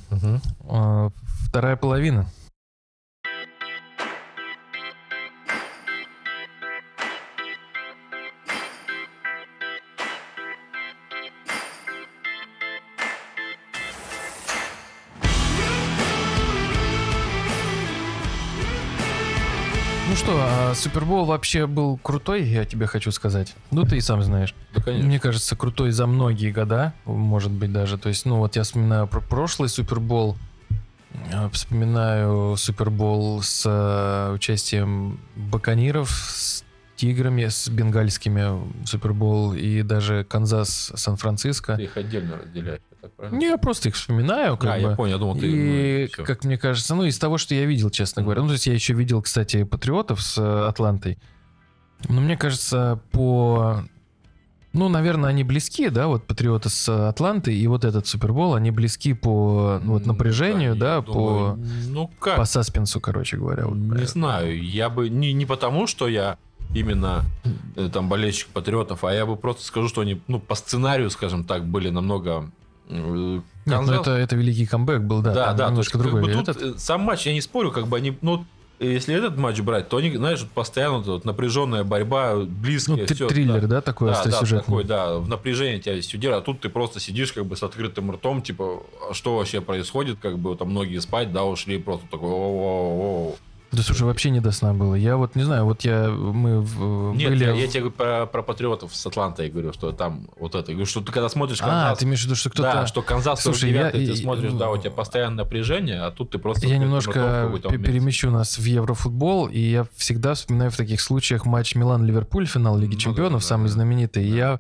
Э, 0.70 1.10
Вторая 1.48 1.76
половина. 1.76 2.28
Ну 20.12 20.18
что, 20.18 20.38
а 20.42 20.76
Супербол 20.76 21.24
вообще 21.24 21.68
был 21.68 21.96
крутой, 21.96 22.44
я 22.44 22.66
тебе 22.66 22.86
хочу 22.86 23.12
сказать. 23.12 23.56
Ну, 23.72 23.86
ты 23.86 23.96
и 23.96 24.02
сам 24.02 24.22
знаешь. 24.22 24.54
Да, 24.76 24.82
конечно. 24.82 25.08
Мне 25.08 25.22
кажется, 25.22 25.56
крутой 25.56 25.92
за 25.92 26.06
многие 26.06 26.52
года, 26.52 26.94
может 27.06 27.50
быть 27.50 27.72
даже. 27.72 27.98
То 27.98 28.10
есть, 28.10 28.26
ну 28.26 28.36
вот 28.36 28.58
я 28.58 28.64
вспоминаю 28.64 29.08
про 29.08 29.22
прошлый 29.22 29.70
Супербол, 29.70 30.36
э, 31.32 31.50
вспоминаю 31.54 32.58
Супербол 32.58 33.42
с 33.42 33.64
э, 33.66 34.34
участием 34.34 35.18
Баканиров, 35.38 36.10
с 36.10 36.66
Тиграми, 36.98 37.48
с 37.48 37.70
бенгальскими 37.70 38.86
Супербол 38.86 39.54
и 39.54 39.82
даже 39.82 40.26
Канзас 40.26 40.92
Сан-Франциско. 40.94 41.78
Ты 41.78 41.84
их 41.84 41.96
отдельно 41.96 42.38
разделяешь, 42.38 42.82
так 43.02 43.14
правильно? 43.14 43.38
Не, 43.38 43.48
я 43.48 43.58
просто 43.58 43.90
их 43.90 43.96
вспоминаю, 43.96 44.58
как 44.58 44.70
а, 44.70 44.76
бы. 44.76 44.82
я 44.82 44.96
понял, 44.96 45.14
я 45.14 45.18
думал, 45.18 45.36
ты... 45.36 45.48
И, 45.48 46.10
ну, 46.18 46.26
как 46.26 46.44
мне 46.44 46.58
кажется, 46.58 46.96
ну, 46.96 47.04
из 47.06 47.18
того, 47.18 47.38
что 47.38 47.56
я 47.56 47.66
видел, 47.66 47.90
честно 47.90 48.22
говоря. 48.22 48.42
Ну, 48.42 48.48
то 48.48 48.54
есть 48.54 48.68
я 48.68 48.74
еще 48.74 48.94
видел, 48.94 49.22
кстати, 49.22 49.64
Патриотов 49.64 50.22
с 50.22 50.38
э, 50.38 50.68
Атлантой. 50.68 51.18
Но 52.08 52.22
мне 52.22 52.38
кажется, 52.38 53.00
по... 53.12 53.84
Ну, 54.74 54.88
наверное, 54.88 55.30
они 55.32 55.44
близки, 55.44 55.90
да, 55.90 56.08
вот 56.08 56.26
Патриоты 56.26 56.70
с 56.70 57.10
Атлантой 57.10 57.56
и 57.56 57.68
вот 57.68 57.84
этот 57.84 58.08
Супербол, 58.08 58.56
они 58.56 58.72
близки 58.72 59.14
по 59.14 59.82
ну, 59.84 59.94
вот, 59.94 60.06
напряжению, 60.06 60.76
да, 60.76 60.80
да, 60.80 60.96
я 60.96 61.02
по, 61.02 61.14
думаю, 61.14 61.68
Ну, 61.90 62.08
как? 62.20 62.38
по 62.38 62.46
саспенсу, 62.46 63.02
короче 63.02 63.36
говоря. 63.38 63.66
вот, 63.66 63.76
Не 63.76 64.04
э, 64.04 64.08
знаю, 64.08 64.64
я 64.64 64.90
бы... 64.90 65.10
Не, 65.10 65.34
не 65.34 65.46
потому, 65.46 65.88
что 65.88 66.08
я 66.08 66.38
именно 66.74 67.26
э, 67.76 67.90
там 67.92 68.08
болельщик 68.08 68.48
патриотов, 68.48 69.04
а 69.04 69.14
я 69.14 69.26
бы 69.26 69.36
просто 69.36 69.66
скажу, 69.66 69.90
что 69.90 70.02
они, 70.02 70.22
ну, 70.28 70.40
по 70.40 70.56
сценарию, 70.56 71.10
скажем 71.10 71.44
так, 71.44 71.66
были 71.66 71.90
намного 71.90 72.50
Э, 72.92 73.36
Нет, 73.36 73.44
ну 73.66 73.74
Канзас- 73.74 74.02
это, 74.02 74.12
это 74.12 74.36
великий 74.36 74.66
камбэк 74.66 75.02
был, 75.02 75.22
да, 75.22 75.34
да, 75.34 75.46
там 75.46 75.58
да, 75.58 75.58
то 75.58 75.62
есть, 75.62 75.72
немножко 75.72 75.98
как 75.98 76.02
другой. 76.02 76.22
бы 76.22 76.32
тут 76.34 76.50
Этот- 76.50 76.76
э, 76.76 76.80
сам 76.80 77.02
матч, 77.02 77.26
я 77.26 77.34
не 77.34 77.42
спорю, 77.42 77.72
как 77.72 77.88
бы 77.88 77.98
они, 77.98 78.18
ну, 78.22 78.46
э, 78.80 78.88
если 78.92 79.16
этот 79.16 79.38
матч 79.38 79.60
брать, 79.62 79.88
то 79.90 79.98
они, 79.98 80.16
знаешь, 80.16 80.46
постоянно 80.54 80.98
вот, 80.98 81.08
вот 81.08 81.26
напряженная 81.26 81.84
борьба, 81.84 82.36
близкая, 82.36 82.98
ну, 82.98 83.06
всё, 83.06 83.28
триллер, 83.28 83.68
да, 83.68 83.82
такой 83.82 84.10
да, 84.10 84.14
да, 84.14 84.20
остросюжетный. 84.20 84.66
такой, 84.66 84.84
да, 84.84 85.18
в 85.18 85.30
напряжении 85.30 85.80
тебя 85.80 85.96
весь 85.96 86.14
а 86.14 86.42
тут 86.42 86.60
ты 86.60 86.70
просто 86.70 87.00
сидишь 87.00 87.32
как 87.32 87.46
бы 87.46 87.56
с 87.56 87.64
открытым 87.64 88.12
ртом, 88.12 88.42
типа, 88.42 88.84
а 89.10 89.14
что 89.14 89.38
вообще 89.38 89.62
происходит, 89.62 90.18
как 90.22 90.38
бы 90.38 90.56
там 90.56 90.72
многие 90.72 91.00
спать, 91.00 91.32
да, 91.32 91.44
ушли 91.46 91.78
просто 91.78 92.06
такой, 92.12 92.30
о 92.30 93.36
Да 93.72 93.84
слушай, 93.84 94.04
вообще 94.04 94.32
не 94.32 94.42
до 94.42 94.52
сна 94.52 94.74
было. 94.74 94.96
Я 94.96 95.16
вот 95.16 95.36
не 95.36 95.44
знаю, 95.44 95.64
вот 95.64 95.84
я 95.86 96.10
мы 96.10 96.60
в- 96.62 97.16
Нет, 97.16 97.30
были. 97.30 97.46
я, 97.46 97.52
я 97.54 97.68
тебе 97.68 97.80
говорю 97.84 97.96
про, 97.96 98.26
про 98.26 98.44
патриотов 98.44 98.94
с 98.94 99.06
Атлантой, 99.06 99.46
я 99.46 99.52
говорю, 99.52 99.72
что 99.72 99.94
там 99.94 100.28
вот 100.38 100.56
это, 100.56 100.72
я 100.72 100.76
говорю, 100.76 100.86
что 100.86 101.00
ты 101.00 101.14
когда 101.14 101.30
смотришь 101.30 101.62
А, 101.62 101.66
Канзас, 101.66 102.00
ты 102.00 102.06
имеешь 102.06 102.20
в 102.22 102.26
виду, 102.26 102.36
что 102.36 102.50
кто-то. 102.50 102.72
да, 102.74 102.88
что 102.88 103.02
Канзас 103.02 103.42
Слушай, 103.42 103.72
49 103.72 103.94
я- 104.08 104.14
ты 104.14 104.22
смотришь, 104.22 104.52
и- 104.52 104.58
да, 104.58 104.70
у 104.70 104.78
тебя 104.78 104.92
постоянное 104.92 105.46
напряжение, 105.46 106.02
а 106.02 106.12
тут 106.12 106.32
ты 106.32 106.38
просто... 106.38 106.68
Я 106.68 106.78
немножко 106.80 107.50
перемещу 107.70 108.30
нас 108.30 108.58
в 108.58 108.64
Еврофутбол, 108.66 109.48
и 109.48 109.60
я 109.60 109.86
всегда 109.96 110.34
вспоминаю 110.34 110.70
в 110.72 110.76
таких 110.76 111.00
случаях 111.00 111.46
матч 111.46 111.74
Милан-Ливерпуль, 111.76 112.48
финал 112.48 112.78
Лиги 112.78 112.96
Ну 112.96 113.00
Чемпионов, 113.00 113.42
да, 113.42 113.48
самый 113.48 113.68
да. 113.68 113.74
знаменитый. 113.74 114.30
Да. 114.30 114.36
Я 114.36 114.60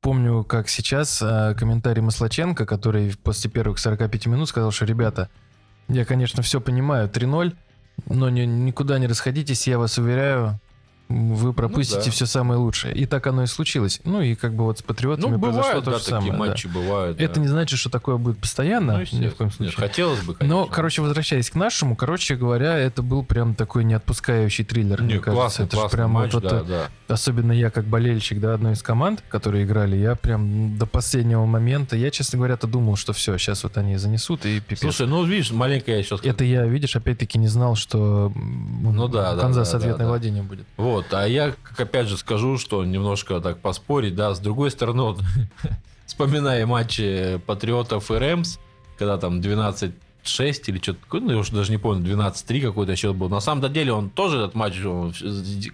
помню, 0.00 0.44
как 0.44 0.68
сейчас 0.68 1.20
э, 1.22 1.56
комментарий 1.58 2.02
Маслаченко, 2.02 2.66
который 2.66 3.14
после 3.24 3.50
первых 3.50 3.78
45 3.80 4.26
минут 4.26 4.48
сказал, 4.48 4.70
что, 4.70 4.84
ребята, 4.84 5.28
я, 5.88 6.04
конечно, 6.04 6.42
все 6.42 6.60
понимаю, 6.60 7.08
3-0, 7.08 7.54
но 8.08 8.30
ни- 8.30 8.42
никуда 8.46 8.98
не 8.98 9.06
расходитесь, 9.06 9.66
я 9.66 9.78
вас 9.78 9.98
уверяю, 9.98 10.58
вы 11.08 11.52
пропустите 11.52 11.98
Ну 11.98 12.04
да. 12.06 12.10
все 12.12 12.26
самое 12.26 12.58
лучшее. 12.58 12.94
И 12.94 13.06
так 13.06 13.26
оно 13.26 13.42
и 13.42 13.46
случилось. 13.46 14.00
Ну 14.04 14.20
и 14.22 14.34
как 14.34 14.54
бы 14.54 14.64
вот 14.64 14.78
с 14.78 14.82
патриотами 14.82 15.32
Ну, 15.32 15.38
произошло 15.40 15.62
бывают, 15.80 15.84
то 15.84 15.90
да, 15.90 15.98
же 15.98 16.04
такие 16.04 16.20
самое. 16.20 16.32
да. 16.32 16.38
матчи 16.38 16.66
бывают. 16.66 17.20
Это 17.20 17.34
да. 17.34 17.40
не 17.40 17.48
значит, 17.48 17.78
что 17.78 17.90
такое 17.90 18.16
будет 18.16 18.38
постоянно, 18.38 19.04
Ну, 19.12 19.18
ни 19.18 19.28
в 19.28 19.34
коем 19.36 19.50
случае. 19.50 19.66
Нет, 19.66 19.74
хотелось 19.90 20.20
бы, 20.22 20.34
конечно. 20.34 20.56
Но, 20.60 20.66
короче, 20.66 21.02
возвращаясь 21.02 21.50
к 21.50 21.54
нашему, 21.54 21.94
короче 21.96 22.36
говоря, 22.36 22.76
это 22.78 23.02
был 23.02 23.24
прям 23.24 23.54
такой 23.54 23.84
неотпускающий 23.84 24.64
триллер, 24.64 25.00
Не, 25.02 25.06
мне 25.06 25.18
кажется. 25.18 25.32
классный, 25.32 25.66
это 25.66 25.76
ж 25.76 25.80
классный 25.80 25.96
прям 25.96 26.10
матч, 26.10 26.32
вот 26.32 26.42
да, 26.42 26.48
это- 26.48 26.64
да. 27.08 27.14
особенно 27.14 27.52
я 27.52 27.70
как 27.70 27.84
болельщик, 27.84 28.40
да, 28.40 28.54
одной 28.54 28.72
из 28.72 28.82
команд, 28.82 29.22
которые 29.28 29.64
играли, 29.64 29.96
я 29.96 30.14
прям 30.16 30.78
до 30.78 30.86
последнего 30.86 31.44
момента, 31.44 31.96
я, 31.96 32.10
честно 32.10 32.38
говоря-то 32.38 32.66
думал, 32.66 32.96
что 32.96 33.12
все, 33.12 33.36
сейчас 33.38 33.62
вот 33.64 33.76
они 33.76 33.96
занесут 33.96 34.46
и 34.46 34.60
пипец. 34.60 34.80
Слушай, 34.80 35.06
ну, 35.06 35.22
видишь, 35.24 35.50
маленько 35.52 35.90
я 35.90 36.02
сейчас... 36.02 36.20
это 36.22 36.44
я, 36.44 36.64
видишь, 36.66 36.96
опять-таки 36.96 37.38
не 37.38 37.48
знал, 37.48 37.74
что 37.76 38.32
Ну 38.34 39.08
да, 39.08 39.34
да, 39.34 39.42
Канзас 39.42 39.68
да, 39.68 39.72
да, 39.72 39.78
ответное 39.78 40.06
да. 40.06 40.10
владение 40.10 40.42
будет. 40.42 40.66
Вот, 40.76 41.03
а 41.12 41.26
я, 41.26 41.54
как 41.62 41.80
опять 41.80 42.08
же 42.08 42.16
скажу, 42.16 42.58
что 42.58 42.84
немножко 42.84 43.40
так 43.40 43.60
поспорить, 43.60 44.14
да, 44.14 44.34
с 44.34 44.40
другой 44.40 44.70
стороны, 44.70 45.02
вот, 45.02 45.20
вспоминая 46.06 46.66
матчи 46.66 47.40
Патриотов 47.46 48.10
и 48.10 48.14
Рэмс, 48.14 48.58
когда 48.98 49.18
там 49.18 49.40
12 49.40 49.92
6 50.26 50.68
или 50.68 50.78
что-то 50.78 51.00
такое, 51.00 51.20
ну, 51.20 51.32
я 51.32 51.38
уже 51.38 51.52
даже 51.52 51.70
не 51.70 51.78
помню, 51.78 52.04
12-3 52.10 52.60
какой-то 52.60 52.96
счет 52.96 53.14
был. 53.14 53.28
На 53.28 53.40
самом 53.40 53.70
деле 53.72 53.92
он 53.92 54.10
тоже 54.10 54.38
этот 54.38 54.54
матч, 54.54 54.82
он, 54.84 55.12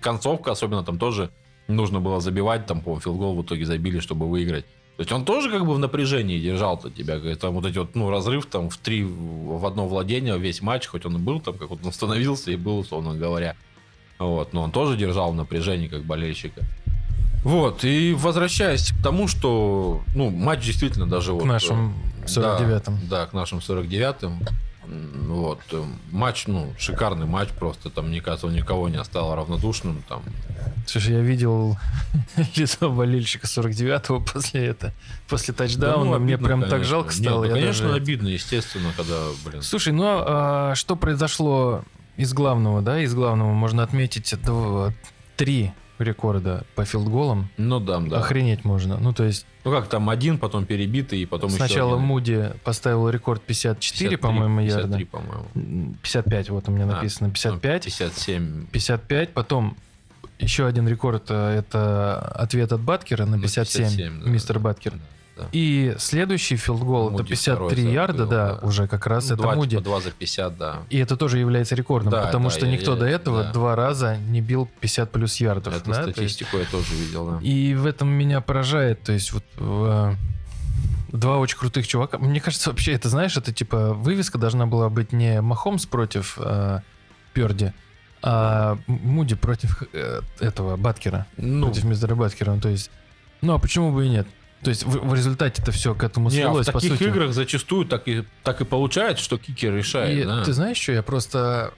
концовка 0.01 0.53
особенно, 0.53 0.83
там 0.83 0.99
тоже 0.99 1.31
нужно 1.69 2.01
было 2.01 2.21
забивать, 2.21 2.67
там, 2.67 2.81
по-моему, 2.81 3.01
филгол 3.01 3.37
в 3.37 3.43
итоге 3.43 3.65
забили, 3.65 4.01
чтобы 4.01 4.29
выиграть. 4.29 4.65
То 4.97 5.03
есть 5.03 5.13
он 5.13 5.25
тоже 5.25 5.51
как 5.51 5.65
бы 5.65 5.73
в 5.73 5.79
напряжении 5.79 6.39
держал-то 6.39 6.91
тебя. 6.91 7.19
Там 7.37 7.55
вот 7.55 7.65
эти 7.65 7.79
вот, 7.79 7.95
ну, 7.95 8.11
разрыв 8.11 8.47
там 8.47 8.69
в 8.69 8.77
три 8.77 9.03
в 9.03 9.65
одно 9.65 9.89
владение 9.89 10.39
весь 10.39 10.61
матч, 10.61 10.87
хоть 10.89 11.07
он 11.07 11.17
и 11.17 11.19
был 11.19 11.41
там, 11.41 11.55
как 11.57 11.71
вот 11.71 11.81
он 11.85 11.93
становился 11.93 12.51
и 12.51 12.57
был, 12.57 12.81
условно 12.81 13.15
говоря. 13.15 13.57
Вот, 14.21 14.53
но 14.53 14.63
он 14.63 14.71
тоже 14.71 14.97
держал 14.97 15.33
в 15.33 15.35
напряжении 15.35 15.89
как 15.89 16.05
болельщика. 16.05 16.63
Вот, 17.43 17.85
и 17.85 18.13
возвращаясь 18.17 18.93
к 18.93 19.03
тому, 19.03 19.27
что, 19.27 20.03
ну, 20.15 20.29
матч 20.31 20.65
действительно 20.67 21.07
даже 21.09 21.33
вот... 21.33 21.43
К 21.43 21.47
нашим 21.47 21.95
э, 22.23 22.27
49-м. 22.27 22.99
Да, 23.09 23.21
да, 23.23 23.27
к 23.27 23.33
нашим 23.33 23.59
49-м. 23.61 24.41
М, 24.87 25.27
Вот, 25.33 25.61
э, 25.73 25.83
матч, 26.13 26.47
ну, 26.49 26.71
шикарный 26.79 27.25
матч 27.25 27.49
просто, 27.49 27.89
там, 27.89 28.09
мне 28.09 28.21
кажется, 28.21 28.47
он 28.47 28.53
никого 28.53 28.91
не 28.91 28.99
оставил 28.99 29.35
равнодушным, 29.35 30.03
там, 30.07 30.23
Слушай, 30.87 31.15
я 31.15 31.21
видел 31.21 31.79
лицо 32.57 32.91
болельщика 32.91 33.47
49-го 33.47 34.21
после 34.21 34.67
это, 34.67 34.93
после 35.27 35.55
тачдауна. 35.55 36.05
Да, 36.05 36.11
ну, 36.11 36.19
Мне 36.19 36.35
обидно, 36.35 36.47
прям 36.47 36.61
так 36.61 36.71
конечно. 36.71 36.91
жалко 36.91 37.09
Нет, 37.15 37.19
стало. 37.23 37.39
ну, 37.39 37.45
я 37.45 37.53
конечно, 37.55 37.85
даже- 37.87 37.97
обидно, 37.97 38.29
естественно, 38.29 38.93
когда, 38.95 39.17
блин. 39.47 39.63
Слушай, 39.63 39.95
ну 39.95 40.05
а 40.07 40.75
что 40.75 40.95
произошло 40.97 41.85
из 42.21 42.33
главного, 42.33 42.83
да? 42.83 43.01
Из 43.01 43.15
главного 43.15 43.53
можно 43.53 43.83
отметить 43.83 44.33
дв- 44.33 44.93
три 45.37 45.73
рекорда 45.99 46.65
по 46.75 46.85
филдголам. 46.85 47.49
Ну 47.59 47.79
да, 47.81 48.01
да. 48.01 48.19
Охренеть 48.21 48.65
можно. 48.65 48.97
Ну, 48.99 49.13
то 49.13 49.25
есть 49.25 49.45
Ну 49.65 49.71
как 49.71 49.89
там 49.89 50.09
один, 50.09 50.39
потом 50.39 50.65
перебитый, 50.65 51.21
и 51.21 51.27
потом 51.27 51.51
сначала 51.51 51.95
еще. 51.97 52.01
Муди 52.05 52.53
поставил 52.65 53.09
рекорд 53.11 53.43
54, 53.43 54.11
53, 54.11 54.17
по-моему, 54.17 54.61
53, 54.61 54.81
ярда. 55.01 55.07
по-моему. 55.11 55.47
М, 55.55 55.95
55, 56.03 56.51
вот 56.51 56.69
у 56.69 56.73
меня 56.73 56.85
А, 56.85 56.87
написано. 56.87 57.29
ну, 57.29 57.33
55. 57.35 57.85
57. 57.85 58.67
55, 58.73 59.33
потом 59.35 59.77
еще 60.39 60.67
один 60.67 60.89
рекорд, 60.89 61.25
э, 61.29 61.59
это 61.59 62.19
ответ 62.19 62.73
от 62.73 62.81
Баткера 62.81 63.27
на 63.27 63.37
Ну, 63.37 63.43
57, 63.43 63.85
57, 63.85 64.25
да, 64.25 64.31
мистер 64.31 64.55
да, 64.55 64.61
Баткер. 64.61 64.93
да, 64.93 64.99
да. 65.41 65.49
И 65.53 65.95
следующий 65.99 66.57
филдгол, 66.57 67.09
это 67.09 67.13
Муди 67.19 67.29
53 67.31 67.67
второй 67.67 67.93
ярда, 67.93 68.19
забил, 68.19 68.31
да, 68.31 68.55
да. 68.61 68.67
уже 68.67 68.87
как 68.89 69.07
раз 69.07 69.29
Ну, 69.29 69.35
это 69.35 69.43
два, 69.43 69.55
Муди. 69.55 69.71
типа, 69.71 69.83
два 69.83 70.01
за 70.01 70.11
50, 70.11 70.57
да. 70.57 70.79
И 70.91 70.99
это 70.99 71.17
тоже 71.17 71.39
является 71.39 71.75
рекордом, 71.75 72.11
Да, 72.13 72.23
потому 72.27 72.45
да, 72.49 72.51
что 72.55 72.67
я- 72.67 72.73
никто 72.73 72.93
я- 72.93 72.99
до 72.99 73.07
этого 73.07 73.43
да. 73.45 73.53
два 73.53 73.77
раза 73.77 74.17
не 74.17 74.41
бил 74.41 74.69
50 74.81 75.11
плюс 75.11 75.37
ярдов. 75.41 75.75
Эту 75.77 75.91
да, 75.91 75.97
то 75.97 76.01
есть- 76.09 76.13
статистику 76.15 76.59
я 76.59 76.65
тоже 76.65 76.95
видел, 76.95 77.27
да. 77.33 77.39
и 77.43 77.75
в 77.75 77.87
этом 77.87 78.09
меня 78.09 78.41
поражает, 78.41 79.03
то 79.03 79.13
есть 79.13 79.33
вот 79.33 79.45
э, 79.59 80.15
два 81.13 81.39
очень 81.39 81.59
крутых 81.59 81.87
чувака. 81.87 82.19
Мне 82.19 82.41
кажется, 82.41 82.71
вообще 82.71 82.93
это, 82.93 83.09
знаешь, 83.09 83.37
это 83.37 83.53
типа 83.53 83.93
вывеска 83.95 84.39
должна 84.39 84.67
была 84.67 84.89
быть 84.89 85.13
не 85.13 85.41
Махомс 85.41 85.87
против 85.87 86.39
э, 86.41 86.81
Перди, 87.33 87.73
а 88.23 88.79
Муди 88.87 89.35
против 89.35 89.83
э, 89.93 90.21
этого 90.41 90.77
Баткера, 90.77 91.27
Ну, 91.37 91.67
против 91.67 91.85
мистера 91.85 92.15
Баткера. 92.15 92.53
Ну, 92.55 92.61
то 92.61 92.69
есть, 92.69 92.91
ну 93.41 93.55
а 93.55 93.59
почему 93.59 93.93
бы 93.93 94.07
и 94.07 94.09
нет? 94.09 94.27
То 94.63 94.71
есть 94.71 94.85
в, 94.85 94.91
в 95.09 95.15
результате 95.15 95.63
это 95.63 95.73
все 95.73 95.95
к 95.95 96.03
этому 96.05 96.29
не, 96.31 96.39
а 96.41 96.49
свелось, 96.49 96.69
в 96.69 96.73
по 96.73 96.81
таких 96.81 96.99
сути. 96.99 97.09
играх 97.09 97.33
зачастую 97.33 97.87
так 97.87 98.07
и, 98.09 98.25
так 98.43 98.61
и 98.61 98.65
получается, 98.65 99.25
что 99.25 99.39
кикер 99.39 99.75
решает, 99.75 100.19
И 100.19 100.25
да. 100.25 100.45
ты 100.45 100.53
знаешь, 100.53 100.77
что 100.77 100.93
я 100.93 101.03
просто... 101.03 101.73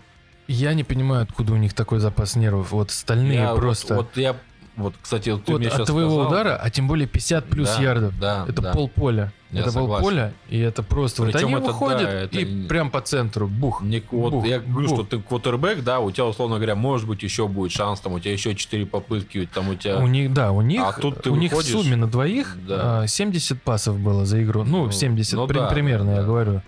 Я 0.48 0.74
не 0.74 0.82
понимаю, 0.82 1.22
откуда 1.22 1.52
у 1.52 1.56
них 1.56 1.72
такой 1.72 2.00
запас 2.00 2.34
нервов. 2.34 2.72
Вот 2.72 2.90
остальные 2.90 3.34
Я 3.34 3.50
вот- 3.52 3.60
просто... 3.60 3.94
Вот, 3.94 4.16
я, 4.16 4.36
вот, 4.76 4.94
кстати, 5.00 5.30
вот 5.30 5.44
ты 5.44 5.52
вот 5.52 5.58
мне 5.58 5.68
от 5.68 5.74
сейчас 5.74 5.86
твоего 5.88 6.10
сказал, 6.10 6.28
удара, 6.28 6.56
а 6.56 6.70
тем 6.70 6.88
более 6.88 7.06
50 7.06 7.44
плюс 7.46 7.68
Да, 7.76 7.82
ярдов. 7.82 8.18
Да, 8.18 8.44
Это 8.48 8.62
да. 8.62 8.72
полполя. 8.72 9.32
Я 9.50 9.60
это 9.60 9.70
согласен. 9.70 10.02
полполя, 10.02 10.32
и 10.48 10.58
это 10.60 10.82
просто... 10.82 11.24
Причем 11.24 11.40
вот 11.40 11.44
они 11.48 11.54
это, 11.56 11.66
да, 11.66 11.72
выходят 11.72 12.08
это 12.08 12.40
и 12.40 12.44
не- 12.44 12.68
прям 12.68 12.90
по 12.90 13.02
центру, 13.02 13.48
бух. 13.48 13.82
Не- 13.82 14.02
вот 14.10 14.30
бух, 14.32 14.46
я 14.46 14.60
говорю, 14.60 14.88
бух. 14.88 14.96
что 14.96 15.04
ты 15.06 15.22
квотербек, 15.22 15.84
да, 15.84 16.00
у 16.00 16.10
тебя, 16.10 16.24
условно 16.24 16.56
говоря, 16.56 16.74
может 16.74 17.06
быть, 17.06 17.22
еще 17.22 17.48
будет 17.48 17.70
шанс, 17.70 18.00
там, 18.00 18.14
у 18.14 18.18
тебя 18.20 18.32
еще 18.32 18.54
4 18.54 18.86
попытки, 18.86 19.46
там 19.52 19.68
у 19.68 19.74
тебя... 19.74 19.98
У 19.98 20.06
них, 20.06 20.32
да, 20.32 20.52
у 20.52 20.62
них, 20.62 20.80
А 20.82 20.92
тут 20.98 21.22
ты 21.22 21.30
у 21.30 21.36
них 21.36 21.52
в 21.52 21.56
выходишь- 21.56 21.72
сумме 21.72 21.96
на 21.96 22.06
двоих 22.06 22.56
Да. 22.66 23.02
а, 23.02 23.06
70 23.06 23.60
пасов 23.62 23.98
было 23.98 24.24
за 24.24 24.42
игру. 24.42 24.64
Ну, 24.64 24.86
Ну, 24.86 24.90
70 24.90 25.34
ну 25.34 25.46
при- 25.46 25.58
да, 25.58 25.66
примерно, 25.68 26.06
да, 26.06 26.12
я 26.12 26.20
да. 26.20 26.26
говорю. 26.26 26.62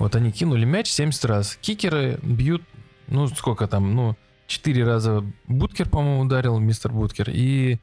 Вот 0.00 0.16
они 0.16 0.32
кинули 0.32 0.64
мяч 0.64 0.88
70 0.90 1.24
раз. 1.26 1.56
Кикеры 1.60 2.18
бьют, 2.20 2.62
ну, 3.06 3.28
сколько 3.28 3.68
там, 3.68 3.94
ну, 3.94 4.16
4 4.46 4.84
раза 4.84 5.24
Буткер, 5.46 5.88
по-моему, 5.88 6.22
ударил, 6.22 6.58
мистер 6.58 6.92
Буткер, 6.92 7.30
и 7.30 7.78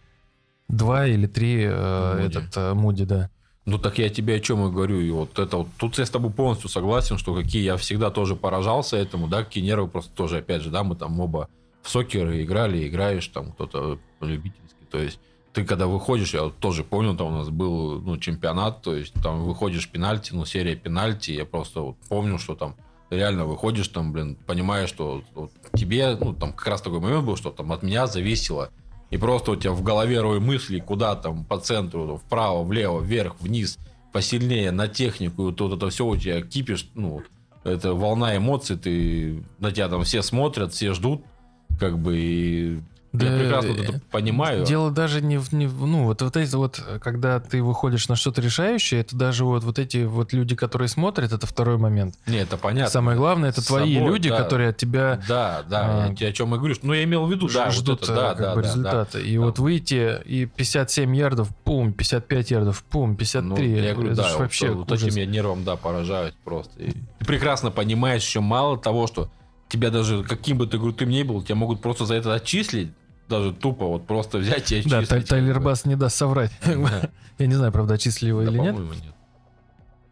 два 0.67 1.07
или 1.07 1.27
три 1.27 1.63
э, 1.63 2.21
Муди. 2.21 2.37
этот 2.37 2.57
э, 2.57 2.73
Муди, 2.73 3.05
да. 3.05 3.29
Ну 3.65 3.77
так 3.77 3.99
я 3.99 4.09
тебе 4.09 4.35
о 4.35 4.39
чем 4.39 4.67
и 4.67 4.71
говорю. 4.71 4.99
И 4.99 5.11
вот 5.11 5.37
это 5.37 5.57
вот, 5.57 5.67
тут 5.77 5.97
я 5.99 6.05
с 6.05 6.09
тобой 6.09 6.31
полностью 6.31 6.69
согласен, 6.69 7.17
что 7.17 7.35
какие 7.35 7.63
я 7.63 7.77
всегда 7.77 8.09
тоже 8.09 8.35
поражался 8.35 8.97
этому, 8.97 9.27
да, 9.27 9.43
какие 9.43 9.63
нервы 9.63 9.87
просто 9.87 10.11
тоже, 10.13 10.37
опять 10.37 10.61
же, 10.61 10.69
да, 10.69 10.83
мы 10.83 10.95
там 10.95 11.19
оба 11.19 11.47
в 11.81 11.89
сокеры 11.89 12.43
играли, 12.43 12.87
играешь, 12.87 13.27
там 13.27 13.51
кто-то 13.51 13.99
любительский. 14.19 14.85
То 14.89 14.97
есть 14.97 15.19
ты 15.53 15.65
когда 15.65 15.87
выходишь, 15.87 16.33
я 16.33 16.43
вот 16.43 16.57
тоже 16.57 16.83
помню, 16.83 17.15
там 17.15 17.27
у 17.27 17.37
нас 17.37 17.49
был 17.49 18.01
ну, 18.01 18.17
чемпионат, 18.17 18.81
то 18.81 18.95
есть 18.95 19.13
там 19.21 19.43
выходишь 19.43 19.87
пенальти, 19.89 20.33
ну, 20.33 20.45
серия 20.45 20.75
пенальти, 20.75 21.31
я 21.31 21.45
просто 21.45 21.81
вот 21.81 21.97
помню, 22.07 22.39
что 22.39 22.55
там 22.55 22.75
реально 23.11 23.45
выходишь 23.45 23.89
там, 23.89 24.11
блин, 24.13 24.37
понимаешь, 24.47 24.89
что 24.89 25.23
вот 25.35 25.51
тебе, 25.73 26.17
ну, 26.19 26.33
там 26.33 26.53
как 26.53 26.67
раз 26.67 26.81
такой 26.81 26.99
момент 26.99 27.25
был, 27.25 27.35
что 27.35 27.51
там 27.51 27.71
от 27.71 27.83
меня 27.83 28.07
зависело. 28.07 28.71
И 29.11 29.17
просто 29.17 29.51
у 29.51 29.55
тебя 29.57 29.73
в 29.73 29.83
голове 29.83 30.21
рой 30.21 30.39
мыслей, 30.39 30.79
куда 30.79 31.15
там 31.15 31.43
по 31.43 31.59
центру, 31.59 32.21
вправо, 32.25 32.63
влево, 32.63 33.01
вверх, 33.01 33.35
вниз, 33.41 33.77
посильнее, 34.13 34.71
на 34.71 34.87
технику, 34.87 35.43
вот 35.43 35.61
это 35.61 35.89
все 35.89 36.05
у 36.05 36.15
тебя 36.15 36.41
кипишь, 36.41 36.89
ну, 36.95 37.21
это 37.65 37.93
волна 37.93 38.37
эмоций, 38.37 38.77
ты, 38.77 39.43
на 39.59 39.71
тебя 39.71 39.89
там 39.89 40.03
все 40.03 40.21
смотрят, 40.21 40.73
все 40.73 40.93
ждут, 40.93 41.23
как 41.77 41.99
бы, 41.99 42.17
и 42.17 42.79
Я 43.13 43.19
Да, 43.19 43.37
прекрасно 43.39 43.69
э, 43.71 43.83
это 43.83 44.01
понимаю. 44.09 44.65
Дело 44.65 44.89
даже 44.89 45.21
не 45.21 45.37
в, 45.37 45.51
не 45.51 45.67
в- 45.67 45.85
ну 45.85 46.05
вот 46.05 46.21
вот 46.21 46.37
эти 46.37 46.55
вот, 46.55 46.81
когда 47.01 47.41
ты 47.41 47.61
выходишь 47.61 48.07
на 48.07 48.15
что-то 48.15 48.41
решающее, 48.41 49.01
это 49.01 49.17
даже 49.17 49.43
вот 49.43 49.63
вот 49.65 49.79
эти 49.79 50.05
вот 50.05 50.31
люди, 50.31 50.55
которые 50.55 50.87
смотрят, 50.87 51.33
это 51.33 51.45
второй 51.45 51.77
момент. 51.77 52.15
Не, 52.25 52.37
это 52.37 52.55
понятно. 52.57 52.89
Самое 52.89 53.17
главное, 53.17 53.49
это 53.49 53.61
С 53.61 53.65
твои 53.65 53.95
собой, 53.95 54.09
люди, 54.13 54.29
да. 54.29 54.37
которые 54.37 54.69
от 54.69 54.77
тебя 54.77 55.21
Да, 55.27 55.63
да, 55.69 56.05
А, 56.07 56.13
я 56.17 56.27
о 56.29 56.31
чем 56.31 56.55
и 56.55 56.57
говорю. 56.57 56.75
Ну, 56.83 56.93
я 56.93 57.03
имел 57.03 57.25
в 57.25 57.31
виду, 57.31 57.49
да, 57.49 57.65
вот 57.65 57.73
ждут 57.73 58.03
это, 58.03 58.13
э, 58.13 58.15
да, 58.15 58.29
как 58.29 58.39
да, 58.39 58.55
бы 58.55 58.61
да, 58.61 58.67
да. 58.67 58.69
результата. 58.73 59.19
И 59.19 59.35
Да. 59.37 59.41
вот 59.43 59.59
выйти 59.59 60.21
и 60.23 60.45
57 60.45 61.13
ярдов, 61.15 61.49
пум, 61.65 61.91
55 61.91 62.51
ярдов, 62.51 62.81
пум, 62.83 63.17
53. 63.17 63.67
Ну, 63.67 63.77
я 63.77 63.93
говорю, 63.93 64.11
это 64.13 64.21
да, 64.21 64.29
вот, 64.31 64.39
вообще 64.39 64.69
вот 64.71 64.89
ужас. 64.89 65.03
этим 65.07 65.17
я 65.17 65.25
нервом, 65.25 65.65
да, 65.65 65.75
поражаюсь 65.75 66.33
просто. 66.45 66.71
И 66.81 66.91
ты 66.91 67.25
прекрасно 67.25 67.71
понимаешь 67.71 68.23
еще 68.23 68.39
мало 68.39 68.77
того, 68.77 69.07
что 69.07 69.29
тебя 69.67 69.89
даже, 69.89 70.23
каким 70.23 70.57
бы 70.57 70.67
ты 70.67 70.77
крутым 70.77 71.09
ни 71.09 71.23
был, 71.23 71.41
тебя 71.41 71.55
могут 71.55 71.81
просто 71.81 72.05
за 72.05 72.15
это 72.15 72.33
отчислить, 72.33 72.91
даже 73.31 73.51
тупо 73.53 73.87
вот 73.87 74.05
просто 74.05 74.37
взять 74.37 74.71
и 74.71 74.81
Да, 74.83 74.99
отчислить. 74.99 75.09
Тай- 75.09 75.21
Тайлер. 75.23 75.59
Бас 75.59 75.85
не 75.85 75.95
даст 75.95 76.15
соврать. 76.17 76.51
Да. 76.65 77.09
Я 77.39 77.47
не 77.47 77.55
знаю, 77.55 77.71
правда, 77.71 77.95
отчислили 77.95 78.29
его 78.29 78.43
Да, 78.43 78.51
или 78.51 78.59
нет. 78.59 78.75
по-моему, 78.75 78.93
нет. 78.93 79.13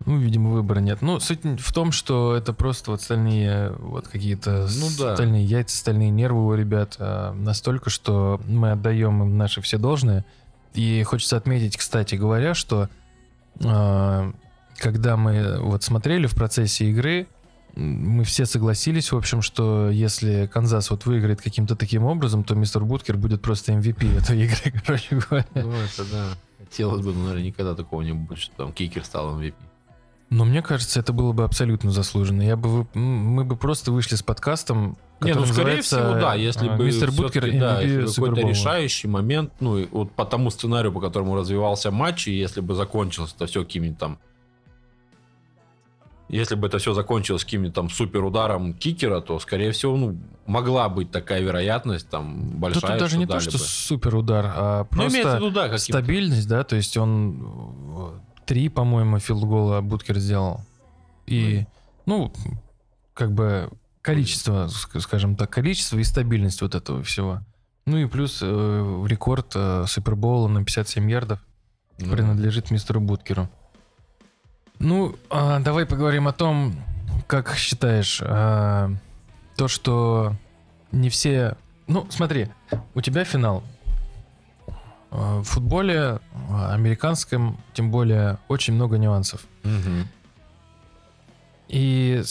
Ну, 0.06 0.18
видимо, 0.18 0.52
выбора 0.52 0.80
нет. 0.80 1.02
Ну, 1.02 1.20
суть 1.20 1.42
в 1.60 1.74
том, 1.74 1.92
что 1.92 2.34
это 2.36 2.54
просто 2.54 2.92
вот 2.92 3.02
стальные 3.02 3.72
вот 3.74 4.08
какие-то 4.08 4.68
Ну 4.80 4.88
да. 4.98 5.16
стальные 5.16 5.44
яйца, 5.44 5.78
стальные 5.78 6.10
нервы 6.10 6.48
у 6.48 6.54
ребят 6.56 6.96
а, 7.00 7.34
настолько, 7.34 7.90
что 7.90 8.40
мы 8.48 8.72
отдаем 8.72 9.22
им 9.22 9.38
наши 9.38 9.62
все 9.62 9.78
должные. 9.78 10.24
И 10.74 11.04
хочется 11.04 11.36
отметить, 11.36 11.76
кстати 11.76 12.16
говоря, 12.16 12.54
что 12.54 12.90
а, 13.64 14.32
когда 14.78 15.18
мы 15.18 15.60
вот 15.60 15.84
смотрели 15.84 16.28
в 16.28 16.34
процессе 16.36 16.86
игры, 16.90 17.28
мы 17.76 18.24
все 18.24 18.46
согласились, 18.46 19.12
в 19.12 19.18
общем, 19.18 19.42
что 19.42 19.90
если 19.90 20.48
Канзас 20.48 20.90
вот 20.90 21.06
выиграет 21.06 21.42
каким-то 21.42 21.76
таким 21.76 22.04
образом, 22.04 22.44
то 22.44 22.56
мистер 22.56 22.84
Буткер 22.84 23.18
будет 23.18 23.42
просто 23.42 23.74
MVP 23.74 24.18
этой 24.18 24.44
игры, 24.44 24.82
короче 24.86 25.16
говоря. 25.16 25.46
Ну, 25.56 25.72
это 25.72 26.06
да. 26.12 26.26
Хотелось 26.58 27.04
бы, 27.04 27.14
но, 27.14 27.20
наверное, 27.22 27.44
никогда 27.44 27.76
такого 27.76 28.02
не 28.02 28.14
будет, 28.14 28.40
что 28.40 28.56
там 28.56 28.74
кикер 28.74 29.04
стал 29.04 29.40
MVP. 29.40 29.54
Но 30.30 30.46
мне 30.46 30.62
кажется, 30.62 31.00
это 31.00 31.12
было 31.12 31.32
бы 31.32 31.44
абсолютно 31.44 31.90
заслуженно. 31.90 32.44
Я 32.44 32.56
бы, 32.56 32.88
мы 32.94 33.44
бы 33.44 33.56
просто 33.56 33.92
вышли 33.92 34.16
с 34.16 34.22
подкастом, 34.22 34.96
Не, 35.22 35.34
ну, 35.34 35.46
скорее 35.46 35.82
всего, 35.82 36.14
да, 36.14 36.36
если 36.36 36.68
а, 36.68 36.76
бы 36.76 36.86
Мистер 36.86 37.12
Буткер 37.12 37.52
да, 37.60 37.78
бы 37.78 37.82
какой-то 37.82 38.12
Супербоула». 38.12 38.50
решающий 38.50 39.08
момент, 39.08 39.52
ну, 39.60 39.88
вот 39.90 40.12
по 40.12 40.26
тому 40.26 40.52
сценарию, 40.52 40.94
по 40.94 41.00
которому 41.00 41.36
развивался 41.36 41.90
матч, 41.90 42.28
и 42.28 42.38
если 42.38 42.62
бы 42.62 42.76
закончилось 42.76 43.34
это 43.36 43.48
все 43.48 43.64
какими-то 43.64 44.00
там 44.00 44.20
если 46.30 46.56
бы 46.56 46.68
это 46.68 46.78
все 46.78 46.94
закончилось 46.94 47.44
каким-нибудь 47.44 47.74
там 47.76 47.90
супер 47.90 48.24
ударом 48.24 48.74
кикера, 48.74 49.20
то, 49.20 49.40
скорее 49.40 49.72
всего, 49.72 49.98
ну, 49.98 50.18
могла 50.46 50.88
быть 50.88 51.12
такая 51.12 51.42
вероятность 51.42 52.10
там 52.10 52.58
большая, 52.60 52.92
тут 52.92 53.00
даже 53.00 53.18
не 53.18 53.26
то, 53.26 53.40
что 53.40 53.52
бы. 53.54 53.58
супер 53.58 54.16
удар, 54.16 54.46
а 54.48 54.88
Ну, 54.92 54.98
просто 54.98 55.36
виду, 55.36 55.52
да, 55.52 55.78
стабильность, 55.78 56.48
да, 56.48 56.64
то 56.64 56.76
есть 56.76 56.96
он 56.98 58.14
э, 58.16 58.20
три, 58.46 58.70
по-моему, 58.70 59.20
филдгола 59.20 59.82
Буткер 59.82 60.20
сделал. 60.20 60.62
И, 61.26 61.66
ну, 62.06 62.32
как 63.14 63.34
бы 63.34 63.70
количество, 64.02 64.66
ск- 64.68 65.00
скажем 65.02 65.36
так, 65.36 65.50
количество 65.50 65.98
и 65.98 66.04
стабильность 66.04 66.62
вот 66.62 66.74
этого 66.76 67.04
всего. 67.04 67.42
Ну 67.86 67.98
и 67.98 68.06
плюс 68.06 68.40
э, 68.42 69.06
рекорд 69.08 69.52
э, 69.56 69.86
Супербоула 69.88 70.48
на 70.48 70.64
57 70.64 71.10
ярдов 71.10 71.40
Ну, 71.98 72.12
принадлежит 72.12 72.72
мистеру 72.72 73.02
Буткеру. 73.02 73.50
Ну, 74.80 75.16
а, 75.30 75.60
давай 75.60 75.86
поговорим 75.86 76.28
о 76.28 76.34
том, 76.34 76.74
как 77.28 77.56
считаешь, 77.56 78.22
а, 78.24 78.92
то, 79.56 79.68
что 79.68 80.36
не 80.92 81.10
все... 81.10 81.58
Ну, 81.88 82.08
смотри, 82.10 82.48
у 82.96 83.02
тебя 83.02 83.24
финал. 83.26 83.64
А, 85.12 85.42
В 85.42 85.44
футболе 85.44 86.20
а, 86.50 86.74
американском, 86.74 87.58
тем 87.74 87.92
более, 87.92 88.38
очень 88.48 88.74
много 88.74 88.98
нюансов. 88.98 89.42
мгм. 89.64 90.08
И 91.68 92.24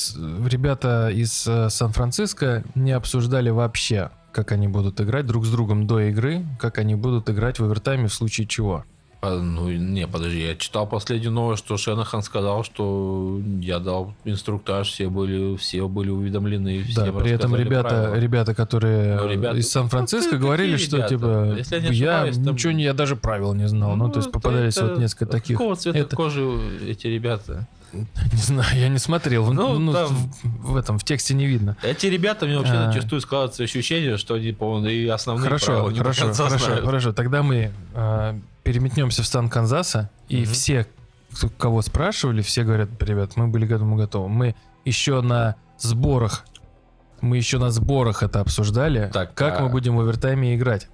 ребята 0.49 1.11
из 1.11 1.47
э, 1.47 1.71
Сан-Франциско 1.71 2.65
не 2.75 2.91
обсуждали 2.91 3.51
вообще, 3.51 4.11
как 4.33 4.51
они 4.51 4.67
будут 4.67 5.01
играть 5.01 5.27
друг 5.27 5.47
с 5.47 5.51
другом 5.53 5.87
до 5.87 6.01
игры, 6.09 6.45
как 6.59 6.79
они 6.79 6.97
будут 6.97 7.31
играть 7.31 7.61
в 7.61 7.65
овертайме 7.65 8.09
в 8.09 8.15
случае 8.15 8.49
чего. 8.49 8.85
А, 9.21 9.37
ну, 9.37 9.69
не, 9.69 10.07
подожди, 10.07 10.47
я 10.47 10.55
читал 10.55 10.87
последнюю 10.87 11.33
новость, 11.33 11.65
что 11.65 11.77
Шенахан 11.77 12.23
сказал, 12.23 12.63
что 12.63 13.41
я 13.61 13.81
дал 13.81 14.15
инструктаж, 14.25 14.89
все 14.93 15.09
были, 15.09 15.57
все 15.57 15.89
были 15.89 16.11
уведомлены. 16.11 16.85
Да, 16.95 17.11
при 17.11 17.33
этом 17.33 17.57
ребята, 17.57 17.89
правила. 17.89 18.15
ребята, 18.15 18.55
которые 18.55 19.17
Ну, 19.17 19.29
ребята, 19.29 19.59
из 19.59 19.71
Сан-Франциско 19.73 20.37
ну, 20.37 20.43
говорили, 20.43 20.77
что 20.77 20.99
ребята? 20.99 21.15
типа 21.15 21.55
Если 21.59 21.95
я 21.95 22.25
я 22.27 22.33
там- 22.33 22.43
ничего 22.55 22.73
не, 22.73 22.85
я 22.85 22.95
даже 22.95 23.17
правил 23.17 23.55
не 23.55 23.67
знал. 23.67 23.97
Ну, 23.97 24.09
то 24.09 24.21
есть 24.21 24.31
попадались 24.31 24.77
это- 24.77 24.87
вот 24.87 24.99
несколько 25.01 25.27
таких. 25.27 25.59
Какого 25.59 25.75
цвета 25.75 25.99
Это- 25.99 26.15
кожи 26.15 26.47
эти 26.87 27.09
ребята? 27.09 27.67
Не 28.33 28.39
знаю, 28.39 28.79
я 28.79 28.89
не 28.89 28.99
смотрел. 28.99 29.53
Ну, 29.53 29.79
Ну, 29.79 29.93
там- 29.93 30.09
в, 30.43 30.73
в 30.73 30.77
этом 30.77 30.99
в 30.99 31.05
тексте 31.05 31.35
не 31.35 31.47
видно. 31.47 31.77
Эти 31.83 32.07
ребята, 32.07 32.47
мне 32.47 32.57
вообще 32.59 32.75
А. 32.75 32.93
зачастую 32.93 33.21
складывается 33.21 33.63
ощущение, 33.65 34.17
что 34.19 34.35
они, 34.35 34.53
по-моему, 34.53 34.87
и 34.89 35.07
основные 35.09 35.45
Хорошо, 35.45 35.67
правила 35.67 35.91
не 35.91 35.99
хорошо, 35.99 36.33
хорошо, 36.35 36.59
знают. 36.59 36.85
хорошо. 36.85 37.13
Тогда 37.13 37.43
мы 37.43 37.73
а, 37.95 38.39
переметнемся 38.63 39.23
в 39.23 39.27
стан 39.27 39.49
Канзаса, 39.49 40.11
и 40.29 40.43
Мгм. 40.43 40.53
все, 40.53 40.87
кого 41.57 41.83
спрашивали, 41.83 42.43
все 42.43 42.65
говорят, 42.65 42.91
ребят, 43.03 43.37
мы 43.37 43.49
были 43.49 43.67
к 43.67 43.71
этому 43.71 43.97
готовы. 43.97 44.29
Мы 44.29 44.55
еще 44.85 45.21
на 45.23 45.57
сборах, 45.79 46.45
мы 47.21 47.37
еще 47.37 47.59
на 47.59 47.71
сборах 47.71 48.23
это 48.23 48.41
обсуждали, 48.41 49.11
Так, 49.13 49.35
как 49.35 49.61
а- 49.61 49.63
мы 49.65 49.69
будем 49.71 49.97
в 49.97 50.01
овертайме 50.01 50.55
играть. 50.55 50.89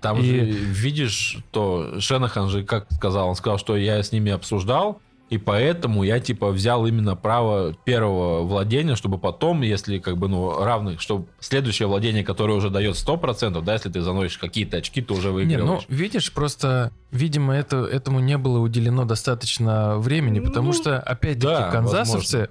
Там 0.00 0.18
И- 0.18 0.22
же, 0.24 0.36
видишь, 0.44 1.38
то 1.50 2.00
Шенахан 2.00 2.48
же 2.48 2.62
как 2.64 2.86
сказал, 2.92 3.28
он 3.28 3.34
сказал, 3.36 3.58
что 3.58 3.76
я 3.76 4.02
с 4.02 4.12
ними 4.12 4.30
обсуждал, 4.32 5.00
и 5.30 5.36
поэтому 5.38 6.04
я 6.04 6.20
типа 6.20 6.50
взял 6.50 6.86
именно 6.86 7.14
право 7.14 7.74
первого 7.84 8.42
владения, 8.44 8.96
чтобы 8.96 9.18
потом, 9.18 9.60
если 9.62 9.98
как 9.98 10.16
бы 10.16 10.28
ну 10.28 10.64
равных, 10.64 11.00
чтобы 11.00 11.26
следующее 11.38 11.86
владение, 11.88 12.24
которое 12.24 12.54
уже 12.54 12.70
дает 12.70 12.96
100%, 12.96 13.62
да, 13.62 13.74
если 13.74 13.90
ты 13.90 14.00
заносишь 14.00 14.38
какие-то 14.38 14.78
очки, 14.78 15.02
ты 15.02 15.12
уже 15.12 15.28
Не, 15.28 15.32
ну, 15.32 15.34
выигрываешь. 15.34 15.84
видишь, 15.88 16.32
просто, 16.32 16.92
видимо, 17.10 17.54
это, 17.54 17.76
этому 17.78 18.20
не 18.20 18.38
было 18.38 18.58
уделено 18.58 19.04
достаточно 19.04 19.98
времени, 19.98 20.40
потому 20.40 20.68
Ну, 20.68 20.72
что, 20.72 20.98
опять-таки, 20.98 21.46
да, 21.46 21.70
канзасовцы, 21.70 22.48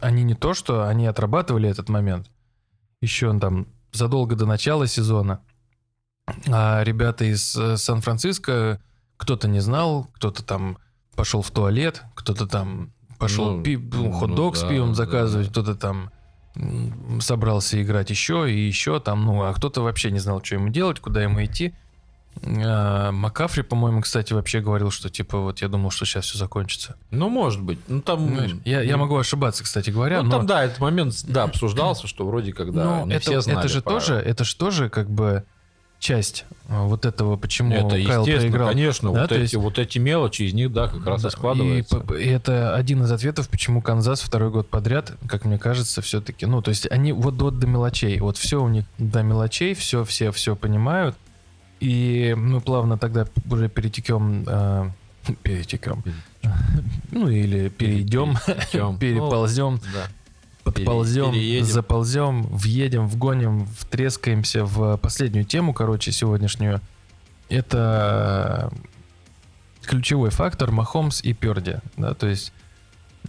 они 0.00 0.24
не 0.24 0.34
то, 0.34 0.52
что 0.52 0.86
они 0.88 1.06
отрабатывали 1.06 1.68
этот 1.70 1.88
момент 1.88 2.30
еще 3.00 3.38
там 3.38 3.68
задолго 3.92 4.34
до 4.34 4.46
начала 4.46 4.86
сезона, 4.88 5.40
а 6.48 6.82
ребята 6.82 7.24
из 7.24 7.54
э, 7.56 7.76
Сан-Франциско, 7.76 8.80
кто-то 9.16 9.46
не 9.48 9.60
знал, 9.60 10.08
кто-то 10.14 10.42
там 10.44 10.78
пошел 11.16 11.42
в 11.42 11.50
туалет, 11.50 12.02
кто-то 12.14 12.46
там 12.46 12.92
пошел 13.18 13.56
Ну, 13.56 13.62
пи- 13.62 13.76
ну, 13.76 14.04
ну 14.04 14.12
хот-дог 14.12 14.56
с 14.56 14.62
да, 14.62 14.68
пивом 14.68 14.90
да. 14.90 14.94
заказывать, 14.94 15.48
кто-то 15.50 15.74
там 15.74 16.10
собрался 17.20 17.82
играть 17.82 18.10
еще 18.10 18.50
и 18.50 18.58
еще 18.66 19.00
там, 19.00 19.24
ну, 19.24 19.42
а 19.44 19.52
кто-то 19.52 19.82
вообще 19.82 20.10
не 20.10 20.18
знал, 20.18 20.42
что 20.42 20.54
ему 20.54 20.68
делать, 20.68 21.00
куда 21.00 21.22
ему 21.22 21.44
идти. 21.44 21.74
А, 22.44 23.12
Макафри, 23.12 23.62
по-моему, 23.62 24.02
кстати, 24.02 24.32
вообще 24.32 24.60
говорил, 24.60 24.90
что 24.90 25.08
типа 25.08 25.38
вот 25.38 25.60
я 25.62 25.68
думал, 25.68 25.90
что 25.90 26.04
сейчас 26.04 26.26
все 26.26 26.38
закончится. 26.38 26.96
Ну, 27.10 27.28
может 27.30 27.62
быть. 27.62 27.78
Ну, 27.88 28.00
там... 28.02 28.26
Понимаешь? 28.26 28.56
Я, 28.64 28.82
я 28.82 28.96
могу 28.96 29.16
ошибаться, 29.16 29.64
кстати 29.64 29.90
говоря, 29.90 30.22
Ну, 30.22 30.28
но, 30.30 30.36
там, 30.38 30.46
да, 30.46 30.64
этот 30.64 30.78
момент, 30.78 31.14
да, 31.26 31.44
обсуждался, 31.44 32.06
что 32.06 32.26
вроде 32.26 32.52
как, 32.52 32.72
да, 32.74 32.84
но 32.84 33.06
не 33.06 33.14
это, 33.14 33.30
все 33.30 33.40
знали 33.40 33.60
это 33.60 33.68
же 33.68 33.80
правила. 33.82 34.00
тоже, 34.00 34.14
это 34.18 34.44
же 34.44 34.56
тоже 34.56 34.90
как 34.90 35.10
бы 35.10 35.44
часть 35.98 36.44
а, 36.68 36.84
вот 36.84 37.06
этого, 37.06 37.36
почему 37.36 37.72
Это 37.74 37.88
Кайл 38.04 38.24
проиграл. 38.24 38.68
конечно, 38.68 39.12
Да, 39.12 39.22
вот, 39.22 39.32
эти, 39.32 39.40
есть- 39.40 39.54
вот 39.54 39.78
эти 39.78 39.98
мелочи 39.98 40.42
из 40.42 40.52
них, 40.54 40.72
да, 40.72 40.88
как 40.88 41.06
раз 41.06 41.22
Да, 41.22 41.28
и 41.28 41.30
складываются. 41.30 42.04
И, 42.18 42.22
и 42.24 42.28
это 42.28 42.74
один 42.76 43.02
из 43.02 43.10
ответов, 43.10 43.48
почему 43.48 43.80
Канзас 43.80 44.20
второй 44.20 44.50
год 44.50 44.68
подряд, 44.68 45.12
как 45.26 45.44
мне 45.44 45.58
кажется, 45.58 46.02
все-таки, 46.02 46.44
ну, 46.46 46.60
то 46.62 46.68
есть 46.68 46.90
они 46.90 47.12
вот, 47.12 47.40
вот 47.40 47.58
до 47.58 47.66
мелочей, 47.66 48.20
вот 48.20 48.36
все 48.36 48.62
у 48.62 48.68
них 48.68 48.84
до 48.98 49.22
мелочей, 49.22 49.74
все, 49.74 50.04
все, 50.04 50.32
все 50.32 50.54
понимают, 50.54 51.16
и 51.80 52.34
мы 52.36 52.60
плавно 52.60 52.98
тогда 52.98 53.26
уже 53.50 53.68
перетекем, 53.68 54.44
э, 54.46 54.90
перетекем, 55.42 56.04
ну 57.10 57.28
или 57.28 57.68
перейдем, 57.68 58.36
переползем, 58.98 59.74
Ну, 59.74 59.80
да. 59.92 60.06
Подползем, 60.72 61.32
переедем. 61.32 61.64
заползем, 61.66 62.42
въедем, 62.42 63.06
вгоним, 63.08 63.66
втрескаемся 63.78 64.64
в 64.64 64.96
последнюю 64.98 65.44
тему, 65.44 65.72
короче, 65.72 66.12
сегодняшнюю. 66.12 66.80
Это 67.48 68.72
ключевой 69.82 70.30
фактор 70.30 70.72
Махомс 70.72 71.22
и 71.22 71.32
Перди, 71.32 71.76
да, 71.96 72.14
то 72.14 72.26
есть, 72.26 72.52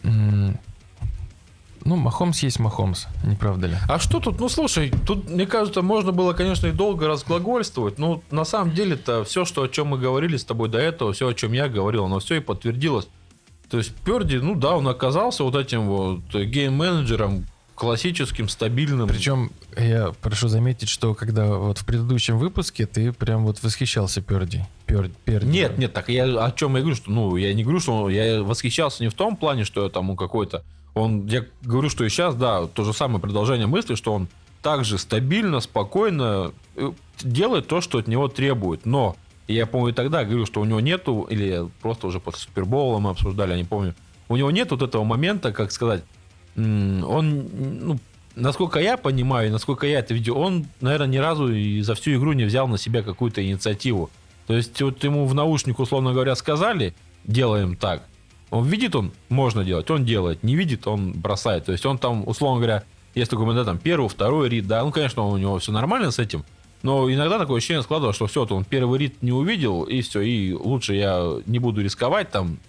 ну, 0.04 1.96
Махомс 1.96 2.40
есть 2.40 2.60
Махомс, 2.60 3.06
не 3.24 3.36
правда 3.36 3.68
ли? 3.68 3.78
А 3.88 4.00
что 4.00 4.20
тут? 4.20 4.40
Ну, 4.40 4.50
слушай, 4.50 4.92
тут, 5.06 5.30
мне 5.30 5.46
кажется, 5.46 5.82
можно 5.82 6.12
было, 6.12 6.34
конечно, 6.34 6.68
и 6.68 6.72
долго 6.72 7.08
разглагольствовать, 7.08 8.00
но 8.00 8.22
на 8.32 8.44
самом 8.44 8.74
деле-то 8.74 9.24
все, 9.24 9.46
что, 9.46 9.62
о 9.64 9.70
чем 9.70 9.88
мы 9.88 9.98
говорили 9.98 10.36
с 10.36 10.44
тобой 10.44 10.68
до 10.68 10.80
этого, 10.80 11.14
все, 11.14 11.30
о 11.30 11.34
чем 11.34 11.54
я 11.54 11.70
говорил, 11.70 12.06
оно 12.06 12.20
все 12.20 12.36
и 12.36 12.40
подтвердилось. 12.40 13.08
То 13.70 13.78
есть 13.78 13.94
Перди, 14.06 14.38
ну 14.38 14.56
да, 14.56 14.76
он 14.78 14.88
оказался 14.88 15.44
вот 15.44 15.56
этим 15.56 15.88
вот 15.88 16.34
гейм-менеджером, 16.34 17.46
классическим, 17.76 18.50
стабильным. 18.50 19.08
Причем 19.08 19.52
я 19.78 20.12
прошу 20.22 20.48
заметить, 20.48 20.90
что 20.90 21.14
когда 21.14 21.46
вот 21.46 21.78
в 21.78 21.86
предыдущем 21.86 22.38
выпуске 22.40 22.88
ты 22.88 23.14
прям 23.14 23.46
вот 23.46 23.62
восхищался 23.62 24.22
Перди. 24.22 24.64
Пер, 24.88 25.12
Перди. 25.26 25.48
Нет, 25.48 25.78
нет, 25.78 25.94
так 25.94 26.10
я 26.10 26.24
о 26.44 26.52
чем 26.52 26.76
я 26.76 26.82
говорю, 26.82 26.96
что, 26.96 27.12
ну, 27.12 27.36
я 27.36 27.54
не 27.54 27.64
говорю, 27.64 27.80
что 27.80 28.10
я 28.10 28.42
восхищался 28.42 29.04
не 29.04 29.10
в 29.10 29.14
том 29.14 29.36
плане, 29.36 29.64
что 29.64 29.84
я 29.84 29.90
там 29.90 30.16
какой-то, 30.18 30.64
он, 30.96 31.28
я 31.28 31.46
говорю, 31.62 31.90
что 31.90 32.04
и 32.04 32.10
сейчас, 32.10 32.36
да, 32.36 32.66
то 32.66 32.84
же 32.84 32.94
самое 32.94 33.20
продолжение 33.20 33.68
мысли, 33.68 33.94
что 33.94 34.14
он 34.14 34.28
также 34.64 34.98
стабильно, 34.98 35.60
спокойно 35.60 36.52
э, 36.76 36.92
делает 37.22 37.68
то, 37.68 37.82
что 37.82 38.00
от 38.00 38.08
него 38.08 38.28
требует, 38.28 38.86
но 38.88 39.16
я, 39.54 39.66
помню, 39.66 39.90
и 39.90 39.94
тогда 39.94 40.26
говорю, 40.26 40.46
что 40.46 40.62
у 40.62 40.66
него 40.66 40.80
нету, 40.80 41.28
или 41.30 41.68
просто 41.82 42.08
уже 42.08 42.20
после 42.20 42.42
Супербоула 42.42 43.00
мы 43.00 43.12
обсуждали, 43.12 43.52
я 43.52 43.58
не 43.58 43.64
помню, 43.64 43.96
у 44.30 44.36
него 44.36 44.52
нет 44.52 44.72
вот 44.72 44.82
этого 44.82 45.04
момента, 45.04 45.54
как 45.54 45.72
сказать, 45.72 46.04
он, 46.56 47.50
ну, 47.80 48.00
насколько 48.36 48.80
я 48.80 48.98
понимаю, 48.98 49.48
и 49.48 49.52
насколько 49.52 49.88
я 49.88 50.00
это 50.00 50.14
видел, 50.14 50.38
он, 50.38 50.66
наверное, 50.82 51.08
ни 51.08 51.18
разу 51.18 51.52
и 51.52 51.82
за 51.82 51.96
всю 51.96 52.16
игру 52.16 52.34
не 52.34 52.46
взял 52.46 52.68
на 52.68 52.78
себя 52.78 53.04
какую-то 53.04 53.46
инициативу. 53.46 54.10
То 54.48 54.56
есть 54.56 54.82
вот 54.82 55.04
ему 55.04 55.26
в 55.26 55.34
наушник, 55.34 55.80
условно 55.80 56.14
говоря, 56.14 56.36
сказали, 56.36 56.94
делаем 57.26 57.76
так. 57.76 58.04
Он 58.50 58.66
видит, 58.66 58.96
он 58.96 59.12
можно 59.30 59.64
делать, 59.66 59.90
он 59.92 60.06
делает. 60.06 60.42
Не 60.44 60.56
видит, 60.56 60.88
он 60.88 61.12
бросает. 61.12 61.66
То 61.66 61.74
есть 61.74 61.86
он 61.86 61.98
там, 61.98 62.26
условно 62.26 62.60
говоря, 62.60 62.84
есть 63.14 63.30
такой 63.30 63.46
момент, 63.46 63.66
да, 63.66 63.72
там 63.72 63.80
первый, 63.80 64.08
второй 64.08 64.48
рит, 64.48 64.68
да, 64.68 64.84
ну, 64.84 64.92
конечно, 64.92 65.28
у 65.28 65.38
него 65.38 65.60
все 65.60 65.72
нормально 65.72 66.12
с 66.12 66.20
этим, 66.20 66.46
но 66.84 67.12
иногда 67.12 67.40
такое 67.40 67.58
ощущение 67.58 67.84
складывалось, 67.84 68.16
что 68.16 68.28
все, 68.28 68.46
он 68.46 68.64
первый 68.64 69.00
рит 69.00 69.22
не 69.22 69.32
увидел, 69.32 69.84
и 69.84 70.02
все, 70.02 70.22
и 70.22 70.54
лучше 70.54 70.96
я 70.96 71.38
не 71.46 71.60
буду 71.60 71.82
рисковать, 71.82 72.30
там, 72.30 72.60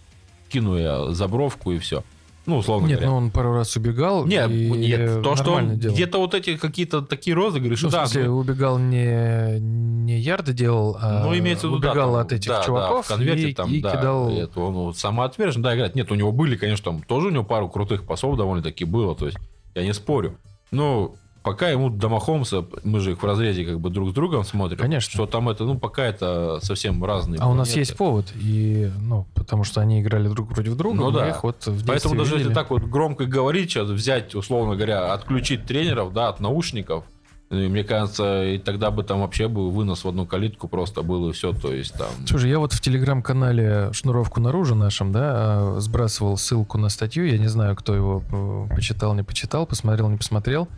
кину 0.48 0.76
я 0.76 1.12
забровку 1.12 1.72
и 1.72 1.78
все. 1.78 2.02
Ну, 2.46 2.56
условно 2.56 2.86
Нет, 2.86 3.00
говоря. 3.00 3.10
ну 3.10 3.16
он 3.18 3.30
пару 3.30 3.52
раз 3.52 3.76
убегал. 3.76 4.24
Нет, 4.24 4.50
и 4.50 4.70
нет, 4.70 5.22
то, 5.22 5.36
что 5.36 5.52
он 5.52 5.78
делал. 5.78 5.94
где-то 5.94 6.18
вот 6.18 6.32
эти 6.32 6.56
какие-то 6.56 7.02
такие 7.02 7.36
розыгрыши, 7.36 7.84
Ну, 7.84 7.88
в 7.90 7.92
да, 7.92 8.06
смысле, 8.06 8.28
ну, 8.28 8.38
убегал 8.38 8.78
не, 8.78 9.60
не 9.60 10.18
ярды 10.18 10.54
делал, 10.54 10.96
а 10.98 11.24
ну, 11.24 11.36
имеется 11.36 11.68
в 11.68 11.72
виду, 11.72 11.82
да, 11.82 11.90
убегал 11.90 12.12
там, 12.12 12.20
от 12.22 12.32
этих 12.32 12.48
да, 12.48 12.60
да, 12.60 12.64
чуваков 12.64 13.04
в 13.04 13.08
конверте 13.08 13.50
и, 13.50 13.54
там, 13.54 13.70
и 13.70 13.82
да, 13.82 13.94
кидал... 13.94 14.30
это 14.30 14.60
он 14.60 14.72
вот 14.72 14.96
самоотвержен, 14.96 15.60
да, 15.60 15.74
играет. 15.74 15.94
Нет, 15.94 16.10
у 16.10 16.14
него 16.14 16.32
были, 16.32 16.56
конечно, 16.56 16.92
там 16.92 17.02
тоже 17.02 17.26
у 17.26 17.30
него 17.30 17.44
пару 17.44 17.68
крутых 17.68 18.06
пасов 18.06 18.38
довольно-таки 18.38 18.86
было, 18.86 19.14
то 19.14 19.26
есть 19.26 19.36
я 19.74 19.82
не 19.82 19.92
спорю. 19.92 20.38
Но 20.70 21.16
пока 21.48 21.70
ему 21.70 21.88
до 21.88 22.10
Махомса, 22.10 22.62
мы 22.84 23.00
же 23.00 23.12
их 23.12 23.22
в 23.22 23.24
разрезе 23.24 23.64
как 23.64 23.80
бы 23.80 23.88
друг 23.88 24.10
с 24.10 24.12
другом 24.12 24.44
смотрим. 24.44 24.76
Конечно. 24.78 25.10
Что 25.10 25.24
там 25.24 25.48
это, 25.48 25.64
ну, 25.64 25.78
пока 25.78 26.04
это 26.04 26.58
совсем 26.62 27.02
разные 27.02 27.40
А 27.40 27.48
у 27.48 27.54
нас 27.54 27.68
планеты. 27.68 27.80
есть 27.80 27.96
повод, 27.96 28.26
и, 28.34 28.90
ну, 29.00 29.26
потому 29.34 29.64
что 29.64 29.80
они 29.80 30.02
играли 30.02 30.28
друг 30.28 30.50
против 30.52 30.76
друга, 30.76 30.96
Ну 30.96 31.10
да. 31.10 31.30
их 31.30 31.42
вот 31.42 31.66
в 31.66 31.86
Поэтому 31.86 32.16
даже 32.16 32.32
если 32.34 32.38
видели. 32.48 32.54
так 32.54 32.68
вот 32.68 32.82
громко 32.82 33.24
говорить, 33.24 33.70
сейчас 33.70 33.88
взять, 33.88 34.34
условно 34.34 34.74
говоря, 34.76 35.14
отключить 35.14 35.64
тренеров, 35.64 36.12
да, 36.12 36.28
от 36.28 36.40
наушников, 36.40 37.04
и 37.48 37.54
мне 37.54 37.82
кажется, 37.82 38.44
и 38.44 38.58
тогда 38.58 38.90
бы 38.90 39.02
там 39.04 39.20
вообще 39.22 39.48
бы 39.48 39.70
вынос 39.70 40.04
в 40.04 40.08
одну 40.08 40.26
калитку 40.26 40.68
просто 40.68 41.00
был 41.00 41.30
и 41.30 41.32
все, 41.32 41.54
то 41.54 41.72
есть 41.72 41.94
там... 41.94 42.08
Слушай, 42.26 42.50
я 42.50 42.58
вот 42.58 42.74
в 42.74 42.80
телеграм-канале 42.82 43.88
«Шнуровку 43.94 44.38
наружу» 44.38 44.74
нашем, 44.74 45.12
да, 45.12 45.80
сбрасывал 45.80 46.36
ссылку 46.36 46.76
на 46.76 46.90
статью, 46.90 47.24
я 47.26 47.38
не 47.38 47.46
знаю, 47.48 47.74
кто 47.74 47.94
его 47.94 48.22
э, 48.30 48.74
почитал, 48.74 49.14
не 49.14 49.22
почитал, 49.22 49.64
посмотрел, 49.64 50.10
не 50.10 50.18
посмотрел. 50.18 50.68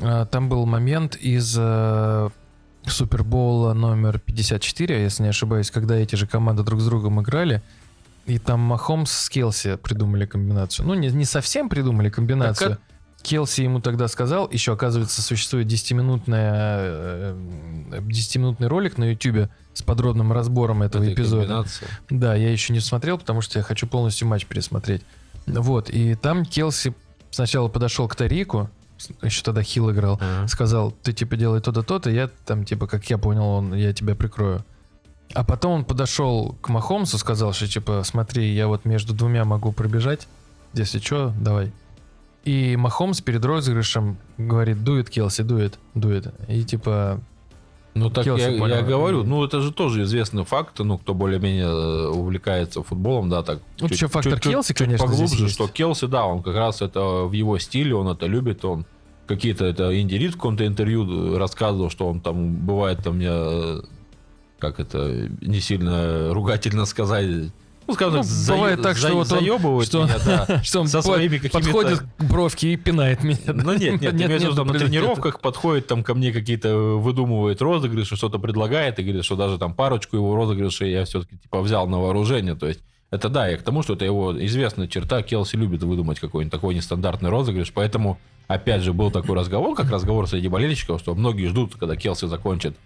А, 0.00 0.26
Там 0.26 0.48
был 0.48 0.66
момент 0.66 1.16
из 1.16 1.56
э, 1.58 2.28
Супербоула 2.86 3.72
номер 3.72 4.18
54, 4.18 5.02
если 5.02 5.22
не 5.22 5.28
ошибаюсь, 5.30 5.70
когда 5.70 5.96
эти 5.96 6.16
же 6.16 6.26
команды 6.26 6.62
друг 6.62 6.80
с 6.80 6.86
другом 6.86 7.20
играли, 7.20 7.62
и 8.26 8.38
там 8.38 8.60
Махомс 8.60 9.10
с 9.10 9.28
Келси 9.28 9.76
придумали 9.76 10.26
комбинацию. 10.26 10.86
Ну, 10.86 10.94
не, 10.94 11.08
не 11.08 11.24
совсем 11.24 11.68
придумали 11.68 12.10
комбинацию. 12.10 12.70
Так 12.70 12.80
Келси 13.22 13.62
ему 13.62 13.80
тогда 13.80 14.06
сказал, 14.08 14.48
еще, 14.50 14.72
оказывается, 14.72 15.20
существует 15.20 15.66
10-минутная, 15.66 16.52
э, 16.78 17.34
10-минутный 18.00 18.68
ролик 18.68 18.98
на 18.98 19.10
YouTube 19.10 19.50
с 19.74 19.82
подробным 19.82 20.32
разбором 20.32 20.82
этого 20.82 21.02
этой 21.02 21.14
эпизода. 21.14 21.42
комбинации. 21.42 21.86
Да, 22.08 22.34
я 22.34 22.50
еще 22.50 22.72
не 22.72 22.80
смотрел, 22.80 23.18
потому 23.18 23.40
что 23.40 23.58
я 23.58 23.64
хочу 23.64 23.86
полностью 23.88 24.28
матч 24.28 24.46
пересмотреть. 24.46 25.02
Вот, 25.46 25.90
и 25.90 26.14
там 26.14 26.44
Келси 26.44 26.94
сначала 27.30 27.68
подошел 27.68 28.06
к 28.06 28.14
Тарику, 28.14 28.70
еще 29.22 29.42
тогда 29.42 29.62
Хилл 29.62 29.90
играл, 29.90 30.18
Ага. 30.20 30.48
сказал, 30.48 30.90
ты 31.02 31.12
типа 31.12 31.36
делай 31.36 31.60
то-то, 31.60 31.82
то-то, 31.82 32.10
я 32.10 32.28
там 32.46 32.64
типа, 32.64 32.86
как 32.86 33.08
я 33.10 33.18
понял, 33.18 33.44
он, 33.44 33.74
я 33.74 33.92
тебя 33.92 34.14
прикрою. 34.14 34.64
А 35.34 35.44
потом 35.44 35.72
он 35.72 35.84
подошел 35.84 36.56
к 36.60 36.68
Махомсу, 36.68 37.18
сказал, 37.18 37.52
что 37.52 37.66
типа, 37.66 38.02
смотри, 38.04 38.54
я 38.54 38.68
вот 38.68 38.84
между 38.84 39.12
двумя 39.12 39.44
могу 39.44 39.72
пробежать, 39.72 40.28
если 40.72 40.98
что, 40.98 41.32
давай. 41.40 41.72
И 42.44 42.76
Махомс 42.76 43.20
перед 43.20 43.44
розыгрышем 43.44 44.18
говорит, 44.38 44.84
дует 44.84 45.10
Келси, 45.10 45.42
дует, 45.42 45.78
дует. 45.94 46.32
И 46.48 46.62
типа, 46.64 47.20
Ну 47.96 48.10
так 48.10 48.24
Келси 48.24 48.42
я, 48.42 48.66
я 48.68 48.82
говорю, 48.82 49.24
ну 49.24 49.42
это 49.42 49.62
же 49.62 49.72
тоже 49.72 50.02
известный 50.02 50.44
факт, 50.44 50.78
ну 50.80 50.98
кто 50.98 51.14
более-менее 51.14 51.64
э, 51.64 52.08
увлекается 52.08 52.82
футболом, 52.82 53.30
да, 53.30 53.42
так. 53.42 53.60
Ну, 53.80 53.88
еще 53.88 54.06
фактор 54.08 54.38
Келси, 54.38 54.68
чуть 54.68 54.76
конечно, 54.76 55.06
поглубже, 55.06 55.48
что 55.48 55.66
Келси, 55.66 56.06
да, 56.06 56.26
он 56.26 56.42
как 56.42 56.56
раз 56.56 56.82
это 56.82 57.00
в 57.00 57.32
его 57.32 57.58
стиле, 57.58 57.94
он 57.94 58.08
это 58.08 58.26
любит, 58.26 58.66
он 58.66 58.84
какие-то 59.26 59.64
это 59.64 59.98
Инди 59.98 60.14
Рид 60.16 60.32
в 60.32 60.36
каком-то 60.36 60.66
интервью 60.66 61.38
рассказывал, 61.38 61.88
что 61.88 62.06
он 62.06 62.20
там 62.20 62.54
бывает 62.66 62.98
там 63.02 63.16
мне 63.16 63.30
э, 63.30 63.80
как 64.58 64.78
это 64.78 65.30
не 65.40 65.60
сильно 65.60 66.34
ругательно 66.34 66.84
сказать. 66.84 67.50
Ну, 67.86 67.94
скажем 67.94 68.14
Ну, 68.14 68.22
так, 68.22 68.26
за- 68.26 68.52
бывает 68.54 68.82
так, 68.82 68.96
за- 68.96 69.06
что 69.08 69.16
вот 69.16 69.32
он- 69.32 69.38
заебывает 69.38 69.88
что- 69.88 70.04
меня, 70.04 70.16
да, 70.24 70.62
что 70.64 70.80
он 70.80 70.88
со 70.88 71.02
своими 71.02 71.38
какими-то... 71.38 71.58
подходит 71.58 72.00
к 72.00 72.24
бровке 72.24 72.72
и 72.72 72.76
пинает 72.76 73.22
меня. 73.22 73.36
Ну 73.46 73.72
нет, 73.72 74.00
нет, 74.00 74.12
Нет, 74.14 74.28
нет, 74.40 74.54
там 74.56 74.66
на 74.66 74.74
тренировках 74.78 75.40
подходит 75.40 75.86
там 75.86 76.02
ко 76.02 76.14
мне 76.14 76.32
какие-то 76.32 76.74
выдумывает 76.98 77.62
розыгрыши, 77.62 78.16
что-то 78.16 78.38
предлагает 78.38 78.98
и 78.98 79.02
говорит, 79.02 79.24
что 79.24 79.36
даже 79.36 79.58
там 79.58 79.74
парочку 79.74 80.16
его 80.16 80.34
розыгрышей 80.34 80.90
я 80.90 81.04
все-таки 81.04 81.36
типа 81.38 81.60
взял 81.62 81.86
на 81.86 81.98
вооружение, 82.00 82.54
то 82.56 82.66
есть 82.66 82.80
это 83.10 83.28
да, 83.28 83.46
я 83.46 83.56
к 83.56 83.62
тому, 83.62 83.82
что 83.82 83.94
это 83.94 84.04
его 84.04 84.34
известная 84.46 84.88
черта, 84.88 85.22
Келси 85.22 85.56
любит 85.56 85.82
выдумать 85.84 86.18
какой-нибудь 86.18 86.50
такой 86.52 86.74
нестандартный 86.74 87.30
розыгрыш, 87.30 87.72
поэтому 87.72 88.18
опять 88.48 88.82
же 88.82 88.92
был 88.92 89.12
такой 89.12 89.36
разговор, 89.36 89.76
как 89.76 89.90
разговор 89.90 90.28
среди 90.28 90.48
болельщиков, 90.48 91.00
что 91.00 91.14
многие 91.14 91.46
ждут, 91.46 91.76
когда 91.76 91.94
Келси 91.94 92.26
закончит 92.26 92.76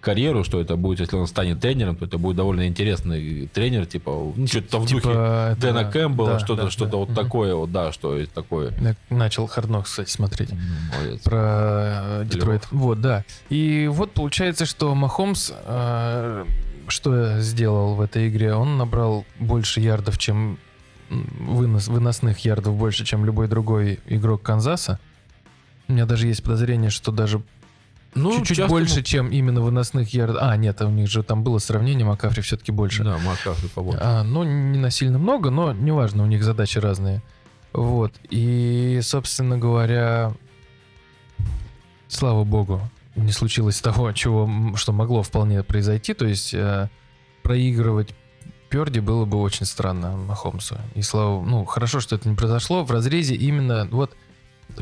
карьеру, 0.00 0.44
что 0.44 0.60
это 0.60 0.76
будет, 0.76 1.00
если 1.00 1.16
он 1.16 1.26
станет 1.26 1.60
тренером, 1.60 1.96
то 1.96 2.04
это 2.04 2.18
будет 2.18 2.36
довольно 2.36 2.66
интересный 2.66 3.48
тренер, 3.48 3.86
типа, 3.86 4.32
ну, 4.36 4.46
что-то 4.46 4.78
в 4.78 4.82
духе 4.88 5.00
Типа, 5.00 5.48
это- 5.52 5.60
Дэна 5.60 5.84
Кэмпбелла, 5.90 6.30
да, 6.34 6.38
что-то, 6.38 6.62
да, 6.64 6.70
что-то 6.70 6.90
да. 6.92 6.96
вот 6.98 7.08
Мгм. 7.08 7.16
такое, 7.16 7.54
вот, 7.54 7.72
да, 7.72 7.92
что 7.92 8.24
такое. 8.26 8.72
Начал 9.10 9.46
Харднок, 9.46 9.86
кстати, 9.86 10.10
смотреть. 10.10 10.50
Молодец. 10.96 11.22
Про 11.22 12.20
э, 12.22 12.24
Детройт. 12.30 12.68
Вот, 12.70 13.00
да. 13.00 13.24
И 13.48 13.88
вот 13.92 14.12
получается, 14.12 14.66
что 14.66 14.94
Махомс 14.94 15.52
э, 15.66 16.44
что 16.86 17.40
сделал 17.40 17.94
в 17.94 18.00
этой 18.00 18.28
игре? 18.28 18.54
Он 18.54 18.78
набрал 18.78 19.24
больше 19.40 19.80
ярдов, 19.80 20.16
чем 20.18 20.58
вынос, 21.10 21.88
выносных 21.88 22.38
ярдов 22.44 22.76
больше, 22.76 23.04
чем 23.04 23.24
любой 23.24 23.48
другой 23.48 23.98
игрок 24.06 24.42
Канзаса. 24.42 24.98
У 25.88 25.92
меня 25.92 26.04
даже 26.06 26.26
есть 26.28 26.42
подозрение, 26.42 26.90
что 26.90 27.12
даже 27.12 27.40
Ну, 28.14 28.44
чуть-чуть 28.44 28.66
больше, 28.68 29.02
чем 29.02 29.28
именно 29.28 29.60
выносных 29.60 30.12
ярдов. 30.14 30.42
А, 30.42 30.56
нет, 30.56 30.80
у 30.80 30.90
них 30.90 31.08
же 31.08 31.22
там 31.22 31.42
было 31.42 31.58
сравнение, 31.58 32.06
Макафри 32.06 32.42
все-таки 32.42 32.72
больше. 32.72 33.04
Да, 33.04 33.18
Макафри 33.18 33.68
побольше. 33.68 34.00
А, 34.02 34.22
ну, 34.22 34.42
не 34.44 34.78
на 34.78 34.90
сильно 34.90 35.18
много, 35.18 35.50
но 35.50 35.72
неважно, 35.72 36.22
у 36.22 36.26
них 36.26 36.42
задачи 36.42 36.78
разные. 36.78 37.22
Вот. 37.72 38.14
И, 38.30 39.00
собственно 39.02 39.58
говоря, 39.58 40.32
слава 42.08 42.44
богу, 42.44 42.80
не 43.14 43.32
случилось 43.32 43.80
того, 43.80 44.12
чего, 44.14 44.50
что 44.76 44.92
могло 44.92 45.22
вполне 45.22 45.62
произойти. 45.62 46.14
То 46.14 46.26
есть 46.26 46.54
э, 46.54 46.88
проигрывать 47.42 48.14
Перди 48.68 49.00
было 49.00 49.24
бы 49.24 49.40
очень 49.40 49.64
странно 49.64 50.16
Махомсу. 50.16 50.76
И 50.94 51.02
слава, 51.02 51.42
ну, 51.42 51.64
хорошо, 51.64 52.00
что 52.00 52.16
это 52.16 52.28
не 52.28 52.36
произошло. 52.36 52.84
В 52.84 52.90
разрезе 52.90 53.34
именно 53.34 53.88
вот 53.90 54.14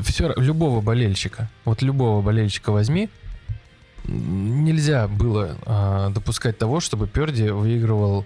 все, 0.03 0.33
любого 0.37 0.81
болельщика, 0.81 1.49
вот 1.65 1.81
любого 1.81 2.21
болельщика 2.21 2.71
возьми, 2.71 3.09
нельзя 4.05 5.07
было 5.07 5.57
а, 5.65 6.09
допускать 6.09 6.57
того, 6.57 6.79
чтобы 6.79 7.07
Перди 7.07 7.49
выигрывал. 7.49 8.25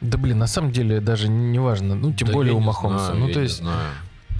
Да 0.00 0.18
блин, 0.18 0.38
на 0.38 0.46
самом 0.46 0.72
деле 0.72 1.00
даже 1.00 1.28
не 1.28 1.58
важно, 1.58 1.94
ну 1.94 2.12
тем 2.12 2.28
Да 2.28 2.34
более 2.34 2.52
у 2.54 2.60
не 2.60 2.66
Махомса. 2.66 3.06
знаю, 3.06 3.20
ну 3.20 3.28
я 3.28 3.32
то 3.34 3.38
не 3.40 3.44
есть 3.44 3.58
знаю. 3.58 3.90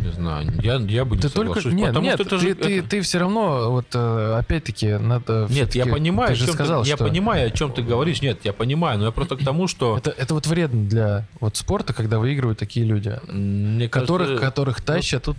Не 0.00 0.10
знаю, 0.10 0.52
я, 0.60 0.74
я 0.74 1.04
бы 1.04 1.14
не 1.14 1.22
ты 1.22 1.28
только 1.30 1.60
нет, 1.68 1.88
потому 1.90 2.04
нет, 2.04 2.14
что 2.16 2.22
это 2.24 2.38
ты, 2.38 2.48
же... 2.48 2.54
ты, 2.56 2.78
это- 2.80 2.88
ты 2.88 3.00
все 3.00 3.18
равно 3.20 3.70
вот 3.70 3.86
э, 3.94 4.36
опять-таки 4.40 4.94
надо. 4.98 5.46
Нет, 5.48 5.76
я 5.76 5.86
понимаю, 5.86 6.30
Ты 6.30 6.34
же 6.34 6.52
сказал, 6.52 6.82
ты, 6.82 6.88
я 6.90 6.96
что 6.96 7.06
понимаю, 7.06 7.46
о 7.46 7.50
чем 7.50 7.72
ты 7.72 7.82
говоришь. 7.82 8.20
Нет, 8.20 8.40
я 8.42 8.52
понимаю, 8.52 8.98
но 8.98 9.06
я 9.06 9.12
просто 9.12 9.36
к 9.36 9.44
тому, 9.44 9.68
что 9.68 9.96
это 9.96 10.10
это 10.10 10.34
вот 10.34 10.48
вредно 10.48 10.84
для 10.88 11.26
вот 11.40 11.56
спорта, 11.56 11.92
когда 11.94 12.18
выигрывают 12.18 12.58
такие 12.58 12.84
люди, 12.84 13.18
мне 13.30 13.88
которых 13.88 14.26
кажется, 14.26 14.44
которых 14.46 14.80
тащат. 14.82 15.22
тут 15.22 15.36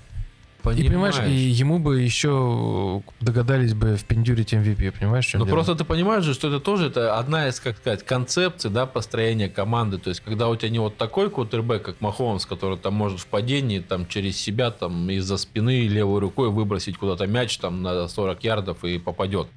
И 0.73 0.83
понимаешь, 0.87 1.15
и 1.27 1.31
ему 1.33 1.79
бы 1.79 2.01
еще 2.01 3.01
догадались 3.21 3.73
бы 3.73 3.95
впендюрить 3.97 4.53
MVP, 4.53 4.91
понимаешь, 4.99 5.25
в 5.25 5.29
чем 5.29 5.39
Ну 5.41 5.45
просто 5.47 5.75
ты 5.75 5.83
понимаешь 5.83 6.23
же, 6.23 6.33
что 6.33 6.47
это 6.47 6.59
тоже 6.59 6.87
это 6.87 7.17
одна 7.17 7.47
из, 7.47 7.59
как 7.59 7.77
сказать, 7.77 8.03
концепций, 8.03 8.69
да, 8.71 8.85
построения 8.85 9.49
команды. 9.49 9.97
То 9.97 10.09
есть, 10.09 10.21
когда 10.21 10.49
у 10.49 10.55
тебя 10.55 10.69
не 10.69 10.79
вот 10.79 10.97
такой 10.97 11.29
кутербэк, 11.29 11.81
как 11.83 12.01
Махомс, 12.01 12.45
который 12.45 12.77
там 12.77 12.93
может 12.93 13.19
в 13.19 13.27
падении 13.27 13.79
там 13.79 14.07
через 14.07 14.37
себя 14.37 14.71
там 14.71 15.09
из-за 15.09 15.37
спины 15.37 15.87
левой 15.87 16.19
рукой 16.19 16.49
выбросить 16.49 16.97
куда-то 16.97 17.27
мяч 17.27 17.57
там 17.57 17.81
на 17.81 18.07
40 18.07 18.43
ярдов 18.43 18.83
и 18.83 18.97
попадет. 18.99 19.47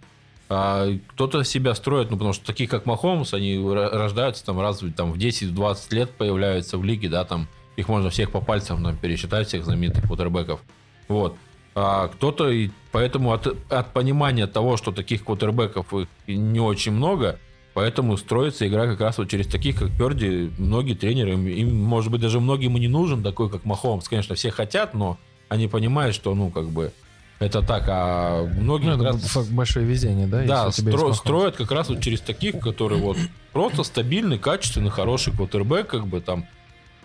А 0.50 0.88
кто-то 1.08 1.44
себя 1.44 1.74
строит, 1.74 2.10
ну 2.10 2.16
потому 2.16 2.32
что 2.32 2.46
такие 2.46 2.68
как 2.68 2.86
Махомс, 2.86 3.34
они 3.34 3.56
ро- 3.56 3.90
рождаются 3.90 4.44
там 4.46 4.58
раз 4.60 4.80
в- 4.80 4.92
там, 4.92 5.12
в 5.12 5.18
10-20 5.18 5.92
лет 5.92 6.10
появляются 6.10 6.78
в 6.78 6.84
лиге, 6.84 7.08
да, 7.10 7.24
там 7.24 7.48
их 7.76 7.88
можно 7.88 8.08
всех 8.10 8.30
по 8.30 8.40
пальцам 8.40 8.82
там, 8.82 8.96
пересчитать, 8.96 9.48
всех 9.48 9.64
знаменитых 9.64 10.08
кутербэков. 10.08 10.60
Вот. 11.08 11.36
А 11.74 12.08
кто-то, 12.08 12.50
и 12.50 12.70
поэтому 12.92 13.32
от, 13.32 13.46
от 13.72 13.92
понимания 13.92 14.46
того, 14.46 14.76
что 14.76 14.92
таких 14.92 15.24
квотербеков 15.24 15.86
не 16.26 16.60
очень 16.60 16.92
много, 16.92 17.38
поэтому 17.74 18.16
строится 18.16 18.66
игра 18.66 18.86
как 18.86 19.00
раз 19.00 19.18
вот 19.18 19.28
через 19.30 19.46
таких, 19.46 19.76
как 19.78 19.90
Перди, 19.96 20.50
многие 20.58 20.94
тренеры, 20.94 21.34
им, 21.34 21.46
им, 21.46 21.82
может 21.84 22.10
быть, 22.10 22.20
даже 22.20 22.40
многим 22.40 22.76
и 22.76 22.80
не 22.80 22.88
нужен 22.88 23.22
такой, 23.22 23.48
как 23.48 23.64
Махомс. 23.64 24.08
Конечно, 24.08 24.34
все 24.34 24.50
хотят, 24.50 24.94
но 24.94 25.18
они 25.48 25.68
понимают, 25.68 26.14
что, 26.16 26.34
ну, 26.34 26.50
как 26.50 26.68
бы, 26.68 26.92
это 27.38 27.62
так, 27.62 27.84
а 27.86 28.44
многие 28.58 28.86
Ну, 28.86 28.94
это 28.94 29.04
раз- 29.12 29.48
большое 29.50 29.86
везение, 29.86 30.26
да? 30.26 30.42
да, 30.42 30.66
стро- 30.68 31.14
строят 31.14 31.54
как 31.54 31.70
раз 31.70 31.88
вот 31.88 32.00
через 32.00 32.20
таких, 32.20 32.58
которые 32.58 33.00
вот 33.00 33.16
просто 33.52 33.84
стабильный, 33.84 34.38
качественный, 34.38 34.90
хороший 34.90 35.32
квотербек, 35.32 35.86
как 35.86 36.08
бы 36.08 36.20
там. 36.20 36.44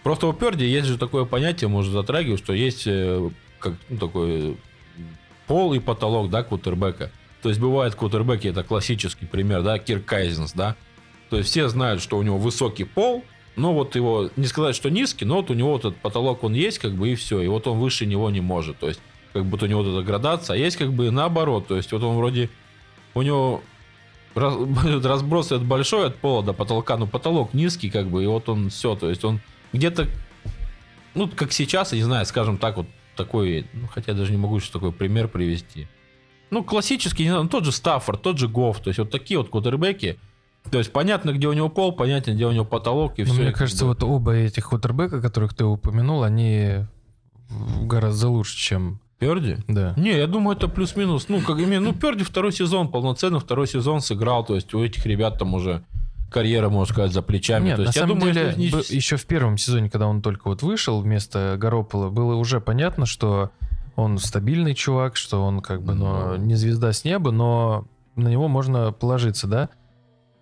Просто 0.01 0.25
у 0.25 0.33
Перди 0.33 0.65
есть 0.65 0.87
же 0.87 0.97
такое 0.97 1.25
понятие, 1.25 1.67
может, 1.69 1.93
затрагивать, 1.93 2.39
что 2.39 2.51
есть 2.53 2.83
э, 2.87 3.29
как 3.63 3.73
ну, 3.89 3.97
такой 3.97 4.57
пол 5.47 5.73
и 5.73 5.79
потолок, 5.79 6.29
да, 6.29 6.43
квотербека. 6.43 7.11
То 7.41 7.49
есть 7.49 7.59
бывает 7.59 7.95
квотербеки, 7.95 8.47
это 8.47 8.63
классический 8.63 9.25
пример, 9.25 9.63
да, 9.63 9.79
Кирк 9.79 10.05
Кайзенс, 10.05 10.53
да. 10.53 10.75
То 11.29 11.37
есть 11.37 11.49
все 11.49 11.67
знают, 11.67 12.01
что 12.01 12.17
у 12.17 12.21
него 12.21 12.37
высокий 12.37 12.83
пол, 12.83 13.23
но 13.55 13.73
вот 13.73 13.95
его, 13.95 14.29
не 14.35 14.45
сказать, 14.45 14.75
что 14.75 14.89
низкий, 14.89 15.25
но 15.25 15.37
вот 15.37 15.49
у 15.51 15.53
него 15.53 15.71
вот 15.73 15.85
этот 15.85 15.97
потолок, 15.97 16.43
он 16.43 16.53
есть, 16.53 16.79
как 16.79 16.93
бы, 16.93 17.09
и 17.09 17.15
все. 17.15 17.41
И 17.41 17.47
вот 17.47 17.67
он 17.67 17.79
выше 17.79 18.05
него 18.05 18.29
не 18.29 18.41
может. 18.41 18.79
То 18.79 18.87
есть, 18.87 18.99
как 19.31 19.45
будто 19.45 19.65
у 19.65 19.67
него 19.67 19.83
вот 19.83 19.93
эта 19.93 20.05
градация. 20.05 20.55
А 20.55 20.57
есть 20.57 20.77
как 20.77 20.93
бы 20.93 21.11
наоборот. 21.11 21.67
То 21.67 21.75
есть, 21.75 21.91
вот 21.91 22.01
он 22.03 22.17
вроде, 22.17 22.49
у 23.13 23.21
него 23.21 23.61
раз- 24.33 24.55
разброс 25.03 25.47
этот 25.47 25.65
большой 25.65 26.07
от 26.07 26.15
пола 26.15 26.43
до 26.43 26.53
потолка, 26.53 26.97
но 26.97 27.05
потолок 27.05 27.53
низкий, 27.53 27.89
как 27.89 28.07
бы, 28.07 28.23
и 28.23 28.27
вот 28.27 28.49
он 28.49 28.69
все. 28.69 28.95
То 28.95 29.09
есть, 29.09 29.23
он 29.23 29.39
где-то, 29.71 30.07
ну, 31.13 31.27
как 31.27 31.51
сейчас, 31.51 31.91
я 31.91 31.99
не 31.99 32.03
знаю, 32.03 32.25
скажем 32.25 32.57
так, 32.57 32.77
вот 32.77 32.87
такой, 33.15 33.65
ну, 33.73 33.87
хотя 33.87 34.13
даже 34.13 34.31
не 34.31 34.37
могу 34.37 34.59
сейчас 34.59 34.71
такой 34.71 34.91
пример 34.91 35.27
привести. 35.27 35.87
Ну, 36.49 36.63
классический, 36.63 37.23
не 37.23 37.29
знаю, 37.29 37.43
ну, 37.43 37.49
тот 37.49 37.65
же 37.65 37.71
Стаффорд, 37.71 38.21
тот 38.21 38.37
же 38.37 38.47
Гофф, 38.47 38.79
то 38.79 38.89
есть 38.89 38.99
вот 38.99 39.09
такие 39.09 39.37
вот 39.39 39.49
кутербеки. 39.49 40.17
То 40.71 40.77
есть 40.77 40.91
понятно, 40.91 41.33
где 41.33 41.47
у 41.47 41.53
него 41.53 41.67
пол, 41.69 41.91
понятно, 41.93 42.31
где 42.31 42.45
у 42.45 42.51
него 42.51 42.63
потолок, 42.65 43.13
и 43.17 43.23
Ну, 43.23 43.33
все. 43.33 43.41
мне 43.41 43.51
кажется, 43.51 43.85
вот 43.85 44.03
оба 44.03 44.33
этих 44.33 44.69
квотербека, 44.69 45.21
которых 45.21 45.53
ты 45.53 45.65
упомянул, 45.65 46.23
они 46.23 46.85
гораздо 47.81 48.29
лучше, 48.29 48.57
чем... 48.57 48.99
Перди? 49.19 49.57
Да. 49.69 49.93
Не, 49.95 50.17
я 50.17 50.27
думаю, 50.27 50.57
это 50.57 50.67
плюс-минус. 50.67 51.29
Ну, 51.29 51.39
как 51.41 51.57
именно, 51.57 51.79
ну, 51.79 51.93
Перди 51.93 52.23
второй 52.25 52.51
сезон, 52.51 52.89
полноценный 52.89 53.39
второй 53.39 53.67
сезон 53.67 54.01
сыграл. 54.01 54.43
То 54.43 54.55
есть 54.55 54.73
у 54.73 54.83
этих 54.83 55.05
ребят 55.05 55.39
там 55.39 55.53
уже 55.53 55.83
карьера, 56.33 56.69
можно 56.69 56.93
сказать, 56.93 57.13
за 57.13 57.21
плечами. 57.21 57.65
Нет, 57.67 57.75
то 57.77 57.81
на 57.83 57.85
есть, 57.85 57.95
я 57.95 58.01
самом 58.01 58.19
думаю, 58.19 58.33
деле, 58.33 58.53
не- 58.57 58.65
еще 58.67 59.15
в 59.17 59.25
первом 59.25 59.57
сезоне, 59.57 59.89
когда 59.89 60.07
он 60.07 60.21
только 60.21 60.47
вот 60.49 60.61
вышел 60.63 60.99
вместо 60.99 61.55
Гаропола, 61.57 62.09
было 62.09 62.35
уже 62.35 62.59
понятно, 62.59 63.05
что 63.05 63.51
он 63.95 64.17
стабильный 64.17 64.73
чувак, 64.75 65.15
что 65.15 65.43
он 65.45 65.61
как 65.61 65.81
бы 65.83 65.93
ну, 65.93 66.31
Ну. 66.31 66.35
не 66.37 66.55
звезда 66.55 66.91
с 66.91 67.05
неба, 67.05 67.31
но 67.31 67.85
на 68.15 68.27
него 68.27 68.47
можно 68.47 68.91
положиться, 68.91 69.47
да? 69.47 69.69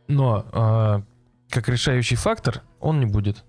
Но 0.08 0.46
а, 0.52 1.04
как 1.50 1.68
решающий 1.70 2.16
фактор 2.16 2.62
он 2.80 3.00
не 3.00 3.06
будет, 3.06 3.44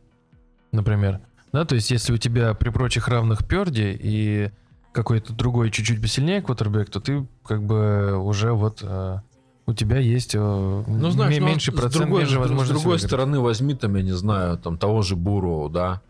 например. 0.72 1.20
Да, 1.52 1.64
то 1.64 1.74
есть 1.74 1.90
если 1.90 2.12
у 2.12 2.16
тебя 2.16 2.54
при 2.54 2.70
прочих 2.70 3.08
равных 3.08 3.46
Перди 3.46 3.96
и 4.00 4.50
какой-то 4.92 5.32
другой 5.32 5.70
чуть-чуть 5.70 6.00
посильнее 6.02 6.42
квотербек, 6.42 6.90
то 6.90 7.00
ты 7.00 7.26
как 7.44 7.62
бы 7.62 8.16
уже 8.18 8.52
вот 8.52 8.80
а, 8.82 9.22
у 9.66 9.74
тебя 9.74 9.98
есть 9.98 10.34
а, 10.36 10.84
Ну, 10.86 11.10
знаешь, 11.10 11.34
ме- 11.34 11.40
ну, 11.40 11.46
меньше 11.46 11.70
с 11.72 11.74
процент, 11.74 12.04
другой, 12.04 12.20
меньше 12.22 12.34
с 12.34 12.68
другой 12.68 12.84
выиграть. 12.84 13.02
стороны, 13.02 13.40
возьми 13.40 13.74
там, 13.74 13.94
я 13.96 14.02
не 14.02 14.12
знаю, 14.12 14.58
там 14.58 14.76
того 14.76 15.02
же 15.02 15.16
Буру, 15.16 15.68
да. 15.68 16.00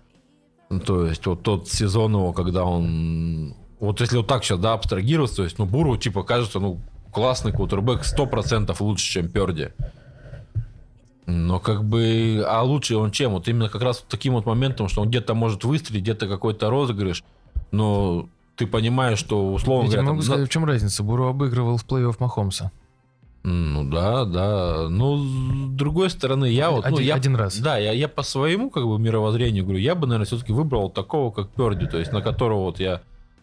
Ну, 0.71 0.81
то 0.81 1.07
есть 1.07 1.27
вот 1.27 1.43
тот 1.43 1.69
сезон 1.69 2.13
его, 2.15 2.33
когда 2.33 2.65
он... 2.65 3.55
Вот 3.79 4.01
если 4.01 4.17
вот 4.17 4.27
так 4.27 4.43
сейчас, 4.45 4.59
да, 4.59 4.73
абстрагироваться, 4.73 5.37
то 5.37 5.45
есть, 5.45 5.59
ну, 5.59 5.67
Буру, 5.67 5.97
типа, 5.97 6.23
кажется, 6.23 6.61
ну, 6.61 6.81
классный 7.13 7.53
квотербек, 7.53 8.03
100% 8.03 8.75
лучше, 8.81 9.13
чем 9.13 9.29
Перди. 9.29 9.69
Но 11.27 11.61
как 11.61 11.85
бы, 11.85 12.45
а 12.49 12.63
лучше 12.63 12.97
он 12.97 13.11
чем? 13.11 13.33
Вот 13.33 13.47
именно 13.49 13.69
как 13.69 13.83
раз 13.83 14.05
таким 14.09 14.33
вот 14.35 14.47
моментом, 14.47 14.89
что 14.89 15.03
он 15.03 15.09
где-то 15.09 15.35
может 15.35 15.65
выстрелить, 15.65 16.03
где-то 16.03 16.27
какой-то 16.27 16.69
розыгрыш, 16.69 17.23
но 17.71 18.29
ты 18.57 18.67
понимаешь, 18.67 19.19
что 19.19 19.53
условно 19.53 19.87
Я 19.87 19.93
говоря, 19.93 20.09
могу 20.09 20.21
там, 20.21 20.27
сказать, 20.27 20.49
в 20.49 20.53
чем 20.53 20.65
разница. 20.65 21.03
Буру 21.03 21.27
обыгрывал 21.29 21.77
в 21.77 21.87
плей-офф 21.87 22.17
Махомса. 22.19 22.73
Ну 23.45 23.85
да, 23.85 24.25
да. 24.25 24.89
Ну, 24.89 25.19
с 25.19 25.77
другой 25.77 26.11
стороны, 26.11 26.47
я 26.47 26.71
вот... 26.71 26.89
ну, 26.89 26.99
я, 26.99 27.17
один 27.17 27.35
раз. 27.35 27.59
Да, 27.59 27.77
я, 27.77 27.93
я 27.93 28.09
по 28.09 28.23
своему 28.23 28.71
как 28.71 28.87
бы 28.87 28.99
мировоззрению 28.99 29.65
говорю, 29.65 29.81
я 29.81 29.95
бы, 29.95 30.07
наверное, 30.07 30.27
все-таки 30.27 30.53
выбрал 30.53 30.91
такого, 30.91 31.33
как 31.33 31.49
Перди, 31.49 31.87
то 31.87 31.99
есть 31.99 32.13
на 32.13 32.23
которого 32.23 32.61
вот 32.61 32.79
я 32.79 33.03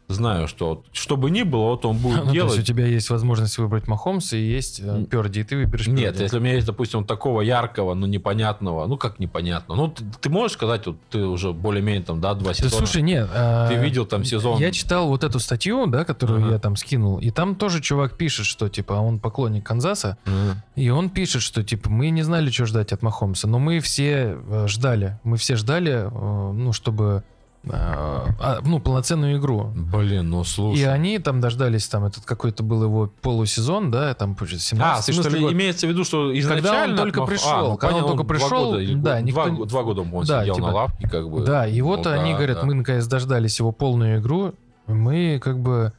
знаю, 0.09 0.47
что 0.47 0.69
вот, 0.69 0.85
что 0.91 1.17
бы 1.17 1.29
ни 1.29 1.43
было, 1.43 1.65
вот 1.65 1.85
он 1.85 1.97
будет 1.97 2.17
Ну, 2.17 2.25
то 2.25 2.31
делать. 2.31 2.55
есть 2.57 2.63
у 2.69 2.73
тебя 2.73 2.85
есть 2.85 3.09
возможность 3.09 3.57
выбрать 3.59 3.87
Махомса 3.87 4.35
и 4.37 4.41
есть 4.41 4.79
э, 4.83 5.05
Перди, 5.09 5.41
и 5.41 5.43
ты 5.43 5.55
выберешь 5.55 5.87
Нет, 5.87 6.13
Перди. 6.13 6.23
если 6.23 6.37
у 6.37 6.41
меня 6.41 6.53
есть, 6.55 6.65
допустим, 6.67 7.05
такого 7.05 7.41
яркого, 7.41 7.93
но 7.93 8.07
непонятного, 8.07 8.87
ну 8.87 8.97
как 8.97 9.19
непонятно, 9.19 9.75
ну 9.75 9.87
ты, 9.89 10.03
ты 10.19 10.29
можешь 10.29 10.53
сказать, 10.57 10.87
вот 10.87 10.97
ты 11.11 11.19
уже 11.25 11.53
более-менее 11.53 12.01
там, 12.03 12.19
да, 12.21 12.33
два 12.33 12.47
Да 12.49 12.53
сезона, 12.55 12.85
слушай, 12.87 13.01
нет. 13.03 13.29
а, 13.33 13.67
ты 13.69 13.75
видел 13.75 14.05
там 14.05 14.23
сезон, 14.23 14.59
Я 14.59 14.71
читал 14.71 15.07
вот 15.07 15.23
эту 15.23 15.39
статью, 15.39 15.85
да, 15.87 16.03
которую 16.05 16.41
Ага. 16.43 16.53
я 16.53 16.59
там 16.59 16.75
скинул, 16.75 17.19
и 17.19 17.29
там 17.29 17.55
тоже 17.55 17.79
чувак 17.81 18.17
пишет, 18.17 18.45
что 18.47 18.67
типа 18.67 18.93
он 18.93 19.19
поклонник 19.19 19.63
Канзаса, 19.65 20.17
Мгм. 20.25 20.63
и 20.75 20.89
он 20.89 21.09
пишет, 21.09 21.41
что 21.43 21.63
типа 21.63 21.89
мы 21.89 22.09
не 22.09 22.23
знали, 22.23 22.49
что 22.49 22.65
ждать 22.65 22.91
от 22.93 23.01
Махомса, 23.03 23.47
но 23.47 23.59
мы 23.59 23.79
все 23.79 24.37
э, 24.47 24.65
ждали, 24.67 25.19
мы 25.23 25.37
все 25.37 25.55
ждали, 25.55 26.07
э, 26.11 26.51
ну 26.51 26.73
чтобы 26.73 27.23
э, 27.25 27.38
а, 27.67 28.59
ну 28.63 28.79
полноценную 28.79 29.37
игру. 29.37 29.71
Блин, 29.75 30.29
ну 30.29 30.43
слушай. 30.43 30.79
И 30.81 30.83
они 30.83 31.19
там 31.19 31.41
дождались, 31.41 31.87
там 31.87 32.05
этот 32.05 32.25
какой-то 32.25 32.63
был 32.63 32.83
его 32.83 33.11
полусезон, 33.21 33.91
да, 33.91 34.13
там 34.13 34.35
получается, 34.35 34.67
17 34.69 35.09
А, 35.09 35.11
в 35.11 35.13
что 35.13 35.23
смысле, 35.23 35.41
год. 35.41 35.51
имеется 35.53 35.85
в 35.87 35.89
виду, 35.89 36.03
что 36.03 36.37
изначально... 36.39 36.61
Когда 36.69 36.83
он 36.91 36.97
только 36.97 37.25
пришел, 37.25 37.69
ну, 37.71 37.77
когда 37.77 37.95
он 37.97 38.01
понятно, 38.03 38.07
только 38.07 38.23
пришел, 38.23 38.71
года 38.71 38.95
да, 38.95 39.21
никто- 39.21 39.49
два, 39.49 39.65
два 39.65 39.83
года 39.83 40.01
он 40.01 40.25
Да, 40.25 40.41
сидел 40.41 40.55
типа- 40.55 40.67
на 40.67 40.73
лавке, 40.73 41.09
как 41.09 41.29
бы. 41.29 41.43
Да, 41.45 41.67
и 41.67 41.81
вот 41.81 42.05
Ну 42.05 42.11
они 42.11 42.31
да, 42.31 42.37
говорят, 42.37 42.57
да. 42.61 42.65
мы 42.65 42.73
наконец 42.75 43.05
дождались 43.07 43.59
его 43.59 43.71
полную 43.71 44.19
игру, 44.19 44.53
мы 44.87 45.39
как 45.43 45.59
бы, 45.59 45.91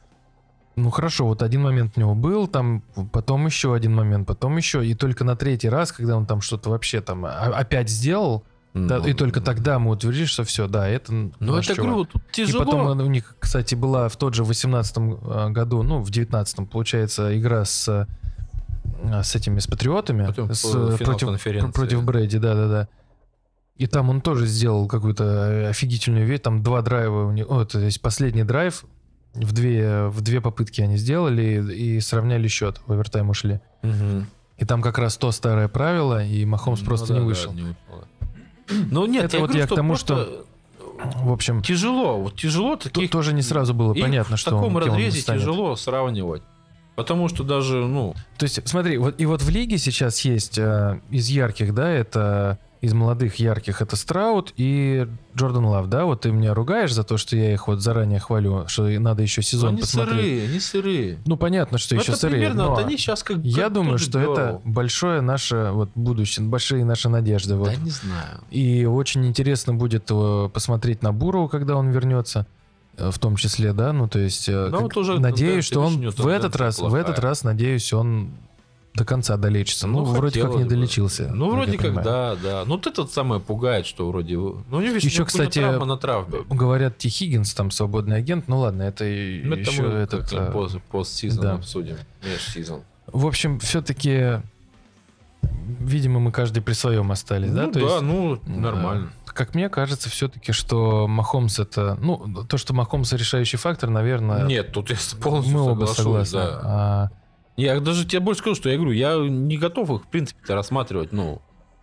ну 0.75 0.89
хорошо, 0.89 1.27
вот 1.27 1.43
один 1.43 1.61
момент 1.61 1.93
у 1.95 1.99
него 1.99 2.15
был, 2.15 2.47
там 2.47 2.81
потом 3.11 3.45
еще 3.45 3.73
один 3.75 3.93
момент, 3.93 4.27
потом 4.27 4.57
еще, 4.57 4.85
и 4.85 4.95
только 4.95 5.23
на 5.23 5.35
третий 5.35 5.69
раз, 5.69 5.91
когда 5.91 6.17
он 6.17 6.25
там 6.25 6.41
что-то 6.41 6.71
вообще 6.71 7.01
там 7.01 7.23
а- 7.25 7.51
опять 7.55 7.89
сделал, 7.89 8.43
да, 8.73 8.99
Ну, 8.99 9.07
и 9.07 9.13
только 9.13 9.41
тогда 9.41 9.79
мы 9.79 9.91
утвердили, 9.91 10.25
что 10.25 10.43
все, 10.43 10.67
да, 10.67 10.87
это 10.87 11.11
Ну, 11.11 11.31
это 11.57 11.75
чувак. 11.75 11.77
говорю, 11.79 12.05
тут 12.05 12.21
И 12.29 12.31
тяжело. 12.31 12.63
потом 12.65 12.99
у 13.01 13.05
них, 13.07 13.35
кстати, 13.39 13.75
была 13.75 14.07
в 14.09 14.15
тот 14.15 14.33
же 14.33 14.43
18 14.43 14.97
году, 15.51 15.83
ну, 15.83 15.99
в 16.01 16.09
19 16.09 16.69
получается, 16.69 17.37
игра 17.37 17.65
с, 17.65 18.07
э, 19.03 19.23
с 19.23 19.35
этими, 19.35 19.59
с 19.59 19.67
патриотами, 19.67 20.25
Потом 20.25 20.53
с, 20.53 20.61
против, 20.97 21.73
против 21.73 22.03
Брэди, 22.03 22.37
да-да-да. 22.37 22.87
И 23.77 23.87
там 23.87 24.09
он 24.09 24.21
тоже 24.21 24.45
сделал 24.45 24.87
какую-то 24.87 25.23
э, 25.23 25.69
офигительную 25.69 26.25
вещь, 26.25 26.41
там 26.41 26.61
два 26.63 26.81
драйва 26.81 27.25
у 27.25 27.31
него, 27.31 27.53
о, 27.59 27.65
то 27.65 27.79
есть 27.79 27.99
последний 28.01 28.43
драйв, 28.43 28.85
в 29.33 29.53
две, 29.53 30.07
в 30.07 30.21
две 30.21 30.39
попытки 30.41 30.81
они 30.81 30.97
сделали 30.97 31.43
и, 31.73 31.95
и 31.97 31.99
сравняли 31.99 32.47
счет, 32.47 32.79
в 32.85 32.91
овертайм 32.91 33.29
ушли. 33.29 33.59
Мгм. 33.81 34.27
И 34.57 34.65
там 34.65 34.81
как 34.81 34.97
раз 34.99 35.17
то 35.17 35.31
старое 35.31 35.67
правило, 35.67 36.23
и 36.23 36.45
Махомс 36.45 36.81
Ну 36.81 36.85
просто 36.85 37.07
да, 37.07 37.13
не 37.15 37.19
да, 37.21 37.25
вышел. 37.25 37.53
не 37.53 37.61
вышел, 37.61 37.75
да. 37.89 38.07
Ну 38.91 39.05
нет, 39.05 39.25
Это 39.25 39.37
я 39.37 39.41
вот 39.41 39.49
говорю, 39.49 39.61
я 39.63 39.67
к 39.67 39.75
тому, 39.75 39.89
просто 39.89 40.43
В 41.23 41.31
общем, 41.31 41.61
тяжело, 41.61 42.17
вот 42.21 42.35
тяжело 42.35 42.75
тут 42.75 42.93
таких 42.93 43.09
тоже 43.11 43.33
не 43.33 43.41
сразу 43.41 43.73
было 43.73 43.93
понятно, 43.93 44.35
в 44.35 44.39
что 44.39 44.51
таком 44.51 44.75
он, 44.75 44.83
кем 44.83 44.91
он 44.93 44.97
разрезе 44.97 45.21
станет. 45.21 45.41
тяжело 45.41 45.75
сравнивать. 45.75 46.43
Потому 46.95 47.29
что 47.29 47.43
даже, 47.43 47.77
ну, 47.77 48.13
То 48.37 48.43
есть, 48.43 48.67
смотри, 48.67 48.97
вот 48.97 49.19
и 49.19 49.25
вот 49.25 49.41
в 49.41 49.49
лиге 49.49 49.77
сейчас 49.77 50.19
есть 50.21 50.57
э, 50.57 50.99
из 51.09 51.29
ярких, 51.29 51.73
да, 51.73 51.89
это 51.89 52.59
из 52.81 52.93
молодых 52.93 53.35
ярких 53.35 53.81
это 53.83 53.95
Страут 53.95 54.53
и 54.57 55.07
Джордан 55.37 55.65
Лав, 55.65 55.87
да? 55.87 56.05
Вот 56.05 56.21
ты 56.21 56.31
меня 56.31 56.53
ругаешь 56.55 56.91
за 56.93 57.03
то, 57.03 57.17
что 57.17 57.35
я 57.37 57.53
их 57.53 57.67
вот 57.67 57.79
заранее 57.79 58.19
хвалю, 58.19 58.65
что 58.67 58.83
надо 58.99 59.21
еще 59.21 59.43
сезон 59.43 59.69
они 59.73 59.81
посмотреть. 59.81 60.15
сырые, 60.17 60.43
они 60.49 60.59
сырые. 60.59 61.17
Ну 61.27 61.37
понятно, 61.37 61.77
что 61.77 61.93
Ну, 61.93 62.01
еще 62.01 62.11
это 62.13 62.21
сырые. 62.21 62.39
примерно, 62.39 62.63
но 62.63 62.69
вот 62.71 62.79
они 62.83 62.97
сейчас 62.97 63.21
как 63.21 63.37
я 63.43 63.65
как 63.65 63.73
думаю, 63.73 63.99
что 63.99 64.17
это 64.19 64.31
Бёрл. 64.33 64.61
большое 64.65 65.21
наше 65.21 65.69
вот 65.73 65.89
будущее, 65.93 66.45
большие 66.45 66.83
наши 66.83 67.07
надежды. 67.07 67.55
Вот. 67.55 67.67
Да 67.69 67.75
не 67.75 67.91
знаю. 67.91 68.39
И 68.49 68.85
очень 68.85 69.27
интересно 69.27 69.75
будет 69.75 70.05
э, 70.09 70.49
посмотреть 70.51 71.03
на 71.03 71.13
Буру, 71.13 71.47
когда 71.47 71.75
он 71.75 71.89
вернется. 71.91 72.47
э, 72.97 73.09
в 73.11 73.19
том 73.19 73.35
числе, 73.37 73.73
да, 73.73 73.93
ну 73.93 74.07
то 74.09 74.19
есть 74.19 74.49
Ну, 74.49 74.69
как- 74.71 74.81
вот 74.81 74.97
уже 74.97 75.19
надеюсь, 75.19 75.69
тенденция, 75.69 76.11
что 76.11 76.21
он 76.23 76.25
в 76.25 76.27
этот 76.27 76.55
раз, 76.57 76.75
в 76.77 76.79
плохая. 76.79 77.01
этот 77.03 77.19
раз, 77.19 77.43
надеюсь, 77.43 77.93
он 77.93 78.31
до 78.93 79.05
конца 79.05 79.37
долечится. 79.37 79.87
Ну, 79.87 80.03
вроде 80.03 80.41
как 80.41 80.51
не 80.55 80.63
бы. 80.63 80.69
долечился. 80.69 81.29
Ну, 81.33 81.51
вроде 81.51 81.77
как, 81.77 81.87
понимаю. 81.95 82.05
да, 82.05 82.35
да. 82.35 82.63
Ну, 82.65 82.75
вот 82.75 82.87
это 82.87 83.05
самое 83.07 83.39
пугает, 83.39 83.85
что 83.85 84.07
вроде... 84.09 84.35
Ну, 84.35 84.61
него, 84.69 84.81
видишь, 84.81 85.03
Еще, 85.03 85.23
кстати, 85.25 85.59
травма 85.59 85.85
на 85.85 85.97
травме. 85.97 86.39
Говорят, 86.49 86.97
Ти 86.97 87.07
Хиггинс 87.09 87.53
там 87.53 87.71
свободный 87.71 88.17
агент. 88.17 88.47
Ну 88.49 88.59
ладно, 88.59 88.83
это 88.83 89.03
Ну, 89.05 89.55
это 89.55 89.71
еще 89.71 90.01
этот. 90.03 90.51
пост, 90.53 90.77
постсезон 90.91 91.41
да. 91.43 91.53
обсудим. 91.53 91.95
Межсезон. 92.23 92.81
В 93.07 93.25
общем, 93.25 93.59
все-таки, 93.59 94.41
видимо, 95.79 96.19
мы 96.19 96.31
каждый 96.31 96.61
при 96.61 96.73
своем 96.73 97.11
остались, 97.11 97.51
да? 97.51 97.67
Ну, 97.67 97.71
То 97.71 97.79
да, 97.79 97.85
есть, 97.85 98.01
ну, 98.01 98.39
нормально. 98.45 99.11
э, 99.25 99.29
Как 99.31 99.55
мне 99.55 99.69
кажется, 99.69 100.09
все-таки, 100.09 100.51
что 100.51 101.07
Махомс 101.07 101.59
это, 101.59 101.97
ну, 102.01 102.45
то, 102.47 102.57
что 102.57 102.73
Махомс 102.73 103.11
решающий 103.13 103.57
фактор, 103.57 103.89
наверное, 103.89 104.45
Нет, 104.45 104.71
тут 104.71 104.89
я 104.89 104.97
полностью 105.21 105.53
мы 105.57 105.61
оба 105.71 105.85
соглашусь, 105.87 106.29
согласны. 106.29 106.39
да. 106.39 106.59
А, 106.63 107.09
Я 107.57 107.79
даже 107.79 108.05
тебе 108.05 108.19
больше 108.21 108.41
скажу, 108.41 108.55
что 108.55 108.69
я 108.69 108.77
говорю, 108.77 108.93
я 108.93 109.17
не 109.17 109.57
готов 109.57 109.91
их, 109.91 110.03
в 110.03 110.07
принципе, 110.07 110.53
рассматривать, 110.53 111.11
ну, 111.11 111.41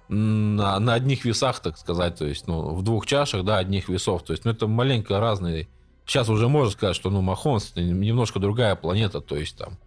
на, 0.09 0.79
на 0.79 0.95
одних 0.95 1.25
весах, 1.25 1.61
так 1.61 1.77
сказать, 1.79 2.16
то 2.16 2.27
есть, 2.27 2.47
ну, 2.47 2.75
в 2.75 2.83
двух 2.83 3.07
чашах, 3.07 3.45
да, 3.45 3.59
одних 3.59 3.89
весов. 3.89 4.25
То 4.25 4.33
есть, 4.33 4.45
ну, 4.45 4.51
это 4.51 4.66
маленько 4.66 5.21
разные. 5.21 5.69
Сейчас 6.07 6.29
уже 6.29 6.49
можно 6.49 6.73
сказать, 6.73 6.97
что, 6.97 7.11
ну, 7.11 7.21
Махонс 7.21 7.71
это 7.73 7.83
немножко 7.83 8.39
другая 8.39 8.75
планета, 8.75 9.21
то 9.21 9.37
есть, 9.37 9.57
там. 9.59 9.79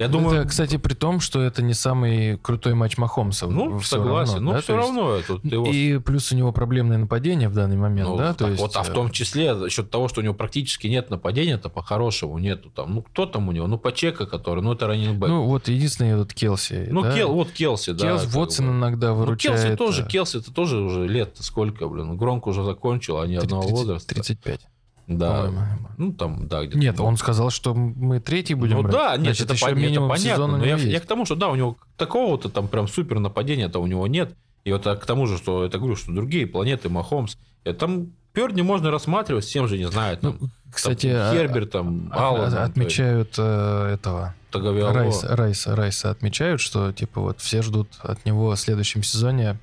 Я 0.00 0.08
думаю, 0.08 0.40
это, 0.40 0.48
кстати, 0.48 0.78
при 0.78 0.94
том, 0.94 1.20
что 1.20 1.42
это 1.42 1.60
не 1.60 1.74
самый 1.74 2.38
крутой 2.38 2.72
матч 2.72 2.96
Махомса. 2.96 3.46
ну, 3.48 3.78
всё 3.80 3.96
согласен, 3.98 4.34
равно, 4.36 4.46
но 4.46 4.56
да, 4.56 4.62
все 4.62 4.74
есть- 4.74 4.86
равно 4.86 5.12
это 5.12 5.40
его... 5.42 5.66
И 5.66 5.98
плюс 5.98 6.32
у 6.32 6.36
него 6.36 6.52
проблемное 6.52 6.96
нападение 6.96 7.50
в 7.50 7.52
данный 7.52 7.76
момент, 7.76 8.08
ну, 8.08 8.16
да? 8.16 8.28
так 8.28 8.38
то 8.38 8.48
есть, 8.48 8.62
вот, 8.62 8.76
а 8.76 8.82
в 8.82 8.88
э, 8.88 8.92
том 8.94 9.10
числе 9.10 9.54
за 9.54 9.68
счет 9.68 9.90
того, 9.90 10.08
что 10.08 10.22
у 10.22 10.24
него 10.24 10.32
практически 10.32 10.86
нет 10.86 11.10
нападения, 11.10 11.58
то 11.58 11.68
по-хорошему 11.68 12.38
нету 12.38 12.70
там. 12.70 12.94
Ну, 12.94 13.02
кто 13.02 13.26
там 13.26 13.50
у 13.50 13.52
него? 13.52 13.66
Ну, 13.66 13.76
Пачека, 13.76 14.24
который, 14.24 14.62
ну, 14.62 14.72
это 14.72 14.86
раненбэк. 14.86 15.28
Ну, 15.28 15.44
вот 15.44 15.68
единственный 15.68 16.16
вот 16.16 16.32
Келси. 16.32 16.88
Ну, 16.90 17.02
да? 17.02 17.14
Кел, 17.14 17.34
вот 17.34 17.50
Келси, 17.50 17.92
да. 17.92 18.06
Келс 18.06 18.24
Вотсон 18.32 18.68
бы. 18.68 18.72
иногда 18.72 19.08
Ну, 19.08 19.16
выручает. 19.16 19.60
Келси 19.60 19.76
тоже, 19.76 20.02
э, 20.04 20.08
Келси 20.08 20.38
это 20.38 20.50
тоже 20.50 20.78
уже 20.78 21.06
лет 21.06 21.36
сколько, 21.40 21.86
блин. 21.88 22.16
Громко 22.16 22.48
уже 22.48 22.64
закончил, 22.64 23.18
а 23.18 23.26
не 23.26 23.36
одного 23.36 23.64
30 23.64 23.78
возраста. 23.78 24.14
35, 24.14 24.60
Да. 25.06 25.44
по-моему. 25.46 25.88
Ну, 25.98 26.12
там, 26.12 26.48
да, 26.48 26.62
где-то. 26.62 26.78
Нет, 26.78 27.00
он 27.00 27.16
сказал, 27.16 27.50
что 27.50 27.74
мы 27.74 28.20
третий 28.20 28.54
будем 28.54 28.76
Ну 28.76 28.82
брать. 28.82 28.92
да, 28.94 29.16
нет, 29.16 29.24
Значит, 29.36 29.44
это, 29.46 29.54
еще 29.54 29.66
пон- 29.66 29.70
это 29.72 29.80
минимум 29.80 30.08
понятно. 30.08 30.30
сезон 30.34 30.50
у 30.54 30.56
Но 30.58 30.64
я, 30.64 30.70
него 30.76 30.80
я 30.82 30.90
есть. 30.92 31.04
к 31.04 31.08
тому, 31.08 31.24
что 31.26 31.34
да, 31.34 31.48
у 31.48 31.56
него 31.56 31.76
такого-то 31.96 32.48
там 32.48 32.68
прям 32.68 32.88
супер 32.88 33.18
нападения-то 33.18 33.80
у 33.80 33.86
него 33.86 34.06
нет. 34.06 34.34
И 34.64 34.72
вот 34.72 34.86
а 34.86 34.96
к 34.96 35.04
тому 35.06 35.26
же, 35.26 35.36
что 35.38 35.64
это 35.64 35.78
говорю, 35.78 35.96
что 35.96 36.12
другие 36.12 36.46
планеты, 36.46 36.88
Махомс, 36.88 37.36
э, 37.64 37.72
там 37.72 38.12
Перни 38.32 38.62
можно 38.62 38.90
рассматривать, 38.92 39.44
всем 39.44 39.66
же 39.66 39.76
не 39.76 39.88
знает. 39.90 40.20
Там, 40.20 40.36
Ну, 40.40 40.48
кстати, 40.72 41.10
там 41.12 41.16
а- 41.20 41.34
Херберт, 41.34 41.70
там, 41.72 42.08
а- 42.12 42.28
Аллан, 42.28 42.48
а- 42.48 42.50
там, 42.56 42.64
отмечают 42.70 43.34
э, 43.38 43.94
этого 43.94 44.34
то 44.52 44.58
есть 44.58 44.68
Таговиало. 44.68 44.92
Райса, 44.94 45.36
Райса, 45.36 45.76
Райса 45.76 46.10
отмечают, 46.10 46.60
что 46.60 46.92
типа 46.92 47.20
вот 47.20 47.40
все 47.40 47.62
ждут 47.62 47.88
от 48.02 48.24
него 48.24 48.50
в 48.50 48.56
следующем 48.56 49.02
сезоне 49.02 49.58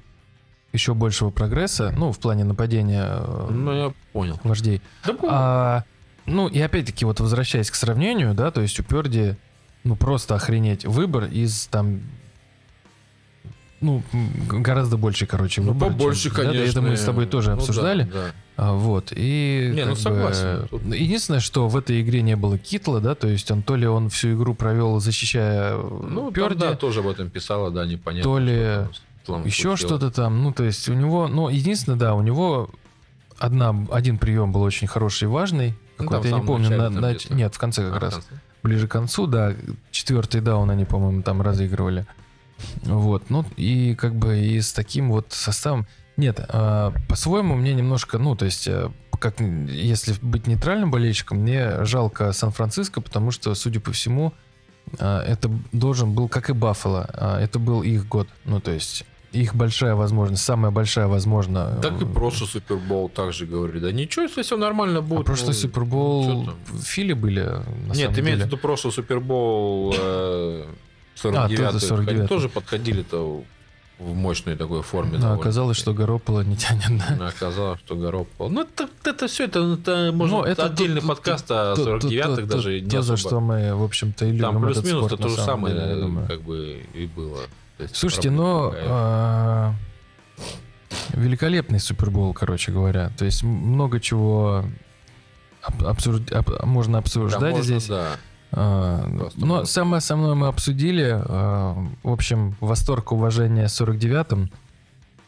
еще 0.77 0.93
большего 0.93 1.29
прогресса, 1.29 1.93
ну 1.97 2.11
в 2.11 2.19
плане 2.19 2.43
нападения 2.43 3.05
э, 3.19 3.47
Ну, 3.51 3.71
я 3.73 3.93
понял. 4.13 4.39
вождей. 4.43 4.81
Да, 5.05 5.13
бу- 5.13 5.27
А, 5.29 5.83
ну 6.25 6.47
и 6.47 6.59
опять-таки 6.59 7.05
вот 7.05 7.19
возвращаясь 7.19 7.69
к 7.71 7.75
сравнению, 7.75 8.33
да, 8.33 8.51
то 8.51 8.61
есть 8.61 8.79
у 8.79 8.83
Перди 8.83 9.35
ну 9.83 9.95
просто 9.95 10.35
охренеть 10.35 10.85
выбор 10.85 11.25
из 11.25 11.67
там 11.67 12.01
ну, 13.79 14.01
гораздо 14.49 14.97
больше, 14.97 15.27
короче, 15.27 15.61
ну, 15.61 15.73
выбор. 15.73 15.89
чем- 15.89 15.97
побольше, 15.97 16.29
да, 16.31 16.35
конечно. 16.35 16.79
Это 16.79 16.81
мы 16.81 16.97
с 16.97 17.03
тобой 17.03 17.27
тоже 17.27 17.51
Ну, 17.51 17.57
да, 17.57 17.61
обсуждали. 17.61 18.03
да. 18.11 18.31
А, 18.55 18.73
Вот, 18.73 19.13
и... 19.15 19.71
Не, 19.75 19.85
ну, 19.85 19.91
бы, 19.91 19.95
согласен, 19.97 20.67
тут- 20.67 20.81
Единственное, 20.85 21.39
что 21.41 21.67
в 21.67 21.77
этой 21.77 22.01
игре 22.01 22.23
не 22.23 22.35
было 22.35 22.57
Китла, 22.57 22.99
да, 22.99 23.13
то 23.13 23.27
есть 23.27 23.51
он 23.51 23.61
то 23.61 23.75
ли 23.75 23.85
он 23.85 24.09
всю 24.09 24.33
игру 24.33 24.55
провел, 24.55 24.99
защищая 24.99 25.75
Ну, 25.75 26.07
ну, 26.09 26.21
там, 26.31 26.33
Перди, 26.33 26.59
да, 26.59 26.73
тоже 26.75 27.01
об 27.01 27.07
этом 27.07 27.29
писала, 27.29 27.69
да, 27.69 27.85
непонятно. 27.85 28.23
то 28.23 28.39
ли 28.39 28.55
там- 28.57 28.85
там 28.85 28.93
еще 29.45 29.75
что-то 29.75 30.11
там, 30.11 30.41
ну, 30.43 30.51
то 30.51 30.63
есть 30.63 30.87
у 30.89 30.93
него, 30.93 31.27
ну, 31.27 31.49
единственное, 31.49 31.97
да, 31.97 32.13
у 32.15 32.21
него 32.21 32.69
одна, 33.37 33.75
один 33.91 34.17
прием 34.17 34.51
был 34.51 34.61
очень 34.61 34.87
хороший 34.87 35.25
и 35.25 35.27
важный, 35.27 35.75
Ну, 35.99 36.07
там 36.09 36.23
я 36.23 36.31
не 36.31 36.45
помню, 36.45 36.69
начале 36.69 36.89
на- 36.89 37.01
на- 37.01 37.13
где-то. 37.13 37.33
нет, 37.35 37.55
в 37.55 37.59
конце 37.59 37.83
как 37.87 37.95
А, 37.97 37.99
раз, 37.99 38.13
конце. 38.15 38.29
ближе 38.63 38.87
к 38.87 38.91
концу, 38.91 39.27
да, 39.27 39.53
четвертый 39.91 40.41
даун 40.41 40.69
они, 40.69 40.85
по-моему, 40.85 41.21
там 41.21 41.41
разыгрывали. 41.41 42.05
Вот, 42.83 43.29
ну 43.29 43.45
и 43.55 43.93
как 43.95 44.15
бы 44.15 44.39
и 44.39 44.59
с 44.61 44.73
таким 44.73 45.09
вот 45.11 45.27
составом... 45.31 45.85
Нет, 46.17 46.39
а, 46.49 46.91
по-своему 47.07 47.55
мне 47.55 47.75
немножко, 47.75 48.17
ну, 48.17 48.35
то 48.35 48.45
есть, 48.45 48.67
э, 48.67 48.89
как 49.19 49.39
если 49.39 50.15
быть 50.23 50.47
нейтральным 50.47 50.89
болельщиком, 50.89 51.39
мне 51.39 51.85
жалко 51.85 52.31
Сан-Франциско, 52.31 53.01
потому 53.01 53.29
что, 53.29 53.53
судя 53.53 53.79
по 53.79 53.91
всему, 53.91 54.33
а, 54.99 55.21
это 55.23 55.51
должен 55.71 56.13
был, 56.13 56.27
как 56.27 56.49
и 56.49 56.53
Баффало, 56.53 57.07
а, 57.13 57.39
это 57.39 57.59
был 57.59 57.83
их 57.83 58.07
год. 58.07 58.27
Ну, 58.45 58.59
то 58.59 58.71
есть, 58.71 59.05
их 59.41 59.55
большая 59.55 59.95
возможность, 59.95 60.43
самая 60.43 60.71
большая 60.71 61.07
возможно... 61.07 61.79
Так 61.81 62.01
и 62.01 62.05
э, 62.05 62.07
прошлый 62.07 62.49
Супербол 62.49 63.09
также 63.09 63.45
говорили. 63.45 63.79
Да 63.79 63.91
ничего, 63.91 64.23
если 64.23 64.41
все 64.41 64.57
нормально 64.57 64.99
а 64.99 65.01
будет. 65.01 65.25
прошлый 65.25 65.49
ну, 65.49 65.53
Супербол 65.53 66.49
Филе 66.83 67.15
были, 67.15 67.41
на 67.87 67.93
Нет, 67.93 68.17
имеется 68.17 68.45
в 68.45 68.47
виду 68.47 68.57
прошлый 68.57 68.93
Супербол 68.93 69.93
э, 69.97 70.65
49 71.15 71.59
А, 71.59 71.69
это 71.69 71.77
49-й. 71.77 72.27
Тоже 72.27 72.49
подходили-то 72.49 73.43
в 73.99 74.13
мощной 74.13 74.55
такой 74.55 74.83
форме. 74.83 75.17
Но 75.17 75.33
оказалось, 75.33 75.77
что 75.77 75.93
Горополо 75.93 76.41
не 76.41 76.55
тянет, 76.55 76.99
да? 76.99 77.15
Но 77.17 77.27
Оказалось, 77.27 77.79
что 77.79 77.95
Garoppolo. 77.95 78.49
Ну, 78.49 78.61
это, 78.61 78.87
это 79.03 79.27
все, 79.27 79.45
это, 79.45 79.73
это 79.73 80.11
можно 80.13 80.43
это 80.43 80.65
отдельный 80.65 81.01
тут- 81.01 81.09
подкаст 81.09 81.49
о 81.49 81.75
тут- 81.75 82.03
49-х 82.03 82.35
тут- 82.35 82.47
даже 82.47 82.79
тут 82.79 82.83
не 82.83 82.89
То, 82.89 83.01
за 83.01 83.13
особо. 83.15 83.29
что 83.29 83.39
мы, 83.39 83.75
в 83.75 83.83
общем-то, 83.83 84.25
и 84.25 84.31
любим 84.31 84.41
Там 84.43 84.61
плюс-минус 84.61 85.07
это 85.07 85.17
то 85.17 85.29
же 85.29 85.35
самое, 85.37 85.75
деле, 85.75 85.95
думаю. 85.95 86.27
как 86.27 86.41
бы 86.41 86.83
и 86.93 87.07
было. 87.07 87.39
Слушайте, 87.93 88.29
но 88.31 88.73
а, 88.75 89.73
великолепный 91.13 91.79
Супербол, 91.79 92.33
короче 92.33 92.71
говоря. 92.71 93.11
То 93.17 93.25
есть 93.25 93.43
много 93.43 93.99
чего 93.99 94.65
об- 95.61 95.83
обсуж- 95.83 96.31
об- 96.33 96.65
можно 96.65 96.93
Да, 96.93 96.99
обсуждать 96.99 97.41
можно, 97.53 97.63
здесь. 97.63 97.87
Да. 97.87 98.07
А, 98.51 99.09
Просто 99.17 99.39
но 99.39 99.45
можно. 99.47 99.65
самое 99.65 99.97
основное 99.97 100.33
мы 100.35 100.47
обсудили. 100.47 101.09
А, 101.13 101.75
В 102.03 102.11
общем, 102.11 102.55
восторг, 102.61 103.11
уважение 103.11 103.65
49-м 103.67 104.49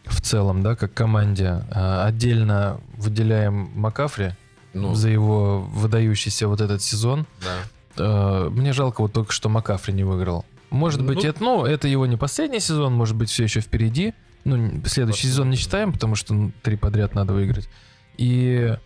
в 0.06 0.22
целом, 0.22 0.64
да, 0.64 0.76
как 0.76 0.94
команде. 0.94 1.64
А, 1.72 2.06
Отдельно 2.06 2.80
выделяем 2.98 3.70
Макафри 3.76 4.32
Ну, 4.74 4.96
за 4.96 5.10
его 5.10 5.62
выдающийся 5.62 6.48
вот 6.48 6.62
этот 6.62 6.82
сезон. 6.82 7.26
да. 7.42 7.58
Э, 8.02 8.50
Мне 8.50 8.72
жалко 8.72 9.02
вот 9.02 9.12
только, 9.12 9.34
что 9.34 9.50
Макафри 9.50 9.94
не 9.94 10.04
выиграл. 10.06 10.46
Может 10.70 11.04
быть, 11.04 11.24
Ну- 11.24 11.30
это, 11.30 11.44
ну, 11.44 11.66
это 11.66 11.88
его 11.88 12.06
не 12.06 12.18
последний 12.18 12.60
сезон, 12.60 12.94
может 12.94 13.16
быть, 13.16 13.30
все 13.30 13.44
еще 13.44 13.60
впереди. 13.60 14.14
Ну, 14.44 14.82
следующий 14.86 15.28
сезон 15.28 15.50
не 15.50 15.58
считаем, 15.58 15.92
потому 15.92 16.16
что 16.16 16.34
ну, 16.34 16.52
три 16.62 16.76
подряд 16.76 17.16
надо 17.16 17.34
выиграть. 17.34 17.70
И, 18.18 18.78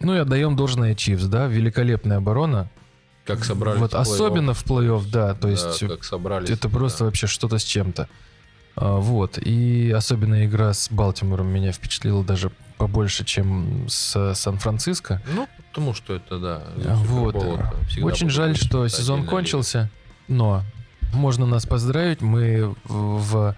ну, 0.00 0.14
и 0.14 0.18
отдаем 0.18 0.56
должное 0.56 0.94
Чивс, 0.94 1.24
да, 1.24 1.46
великолепная 1.46 2.18
оборона. 2.18 2.70
Как 3.24 3.44
собрали. 3.44 3.78
вот 3.78 3.94
особенно 3.94 4.52
в 4.52 4.64
плей-офф, 4.64 5.04
да, 5.08 5.34
то 5.34 5.46
есть 5.46 5.86
как 5.86 6.02
собрались. 6.02 6.50
это 6.50 6.68
просто 6.68 7.04
вообще 7.04 7.28
что-то 7.28 7.58
с 7.58 7.62
чем-то. 7.62 8.08
А, 8.74 8.96
вот, 8.96 9.38
и 9.38 9.92
особенно 9.92 10.44
игра 10.44 10.72
с 10.72 10.90
Балтимором 10.90 11.46
меня 11.46 11.70
впечатлила 11.70 12.24
даже 12.24 12.50
побольше, 12.78 13.24
чем 13.24 13.86
с 13.88 14.34
Сан-Франциско. 14.34 15.22
Ну, 15.34 15.48
потому 15.68 15.94
что 15.94 16.14
это, 16.14 16.38
да. 16.38 16.62
Вот. 16.74 17.36
Это 17.36 17.74
всегда 17.88 18.06
Очень 18.06 18.28
жаль, 18.28 18.56
что 18.56 18.88
сезон 18.88 19.24
кончился, 19.24 19.88
но 20.26 20.64
можно 21.12 21.46
нас 21.46 21.66
поздравить. 21.66 22.20
Мы 22.20 22.74
в, 22.84 23.56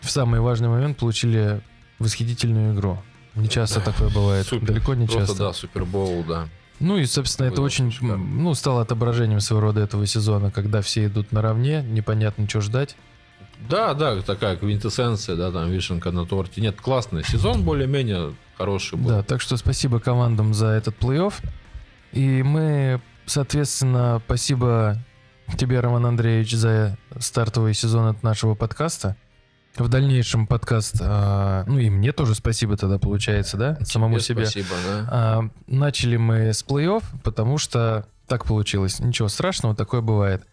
в 0.00 0.10
самый 0.10 0.40
важный 0.40 0.68
момент 0.68 0.98
получили 0.98 1.60
восхитительную 1.98 2.74
игру. 2.74 2.98
Не 3.34 3.48
часто 3.48 3.80
такое 3.80 4.10
бывает. 4.10 4.46
Супер. 4.46 4.66
Далеко 4.66 4.94
не 4.94 5.06
Просто, 5.06 5.26
часто. 5.28 5.38
да, 5.44 5.52
Супербол, 5.52 6.24
да. 6.24 6.48
Ну 6.80 6.96
и, 6.96 7.04
собственно, 7.04 7.46
это 7.46 7.56
Было 7.56 7.66
очень 7.66 7.92
шикарно. 7.92 8.16
ну, 8.16 8.54
стало 8.54 8.80
отображением 8.82 9.40
своего 9.40 9.66
рода 9.66 9.80
этого 9.80 10.06
сезона, 10.06 10.50
когда 10.50 10.80
все 10.80 11.06
идут 11.06 11.30
наравне, 11.30 11.82
непонятно, 11.82 12.48
что 12.48 12.60
ждать. 12.62 12.96
Да, 13.68 13.92
да, 13.92 14.22
такая 14.22 14.56
квинтэссенция, 14.56 15.36
да, 15.36 15.52
там 15.52 15.70
вишенка 15.70 16.10
на 16.10 16.24
торте. 16.24 16.62
Нет, 16.62 16.80
классный 16.80 17.22
сезон, 17.22 17.62
более-менее 17.62 18.34
хороший 18.56 18.96
был. 18.96 19.10
Да, 19.10 19.22
так 19.22 19.42
что 19.42 19.58
спасибо 19.58 20.00
командам 20.00 20.54
за 20.54 20.68
этот 20.68 20.96
плей-офф. 20.98 21.34
И 22.12 22.42
мы, 22.42 23.00
соответственно, 23.26 24.20
спасибо 24.24 24.96
тебе, 25.56 25.80
Роман 25.80 26.06
Андреевич, 26.06 26.52
за 26.52 26.96
стартовый 27.18 27.74
сезон 27.74 28.06
от 28.06 28.22
нашего 28.22 28.54
подкаста. 28.54 29.16
В 29.76 29.88
дальнейшем 29.88 30.46
подкаст, 30.46 30.96
а, 31.00 31.64
ну 31.66 31.78
и 31.78 31.88
мне 31.90 32.12
тоже 32.12 32.34
спасибо 32.34 32.76
тогда 32.76 32.98
получается, 32.98 33.56
да, 33.56 33.78
самому 33.84 34.18
себе. 34.18 34.44
Спасибо, 34.44 34.74
да. 34.84 35.08
А, 35.10 35.48
начали 35.68 36.16
мы 36.16 36.52
с 36.52 36.64
плей-офф, 36.64 37.04
потому 37.22 37.56
что 37.56 38.06
так 38.26 38.46
получилось. 38.46 38.98
Ничего 38.98 39.28
страшного, 39.28 39.76
такое 39.76 40.00
бывает. 40.00 40.44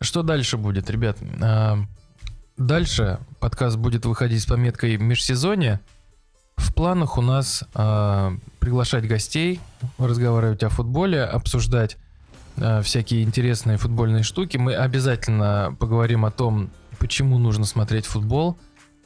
Что 0.00 0.22
дальше 0.22 0.56
будет, 0.56 0.90
ребят? 0.90 1.18
А, 1.40 1.78
дальше 2.56 3.20
подкаст 3.38 3.76
будет 3.76 4.06
выходить 4.06 4.42
с 4.42 4.46
пометкой 4.46 4.96
межсезонье. 4.96 5.80
В 6.56 6.74
планах 6.74 7.16
у 7.16 7.22
нас 7.22 7.64
приглашать 8.60 9.06
гостей, 9.06 9.60
разговаривать 9.98 10.62
о 10.62 10.68
футболе, 10.68 11.24
обсуждать 11.24 11.96
всякие 12.82 13.22
интересные 13.22 13.76
футбольные 13.76 14.22
штуки. 14.22 14.56
Мы 14.56 14.74
обязательно 14.74 15.76
поговорим 15.78 16.24
о 16.24 16.30
том, 16.30 16.70
почему 16.98 17.38
нужно 17.38 17.64
смотреть 17.64 18.06
футбол. 18.06 18.56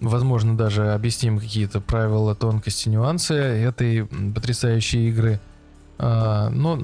Возможно, 0.01 0.57
даже 0.57 0.93
объясним 0.93 1.39
какие-то 1.39 1.81
правила, 1.81 2.35
тонкости, 2.35 2.89
нюансы 2.89 3.35
этой 3.35 4.05
потрясающей 4.07 5.09
игры. 5.09 5.41
А, 5.99 6.51
но 6.51 6.79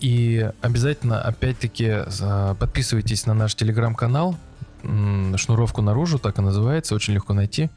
и 0.00 0.50
обязательно, 0.62 1.20
опять-таки, 1.20 2.04
за- 2.06 2.56
подписывайтесь 2.58 3.26
на 3.26 3.34
наш 3.34 3.54
телеграм-канал. 3.54 4.36
Шнуровку 4.82 5.82
наружу, 5.82 6.18
так 6.18 6.38
и 6.38 6.42
называется, 6.42 6.94
очень 6.94 7.14
легко 7.14 7.34
найти. 7.34 7.70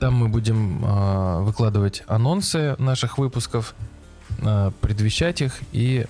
Там 0.00 0.14
мы 0.14 0.28
будем 0.28 0.78
выкладывать 1.44 2.04
анонсы 2.06 2.76
наших 2.78 3.18
выпусков, 3.18 3.74
предвещать 4.80 5.42
их 5.42 5.60
и 5.72 6.06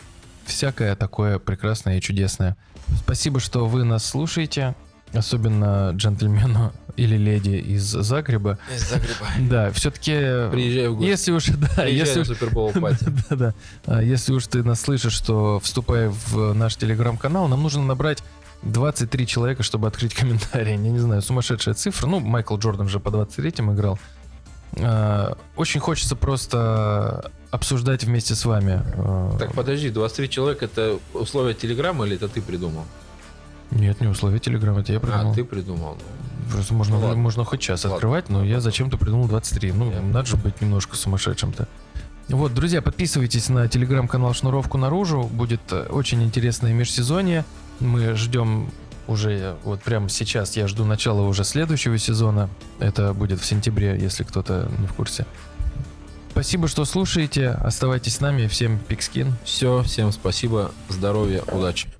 всякое 0.49 0.97
такое 0.97 1.39
прекрасное 1.39 1.99
и 1.99 2.01
чудесное. 2.01 2.57
Спасибо, 2.99 3.39
что 3.39 3.67
вы 3.67 3.85
нас 3.85 4.05
слушаете, 4.05 4.75
особенно 5.13 5.93
джентльмену 5.95 6.73
или 6.97 7.17
леди 7.17 7.57
из 7.57 7.83
Загреба. 7.85 8.59
Из 8.75 8.89
Загреба. 8.89 9.27
Да, 9.49 9.71
все-таки... 9.73 10.13
Приезжай 10.51 10.89
в 10.89 10.97
гости. 10.97 11.09
Если 11.09 11.33
уж, 11.33 11.47
да, 11.49 11.69
Приезжай 11.69 11.93
если 11.93 12.15
на 12.17 12.21
уж, 12.23 12.29
Супербол 12.29 12.73
пати. 12.73 13.05
да, 13.31 13.37
да. 13.37 13.55
А 13.87 14.03
Если 14.03 14.33
уж 14.33 14.47
ты 14.47 14.63
нас 14.63 14.81
слышишь, 14.81 15.19
то 15.21 15.61
вступай 15.61 16.09
в 16.09 16.55
наш 16.55 16.77
телеграм-канал. 16.77 17.47
Нам 17.49 17.63
нужно 17.63 17.83
набрать 17.85 18.23
23 18.63 19.27
человека, 19.27 19.63
чтобы 19.63 19.87
открыть 19.87 20.15
комментарий. 20.15 20.73
Я 20.73 20.77
не 20.79 20.99
знаю, 20.99 21.23
сумасшедшая 21.23 21.75
цифра. 21.75 22.07
Ну, 22.09 22.21
Майкл 22.21 22.57
Джордан 22.57 22.89
же 22.89 22.99
по 23.01 23.11
23-м 23.11 23.73
играл. 23.75 23.99
А, 24.77 25.37
Очень 25.57 25.81
хочется 25.81 26.15
просто 26.17 27.31
обсуждать 27.51 28.05
вместе 28.05 28.35
с 28.35 28.45
вами. 28.45 28.83
А, 28.97 29.37
Так, 29.39 29.55
подожди, 29.55 29.91
23 29.91 30.29
человека 30.29 30.65
это 30.67 30.99
условия 31.15 31.55
Телеграма 31.55 32.07
или 32.07 32.17
это 32.17 32.29
ты 32.29 32.41
придумал? 32.43 32.85
Нет, 33.71 34.01
не 34.01 34.07
условия 34.07 34.39
телеграма, 34.39 34.81
это 34.81 34.93
я 34.95 35.01
придумал. 35.01 35.33
А, 35.33 35.35
ты 35.35 35.45
придумал. 35.45 35.99
Просто 36.51 36.73
можно, 36.73 36.97
Ну, 36.99 37.07
ладно. 37.07 37.23
можно 37.23 37.45
хоть 37.45 37.61
час 37.61 37.85
Ладно. 37.85 37.97
открывать, 37.97 38.31
но 38.31 38.43
я 38.43 38.61
зачем-то 38.61 38.97
придумал 38.97 39.29
23. 39.29 39.73
Ну, 39.73 39.93
Я 39.93 40.01
надо 40.01 40.27
же 40.27 40.37
быть 40.39 40.63
немножко 40.63 40.97
сумасшедшим-то. 40.97 41.69
Вот, 42.31 42.55
друзья, 42.55 42.81
подписывайтесь 42.81 43.49
на 43.51 43.69
телеграм-канал 43.69 44.33
Шнуровку 44.33 44.79
наружу. 44.79 45.23
Будет 45.25 45.61
э, 45.71 45.87
очень 45.91 46.23
интересное 46.23 46.73
межсезонье. 46.73 47.45
Мы 47.81 48.15
ждем 48.15 48.71
уже, 49.09 49.57
вот 49.65 49.83
прямо 49.83 50.09
сейчас 50.09 50.57
я 50.57 50.69
жду 50.69 50.85
начала 50.85 51.23
уже 51.23 51.43
следующего 51.43 51.99
сезона. 51.99 52.49
Это 52.79 53.13
будет 53.15 53.41
в 53.41 53.45
сентябре, 53.45 53.99
если 53.99 54.23
кто-то 54.23 54.71
не 54.79 54.87
в 54.87 54.93
курсе. 54.93 55.27
Спасибо, 56.31 56.69
что 56.69 56.85
слушаете. 56.85 57.49
Оставайтесь 57.49 58.17
с 58.17 58.21
нами. 58.21 58.47
Всем 58.47 58.79
пикскин. 58.79 59.35
Все, 59.45 59.83
всем 59.83 60.13
спасибо, 60.13 60.71
здоровья, 60.89 61.43
удачи. 61.43 61.98